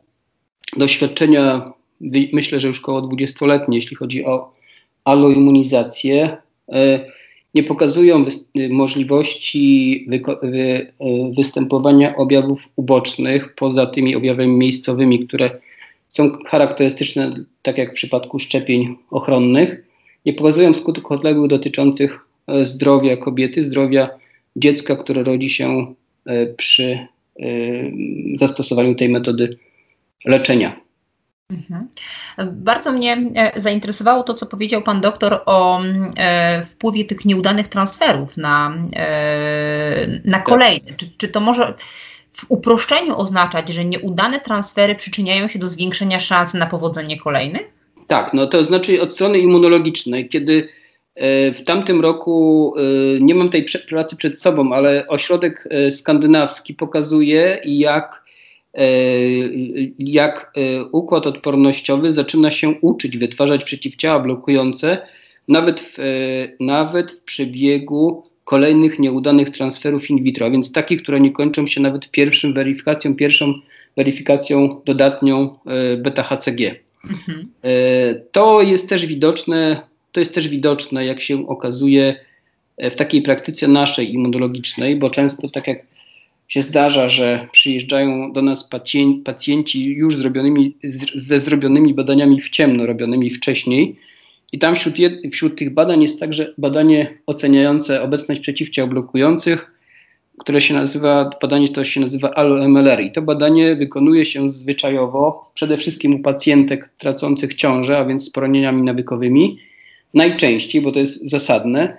doświadczenia, 0.77 1.73
myślę, 2.33 2.59
że 2.59 2.67
już 2.67 2.79
około 2.79 3.01
20-letnie, 3.01 3.77
jeśli 3.77 3.95
chodzi 3.95 4.25
o 4.25 4.51
aloimmunizację, 5.03 6.37
e, 6.71 7.05
nie 7.55 7.63
pokazują 7.63 8.25
możliwości 8.69 10.05
wy 10.09 10.21
wy 10.41 10.59
e, 10.59 11.33
występowania 11.37 12.15
objawów 12.15 12.69
ubocznych 12.75 13.55
poza 13.55 13.85
tymi 13.85 14.15
objawami 14.15 14.57
miejscowymi, 14.57 15.27
które 15.27 15.51
są 16.09 16.31
charakterystyczne, 16.45 17.35
tak 17.61 17.77
jak 17.77 17.91
w 17.91 17.95
przypadku 17.95 18.39
szczepień 18.39 18.95
ochronnych. 19.11 19.92
Nie 20.25 20.33
pokazują 20.33 20.73
skutków 20.73 21.11
odległych 21.11 21.49
dotyczących 21.49 22.19
e, 22.47 22.65
zdrowia 22.65 23.17
kobiety, 23.17 23.63
zdrowia 23.63 24.09
dziecka, 24.55 24.95
które 24.95 25.23
rodzi 25.23 25.49
się 25.49 25.93
przy 26.57 27.07
zastosowaniu 28.39 28.95
tej 28.95 29.09
metody 29.09 29.57
leczenia. 30.25 30.83
Mhm. 31.53 31.87
Bardzo 32.51 32.91
mnie 32.91 33.17
e, 33.35 33.61
zainteresowało 33.61 34.23
to, 34.23 34.33
co 34.33 34.45
powiedział 34.45 34.81
pan 34.81 35.01
doktor 35.01 35.41
o 35.45 35.81
e, 36.17 36.63
wpływie 36.65 37.05
tych 37.05 37.25
nieudanych 37.25 37.67
transferów 37.67 38.37
na, 38.37 38.77
e, 38.95 40.07
na 40.25 40.37
tak. 40.37 40.43
kolejne. 40.43 40.91
Czy, 40.97 41.09
czy 41.17 41.27
to 41.27 41.39
może 41.39 41.73
w 42.33 42.45
uproszczeniu 42.49 43.17
oznaczać, 43.17 43.69
że 43.69 43.85
nieudane 43.85 44.39
transfery 44.39 44.95
przyczyniają 44.95 45.47
się 45.47 45.59
do 45.59 45.67
zwiększenia 45.67 46.19
szans 46.19 46.53
na 46.53 46.65
powodzenie 46.65 47.19
kolejnych? 47.19 47.82
Tak, 48.07 48.33
no 48.33 48.47
to 48.47 48.65
znaczy 48.65 49.01
od 49.01 49.13
strony 49.13 49.39
immunologicznej, 49.39 50.29
kiedy 50.29 50.69
w 51.53 51.61
tamtym 51.65 52.01
roku, 52.01 52.75
nie 53.19 53.35
mam 53.35 53.49
tej 53.49 53.65
pracy 53.89 54.17
przed 54.17 54.41
sobą, 54.41 54.73
ale 54.73 55.07
ośrodek 55.07 55.67
skandynawski 55.91 56.73
pokazuje, 56.73 57.61
jak 57.65 58.23
E, 58.77 58.85
jak 59.99 60.53
e, 60.55 60.85
układ 60.85 61.27
odpornościowy 61.27 62.13
zaczyna 62.13 62.51
się 62.51 62.69
uczyć 62.81 63.17
wytwarzać 63.17 63.63
przeciwciała 63.63 64.19
blokujące, 64.19 64.97
nawet 65.47 65.81
w, 65.81 65.99
e, 65.99 66.03
nawet 66.59 67.11
w 67.11 67.23
przebiegu 67.23 68.23
kolejnych 68.43 68.99
nieudanych 68.99 69.49
transferów 69.49 70.09
in 70.09 70.23
vitro, 70.23 70.51
więc 70.51 70.71
takich, 70.71 71.01
które 71.03 71.19
nie 71.19 71.31
kończą 71.31 71.67
się 71.67 71.81
nawet 71.81 72.11
pierwszą 72.11 72.53
weryfikacją, 72.53 73.15
pierwszą 73.15 73.53
weryfikacją 73.97 74.81
dodatnią 74.85 75.55
beta-HCG. 75.97 76.75
Mhm. 77.09 77.49
To 78.31 78.61
jest 78.61 78.89
też 78.89 79.05
widoczne, 79.05 79.81
to 80.11 80.19
jest 80.19 80.33
też 80.33 80.47
widoczne, 80.47 81.05
jak 81.05 81.21
się 81.21 81.47
okazuje 81.47 82.15
w 82.77 82.95
takiej 82.95 83.21
praktyce 83.21 83.67
naszej 83.67 84.13
immunologicznej, 84.13 84.95
bo 84.95 85.09
często, 85.09 85.49
tak 85.49 85.67
jak 85.67 85.85
się 86.47 86.61
zdarza, 86.61 87.09
że 87.09 87.47
przyjeżdżają 87.51 88.33
do 88.33 88.41
nas 88.41 88.63
pacjenci, 88.63 89.21
pacjenci 89.21 89.85
już 89.85 90.15
zrobionymi, 90.15 90.75
ze 91.15 91.39
zrobionymi 91.39 91.93
badaniami 91.93 92.41
w 92.41 92.49
ciemno, 92.49 92.85
robionymi 92.85 93.29
wcześniej. 93.29 93.95
I 94.51 94.59
tam 94.59 94.75
wśród, 94.75 94.95
wśród 95.31 95.57
tych 95.57 95.73
badań 95.73 96.03
jest 96.03 96.19
także 96.19 96.53
badanie 96.57 97.17
oceniające 97.25 98.01
obecność 98.01 98.41
przeciwciał 98.41 98.87
blokujących, 98.87 99.72
które 100.39 100.61
się 100.61 100.73
nazywa, 100.73 101.29
badanie 101.41 101.69
to 101.69 101.85
się 101.85 101.99
nazywa 101.99 102.29
ALO-MLR. 102.29 103.01
I 103.01 103.11
to 103.11 103.21
badanie 103.21 103.75
wykonuje 103.75 104.25
się 104.25 104.49
zwyczajowo 104.49 105.51
przede 105.53 105.77
wszystkim 105.77 106.15
u 106.15 106.19
pacjentek 106.19 106.89
tracących 106.97 107.55
ciążę, 107.55 107.97
a 107.97 108.05
więc 108.05 108.25
z 108.25 108.29
poronieniami 108.29 108.83
nawykowymi, 108.83 109.57
najczęściej, 110.13 110.81
bo 110.81 110.91
to 110.91 110.99
jest 110.99 111.29
zasadne, 111.29 111.97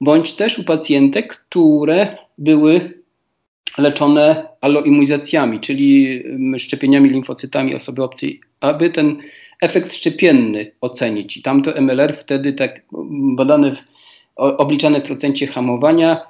bądź 0.00 0.32
też 0.32 0.58
u 0.58 0.64
pacjentek, 0.64 1.36
które 1.36 2.16
były 2.38 2.98
leczone 3.78 4.48
aloimmunizacjami, 4.60 5.60
czyli 5.60 6.20
mm, 6.24 6.58
szczepieniami 6.58 7.10
limfocytami 7.10 7.74
osoby 7.74 8.02
obcej, 8.02 8.40
aby 8.60 8.90
ten 8.90 9.16
efekt 9.60 9.94
szczepienny 9.94 10.70
ocenić. 10.80 11.36
I 11.36 11.42
tamto 11.42 11.80
MLR 11.80 12.16
wtedy 12.16 12.52
tak 12.52 12.80
mm, 12.94 13.36
badane, 13.36 13.74
w, 13.74 13.78
obliczane 14.36 15.00
w 15.00 15.04
procencie 15.04 15.46
hamowania 15.46 16.20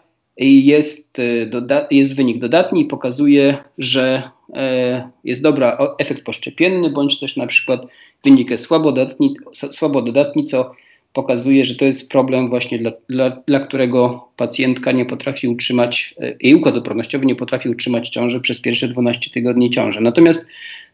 jest, 0.46 1.18
y, 1.18 1.50
jest 1.90 2.16
wynik 2.16 2.38
dodatni 2.38 2.80
i 2.80 2.84
pokazuje, 2.84 3.56
że 3.78 4.22
e, 4.54 5.08
jest 5.24 5.42
dobra, 5.42 5.78
efekt 5.98 6.24
poszczepienny, 6.24 6.90
bądź 6.90 7.20
też 7.20 7.36
na 7.36 7.46
przykład 7.46 7.82
wynik 8.24 8.60
słabodatni, 8.60 9.34
słabododatni, 9.52 10.44
co 10.44 10.72
pokazuje, 11.12 11.64
że 11.64 11.74
to 11.74 11.84
jest 11.84 12.10
problem 12.10 12.48
właśnie 12.48 12.78
dla, 12.78 12.92
dla, 13.08 13.42
dla 13.46 13.60
którego 13.60 14.28
pacjentka 14.36 14.92
nie 14.92 15.06
potrafi 15.06 15.48
utrzymać, 15.48 16.14
e, 16.20 16.34
jej 16.40 16.54
układ 16.54 16.74
odpornościowy 16.74 17.26
nie 17.26 17.36
potrafi 17.36 17.68
utrzymać 17.68 18.08
ciąży 18.08 18.40
przez 18.40 18.60
pierwsze 18.60 18.88
12 18.88 19.30
tygodni 19.30 19.70
ciąży. 19.70 20.00
Natomiast 20.00 20.46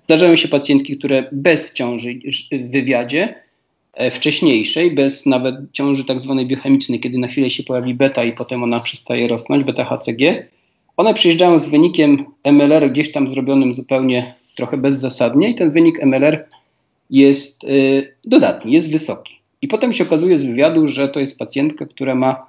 zdarzają 0.05 0.37
się 0.37 0.49
pacjentki, 0.49 0.99
które 0.99 1.29
bez 1.33 1.73
ciąży 1.73 2.15
w 2.53 2.71
wywiadzie 2.71 3.44
wcześniejszej, 4.13 4.91
bez 4.91 5.27
nawet 5.27 5.55
ciąży 5.73 6.05
tak 6.05 6.21
zwanej 6.21 6.47
biochemicznej, 6.47 7.01
kiedy 7.01 7.19
na 7.19 7.29
chwilę 7.29 7.51
się 7.51 7.63
pojawi 7.63 7.95
beta 7.95 8.25
i 8.25 8.33
potem 8.33 8.63
ona 8.63 8.81
przestaje 8.81 9.29
rosnąć, 9.29 9.65
beta 9.65 9.85
HCG, 9.85 10.49
one 10.97 11.15
przyjeżdżają 11.15 11.59
z 11.59 11.67
wynikiem 11.67 12.25
MLR 12.45 12.91
gdzieś 12.91 13.13
tam 13.13 13.29
zrobionym 13.29 13.75
zupełnie 13.75 14.35
trochę 14.57 14.77
bezzasadnie 14.77 15.51
i 15.51 15.55
ten 15.55 15.71
wynik 15.71 16.03
MLR 16.03 16.47
jest 17.11 17.65
y, 17.65 18.15
dodatni, 18.25 18.73
jest 18.73 18.91
wysoki. 18.91 19.35
I 19.63 19.69
potem 19.69 19.93
się 19.93 20.05
okazuje 20.05 20.39
z 20.39 20.45
wywiadu, 20.45 20.89
że 20.89 21.09
to 21.09 21.21
jest 21.21 21.39
pacjentka, 21.39 21.87
która 21.87 22.15
ma 22.15 22.47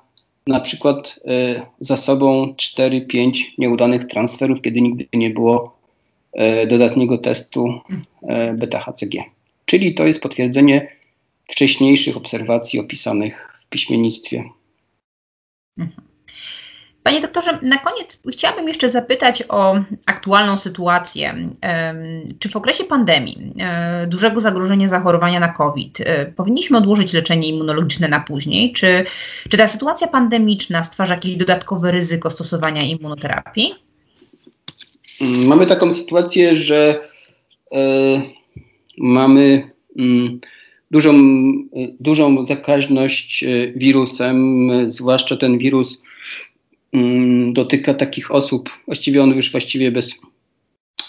na 0.48 0.60
przykład 0.60 1.20
y, 1.58 1.62
za 1.80 1.98
sobą 1.98 2.54
4-5 2.58 3.32
nieudanych 3.58 4.08
transferów, 4.08 4.62
kiedy 4.62 4.82
nigdy 4.82 5.08
nie 5.14 5.30
było 5.30 5.78
y, 6.64 6.68
dodatniego 6.68 7.18
testu 7.18 7.80
beta-HCG. 8.54 9.24
Czyli 9.66 9.96
to 9.96 10.08
jest 10.08 10.22
potwierdzenie 10.22 10.88
wcześniejszych 11.52 12.18
obserwacji 12.18 12.80
opisanych 12.80 13.60
w 13.66 13.70
piśmiennictwie. 13.70 14.44
Panie 17.04 17.20
doktorze, 17.20 17.60
na 17.62 17.78
koniec 17.78 18.22
chciałabym 18.32 18.68
jeszcze 18.68 18.90
zapytać 18.90 19.44
o 19.50 19.76
aktualną 20.06 20.58
sytuację. 20.58 21.36
Czy 22.40 22.50
w 22.50 22.56
okresie 22.56 22.84
pandemii, 22.84 23.38
e, 23.60 24.08
dużego 24.08 24.40
zagrożenia 24.40 24.88
zachorowania 24.88 25.40
na 25.40 25.48
COVID, 25.48 26.02
e, 26.02 26.26
powinniśmy 26.26 26.78
odłożyć 26.78 27.14
leczenie 27.14 27.48
immunologiczne 27.48 28.08
na 28.08 28.20
później? 28.20 28.74
Czy, 28.74 29.06
czy 29.50 29.58
ta 29.58 29.68
sytuacja 29.68 30.08
pandemiczna 30.08 30.84
stwarza 30.84 31.14
jakieś 31.14 31.36
dodatkowe 31.36 31.92
ryzyko 31.92 32.32
stosowania 32.32 32.82
immunoterapii? 32.82 33.74
Mm, 35.22 35.48
mamy 35.48 35.66
taką 35.66 35.92
sytuację, 35.92 36.56
że 36.56 37.02
y, 37.76 37.78
mamy 38.98 39.72
y, 40.00 40.04
dużą, 40.92 41.14
dużą 42.00 42.46
zakaźność 42.46 43.46
wirusem, 43.76 44.70
zwłaszcza 44.88 45.38
ten 45.38 45.58
wirus 45.58 46.02
Mm, 46.96 47.54
dotyka 47.54 47.94
takich 47.94 48.32
osób, 48.32 48.70
właściwie 48.86 49.24
on 49.24 49.30
już 49.36 49.52
właściwie 49.52 49.92
bez, 49.92 50.14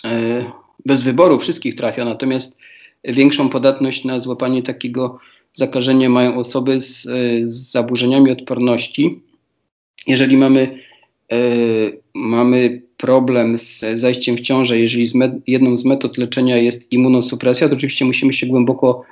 e, 0.04 0.44
bez 0.86 1.02
wyboru 1.02 1.38
wszystkich 1.38 1.74
trafia, 1.74 2.04
natomiast 2.04 2.56
większą 3.04 3.48
podatność 3.48 4.04
na 4.04 4.20
złapanie 4.20 4.62
takiego 4.62 5.18
zakażenia 5.54 6.08
mają 6.08 6.36
osoby 6.36 6.80
z, 6.80 7.06
e, 7.06 7.10
z 7.50 7.70
zaburzeniami 7.70 8.30
odporności. 8.30 9.20
Jeżeli 10.06 10.36
mamy, 10.36 10.78
e, 11.32 11.38
mamy 12.14 12.82
problem 12.96 13.58
z 13.58 13.84
zajściem 13.96 14.36
w 14.36 14.40
ciążę, 14.40 14.78
jeżeli 14.78 15.06
z 15.06 15.14
jedną 15.46 15.76
z 15.76 15.84
metod 15.84 16.18
leczenia 16.18 16.56
jest 16.56 16.92
immunosupresja, 16.92 17.68
to 17.68 17.74
oczywiście 17.74 18.04
musimy 18.04 18.34
się 18.34 18.46
głęboko 18.46 19.02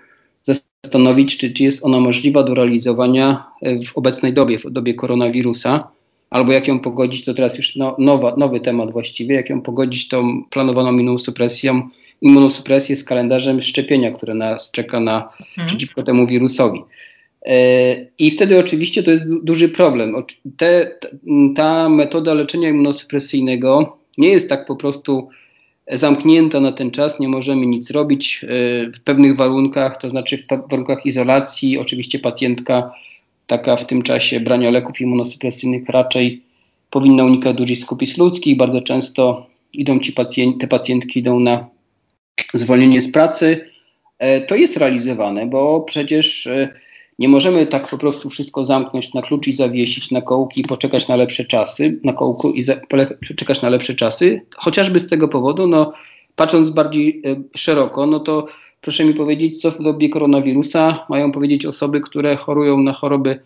zastanowić, 0.85 1.37
czy, 1.37 1.53
czy 1.53 1.62
jest 1.62 1.85
ona 1.85 2.01
możliwa 2.01 2.43
do 2.43 2.55
realizowania 2.55 3.45
w 3.87 3.99
obecnej 3.99 4.32
dobie, 4.32 4.59
w 4.59 4.70
dobie 4.70 4.95
koronawirusa 4.95 5.89
albo 6.30 6.53
jak 6.53 6.68
ją 6.68 6.80
pogodzić, 6.80 7.24
to 7.24 7.35
teraz 7.35 7.57
już 7.57 7.76
no, 7.76 7.97
nowa, 7.99 8.35
nowy 8.37 8.61
temat 8.61 8.93
właściwie, 8.93 9.35
jak 9.35 9.51
ją 9.51 9.62
pogodzić 9.62 10.09
tą 10.09 10.45
planowaną 10.51 10.93
immunosupresją, 10.93 11.89
immunosupresję 12.22 12.97
z 12.97 13.05
kalendarzem 13.05 13.62
szczepienia, 13.62 14.11
które 14.11 14.35
nas 14.35 14.70
czeka 14.70 15.01
na, 15.01 15.28
mhm. 15.41 15.68
przeciwko 15.68 16.03
temu 16.03 16.26
wirusowi. 16.26 16.82
E, 17.47 17.57
I 18.18 18.30
wtedy 18.30 18.59
oczywiście 18.59 19.03
to 19.03 19.11
jest 19.11 19.35
duży 19.43 19.68
problem. 19.68 20.14
Te, 20.57 20.99
ta 21.57 21.89
metoda 21.89 22.35
leczenia 22.35 22.68
immunosupresyjnego 22.68 23.99
nie 24.18 24.28
jest 24.28 24.49
tak 24.49 24.66
po 24.66 24.76
prostu 24.76 25.28
zamknięta 25.93 26.61
na 26.61 26.72
ten 26.72 26.91
czas, 26.91 27.20
nie 27.20 27.28
możemy 27.28 27.66
nic 27.66 27.91
robić 27.91 28.41
e, 28.43 28.47
w 28.91 29.01
pewnych 29.05 29.37
warunkach, 29.37 29.97
to 29.97 30.11
znaczy 30.11 30.39
w 30.39 30.70
warunkach 30.70 31.07
izolacji. 31.07 31.78
Oczywiście 31.78 32.18
pacjentka 32.18 32.93
taka 33.47 33.76
w 33.76 33.87
tym 33.87 34.03
czasie 34.03 34.41
brania 34.41 34.70
leków 34.70 35.01
immunosupresyjnych 35.01 35.89
raczej 35.89 36.43
powinna 36.91 37.24
unikać 37.24 37.57
dużych 37.57 37.78
skupisk 37.78 38.18
ludzkich. 38.18 38.57
Bardzo 38.57 38.80
często 38.80 39.47
idą 39.72 39.99
ci 40.01 40.12
pacjent, 40.12 40.61
te 40.61 40.66
pacjentki 40.66 41.20
idą 41.20 41.41
na 41.41 41.66
zwolnienie 42.55 43.01
z 43.01 43.12
pracy. 43.12 43.70
E, 44.18 44.41
to 44.41 44.55
jest 44.55 44.76
realizowane, 44.76 45.47
bo 45.47 45.80
przecież 45.80 46.47
e, 46.47 46.84
nie 47.18 47.28
możemy 47.28 47.66
tak 47.66 47.88
po 47.88 47.98
prostu 47.98 48.30
wszystko 48.30 48.64
zamknąć 48.64 49.14
na 49.14 49.22
klucz 49.22 49.48
i 49.48 49.52
zawiesić 49.52 50.10
na 50.10 50.22
kołki 50.22 50.60
i 50.60 50.64
poczekać 50.64 51.08
na 51.08 51.16
lepsze 51.16 51.44
czasy, 51.44 52.00
na 52.04 52.12
kołku 52.12 52.50
i 52.50 52.64
poczekać 53.28 53.62
na 53.62 53.68
lepsze 53.68 53.94
czasy. 53.94 54.40
Chociażby 54.56 55.00
z 55.00 55.08
tego 55.08 55.28
powodu, 55.28 55.66
no, 55.66 55.92
patrząc 56.36 56.70
bardziej 56.70 57.22
e, 57.26 57.42
szeroko, 57.54 58.06
no 58.06 58.20
to 58.20 58.46
Proszę 58.84 59.04
mi 59.04 59.14
powiedzieć, 59.14 59.60
co 59.60 59.70
w 59.70 59.82
dobie 59.82 60.08
koronawirusa 60.08 61.06
mają 61.08 61.32
powiedzieć 61.32 61.66
osoby, 61.66 62.00
które 62.00 62.36
chorują 62.36 62.78
na 62.78 62.92
choroby 62.92 63.40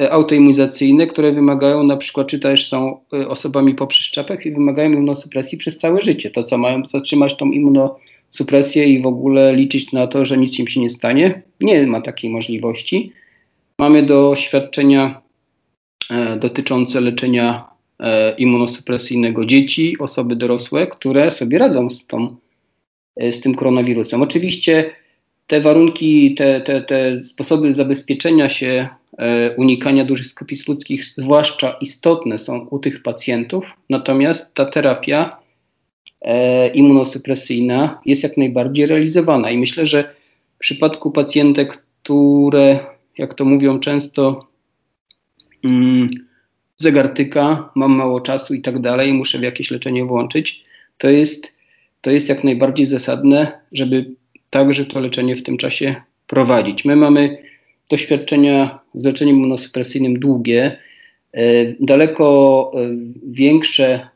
e, 0.00 0.12
autoimmunizacyjne, 0.12 1.06
które 1.06 1.32
wymagają 1.32 1.82
na 1.82 1.96
przykład, 1.96 2.26
czy 2.26 2.38
też 2.38 2.68
są 2.68 3.00
e, 3.12 3.28
osobami 3.28 3.74
po 3.74 3.86
przeszczepach 3.86 4.46
i 4.46 4.50
wymagają 4.50 4.90
immunosupresji 4.90 5.58
przez 5.58 5.78
całe 5.78 6.02
życie. 6.02 6.30
To 6.30 6.44
co 6.44 6.58
mają 6.58 6.82
zatrzymać 6.88 7.36
tą 7.36 7.50
immunosupresję 7.50 8.09
i 8.76 9.02
w 9.02 9.06
ogóle 9.06 9.56
liczyć 9.56 9.92
na 9.92 10.06
to, 10.06 10.24
że 10.24 10.38
nic 10.38 10.58
im 10.58 10.68
się 10.68 10.80
nie 10.80 10.90
stanie, 10.90 11.42
nie 11.60 11.86
ma 11.86 12.00
takiej 12.00 12.30
możliwości. 12.30 13.12
Mamy 13.78 14.02
doświadczenia 14.02 15.20
e, 16.10 16.36
dotyczące 16.36 17.00
leczenia 17.00 17.64
e, 18.00 18.34
immunosupresyjnego 18.36 19.46
dzieci, 19.46 19.98
osoby 19.98 20.36
dorosłe, 20.36 20.86
które 20.86 21.30
sobie 21.30 21.58
radzą 21.58 21.90
z 21.90 22.06
tą 22.06 22.36
E, 23.16 23.32
z 23.32 23.40
tym 23.40 23.54
koronawirusem. 23.54 24.22
Oczywiście 24.22 24.90
te 25.46 25.60
warunki, 25.60 26.34
te, 26.34 26.60
te, 26.60 26.82
te 26.82 27.24
sposoby 27.24 27.74
zabezpieczenia 27.74 28.48
się, 28.48 28.88
e, 29.18 29.54
unikania 29.56 30.04
dużych 30.04 30.26
skupisk 30.26 30.68
ludzkich, 30.68 31.04
zwłaszcza 31.04 31.76
istotne 31.80 32.38
są 32.38 32.66
u 32.70 32.78
tych 32.78 33.02
pacjentów, 33.02 33.64
natomiast 33.90 34.54
ta 34.54 34.64
terapia 34.64 35.39
immunosupresyjna 36.74 38.00
jest 38.06 38.22
jak 38.22 38.36
najbardziej 38.36 38.86
realizowana 38.86 39.50
i 39.50 39.58
myślę, 39.58 39.86
że 39.86 40.14
w 40.56 40.58
przypadku 40.58 41.10
pacjentek, 41.10 41.82
które, 42.02 42.86
jak 43.18 43.34
to 43.34 43.44
mówią 43.44 43.80
często, 43.80 44.46
mm, 45.64 46.10
zegartyka, 46.78 47.70
mam 47.74 47.92
mało 47.92 48.20
czasu 48.20 48.54
i 48.54 48.62
tak 48.62 48.80
dalej, 48.80 49.12
muszę 49.12 49.38
w 49.38 49.42
jakieś 49.42 49.70
leczenie 49.70 50.04
włączyć, 50.04 50.64
to 50.98 51.08
jest 51.08 51.60
to 52.00 52.10
jest 52.10 52.28
jak 52.28 52.44
najbardziej 52.44 52.86
zasadne, 52.86 53.52
żeby 53.72 54.14
także 54.50 54.86
to 54.86 55.00
leczenie 55.00 55.36
w 55.36 55.42
tym 55.42 55.56
czasie 55.56 55.94
prowadzić. 56.26 56.84
My 56.84 56.96
mamy 56.96 57.38
doświadczenia 57.90 58.78
z 58.94 59.04
leczeniem 59.04 59.36
immunosupresyjnym 59.36 60.18
długie, 60.18 60.78
e, 61.32 61.42
daleko 61.80 62.72
e, 62.74 62.78
większe, 63.26 64.08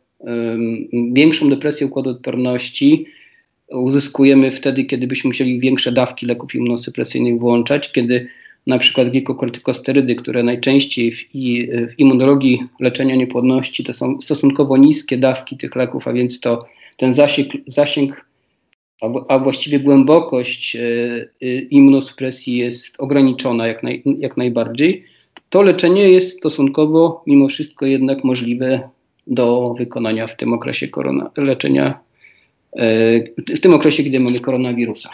większą 1.12 1.50
depresję 1.50 1.86
układu 1.86 2.10
odporności 2.10 3.06
uzyskujemy 3.72 4.52
wtedy, 4.52 4.84
kiedy 4.84 5.06
byśmy 5.06 5.28
musieli 5.28 5.60
większe 5.60 5.92
dawki 5.92 6.26
leków 6.26 6.54
immunosupresyjnych 6.54 7.38
włączać, 7.38 7.92
kiedy 7.92 8.28
na 8.66 8.78
przykład 8.78 9.10
glikokortykosterydy, 9.10 10.14
które 10.14 10.42
najczęściej 10.42 11.12
w, 11.12 11.18
w 11.92 11.98
immunologii 11.98 12.62
leczenia 12.80 13.16
niepłodności 13.16 13.84
to 13.84 13.94
są 13.94 14.20
stosunkowo 14.20 14.76
niskie 14.76 15.18
dawki 15.18 15.56
tych 15.56 15.76
leków, 15.76 16.08
a 16.08 16.12
więc 16.12 16.40
to 16.40 16.66
ten 16.96 17.12
zasięg, 17.12 17.52
zasięg 17.66 18.24
a, 19.28 19.38
właściwie 19.38 19.80
głębokość 19.80 20.76
y, 20.76 21.68
immunosupresji 21.70 22.56
jest 22.56 22.94
ograniczona 22.98 23.66
jak, 23.66 23.82
naj, 23.82 24.02
jak 24.18 24.36
najbardziej, 24.36 25.04
to 25.50 25.62
leczenie 25.62 26.08
jest 26.08 26.36
stosunkowo 26.36 27.22
mimo 27.26 27.48
wszystko 27.48 27.86
jednak 27.86 28.24
możliwe 28.24 28.88
do 29.26 29.74
wykonania 29.78 30.26
w 30.26 30.36
tym 30.36 30.52
okresie 30.52 30.88
korona, 30.88 31.30
leczenia, 31.36 31.98
y, 32.76 33.34
w 33.56 33.60
tym 33.60 33.74
okresie, 33.74 34.04
kiedy 34.04 34.20
mamy 34.20 34.40
koronawirusa. 34.40 35.10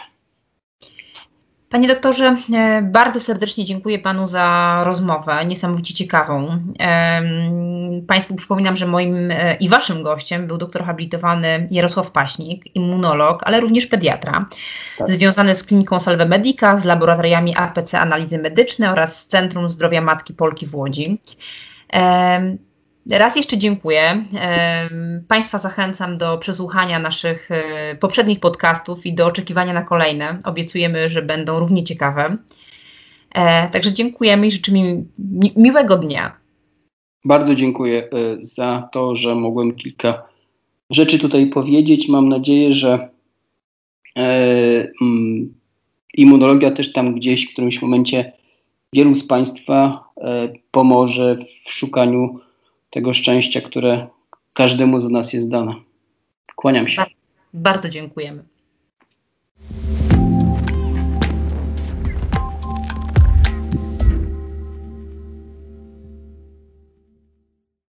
Panie 1.71 1.87
doktorze, 1.87 2.35
e, 2.53 2.81
bardzo 2.81 3.19
serdecznie 3.19 3.65
dziękuję 3.65 3.99
Panu 3.99 4.27
za 4.27 4.77
rozmowę, 4.85 5.45
niesamowicie 5.47 5.93
ciekawą. 5.93 6.57
Państwu 8.07 8.35
przypominam, 8.35 8.77
że 8.77 8.87
moim 8.87 9.31
e, 9.31 9.55
i 9.55 9.69
Waszym 9.69 10.03
gościem 10.03 10.47
był 10.47 10.57
doktor 10.57 10.83
habilitowany 10.83 11.67
Jarosław 11.71 12.11
Paśnik, 12.11 12.75
immunolog, 12.75 13.41
ale 13.45 13.59
również 13.59 13.85
pediatra, 13.85 14.45
tak. 14.97 15.11
związany 15.11 15.55
z 15.55 15.63
kliniką 15.63 15.99
Salve 15.99 16.25
Medica, 16.27 16.79
z 16.79 16.85
laboratoriami 16.85 17.55
APC 17.57 17.93
Analizy 17.99 18.37
Medyczne 18.37 18.91
oraz 18.91 19.21
z 19.21 19.27
Centrum 19.27 19.69
Zdrowia 19.69 20.01
Matki 20.01 20.33
Polki 20.33 20.67
w 20.67 20.75
Łodzi. 20.75 21.19
Raz 23.09 23.35
jeszcze 23.35 23.57
dziękuję. 23.57 24.25
Państwa 25.27 25.57
zachęcam 25.57 26.17
do 26.17 26.37
przesłuchania 26.37 26.99
naszych 26.99 27.51
e, 27.51 27.95
poprzednich 27.95 28.39
podcastów 28.39 29.05
i 29.05 29.13
do 29.13 29.25
oczekiwania 29.25 29.73
na 29.73 29.81
kolejne. 29.81 30.39
Obiecujemy, 30.45 31.09
że 31.09 31.21
będą 31.21 31.59
równie 31.59 31.83
ciekawe. 31.83 32.37
E, 33.35 33.69
także 33.69 33.93
dziękujemy 33.93 34.47
i 34.47 34.51
życzymy 34.51 34.79
mi 35.19 35.51
miłego 35.57 35.97
dnia. 35.97 36.31
Bardzo 37.25 37.55
dziękuję 37.55 38.03
e, 38.03 38.07
za 38.39 38.89
to, 38.91 39.15
że 39.15 39.35
mogłem 39.35 39.75
kilka 39.75 40.23
rzeczy 40.89 41.19
tutaj 41.19 41.47
powiedzieć. 41.47 42.07
Mam 42.07 42.29
nadzieję, 42.29 42.73
że 42.73 43.09
mm, 44.15 45.53
immunologia 46.13 46.71
też 46.71 46.93
tam 46.93 47.15
gdzieś 47.15 47.47
w 47.47 47.53
którymś 47.53 47.81
momencie 47.81 48.33
wielu 48.93 49.15
z 49.15 49.27
Państwa 49.27 50.03
pomoże 50.71 51.37
w 51.65 51.73
szukaniu 51.73 52.39
tego 52.91 53.13
szczęścia, 53.13 53.61
które 53.61 54.07
każdemu 54.53 55.01
z 55.01 55.09
nas 55.09 55.33
jest 55.33 55.49
dane. 55.49 55.75
Kłaniam 56.55 56.87
się. 56.87 57.03
Bardzo 57.53 57.89
dziękujemy. 57.89 58.43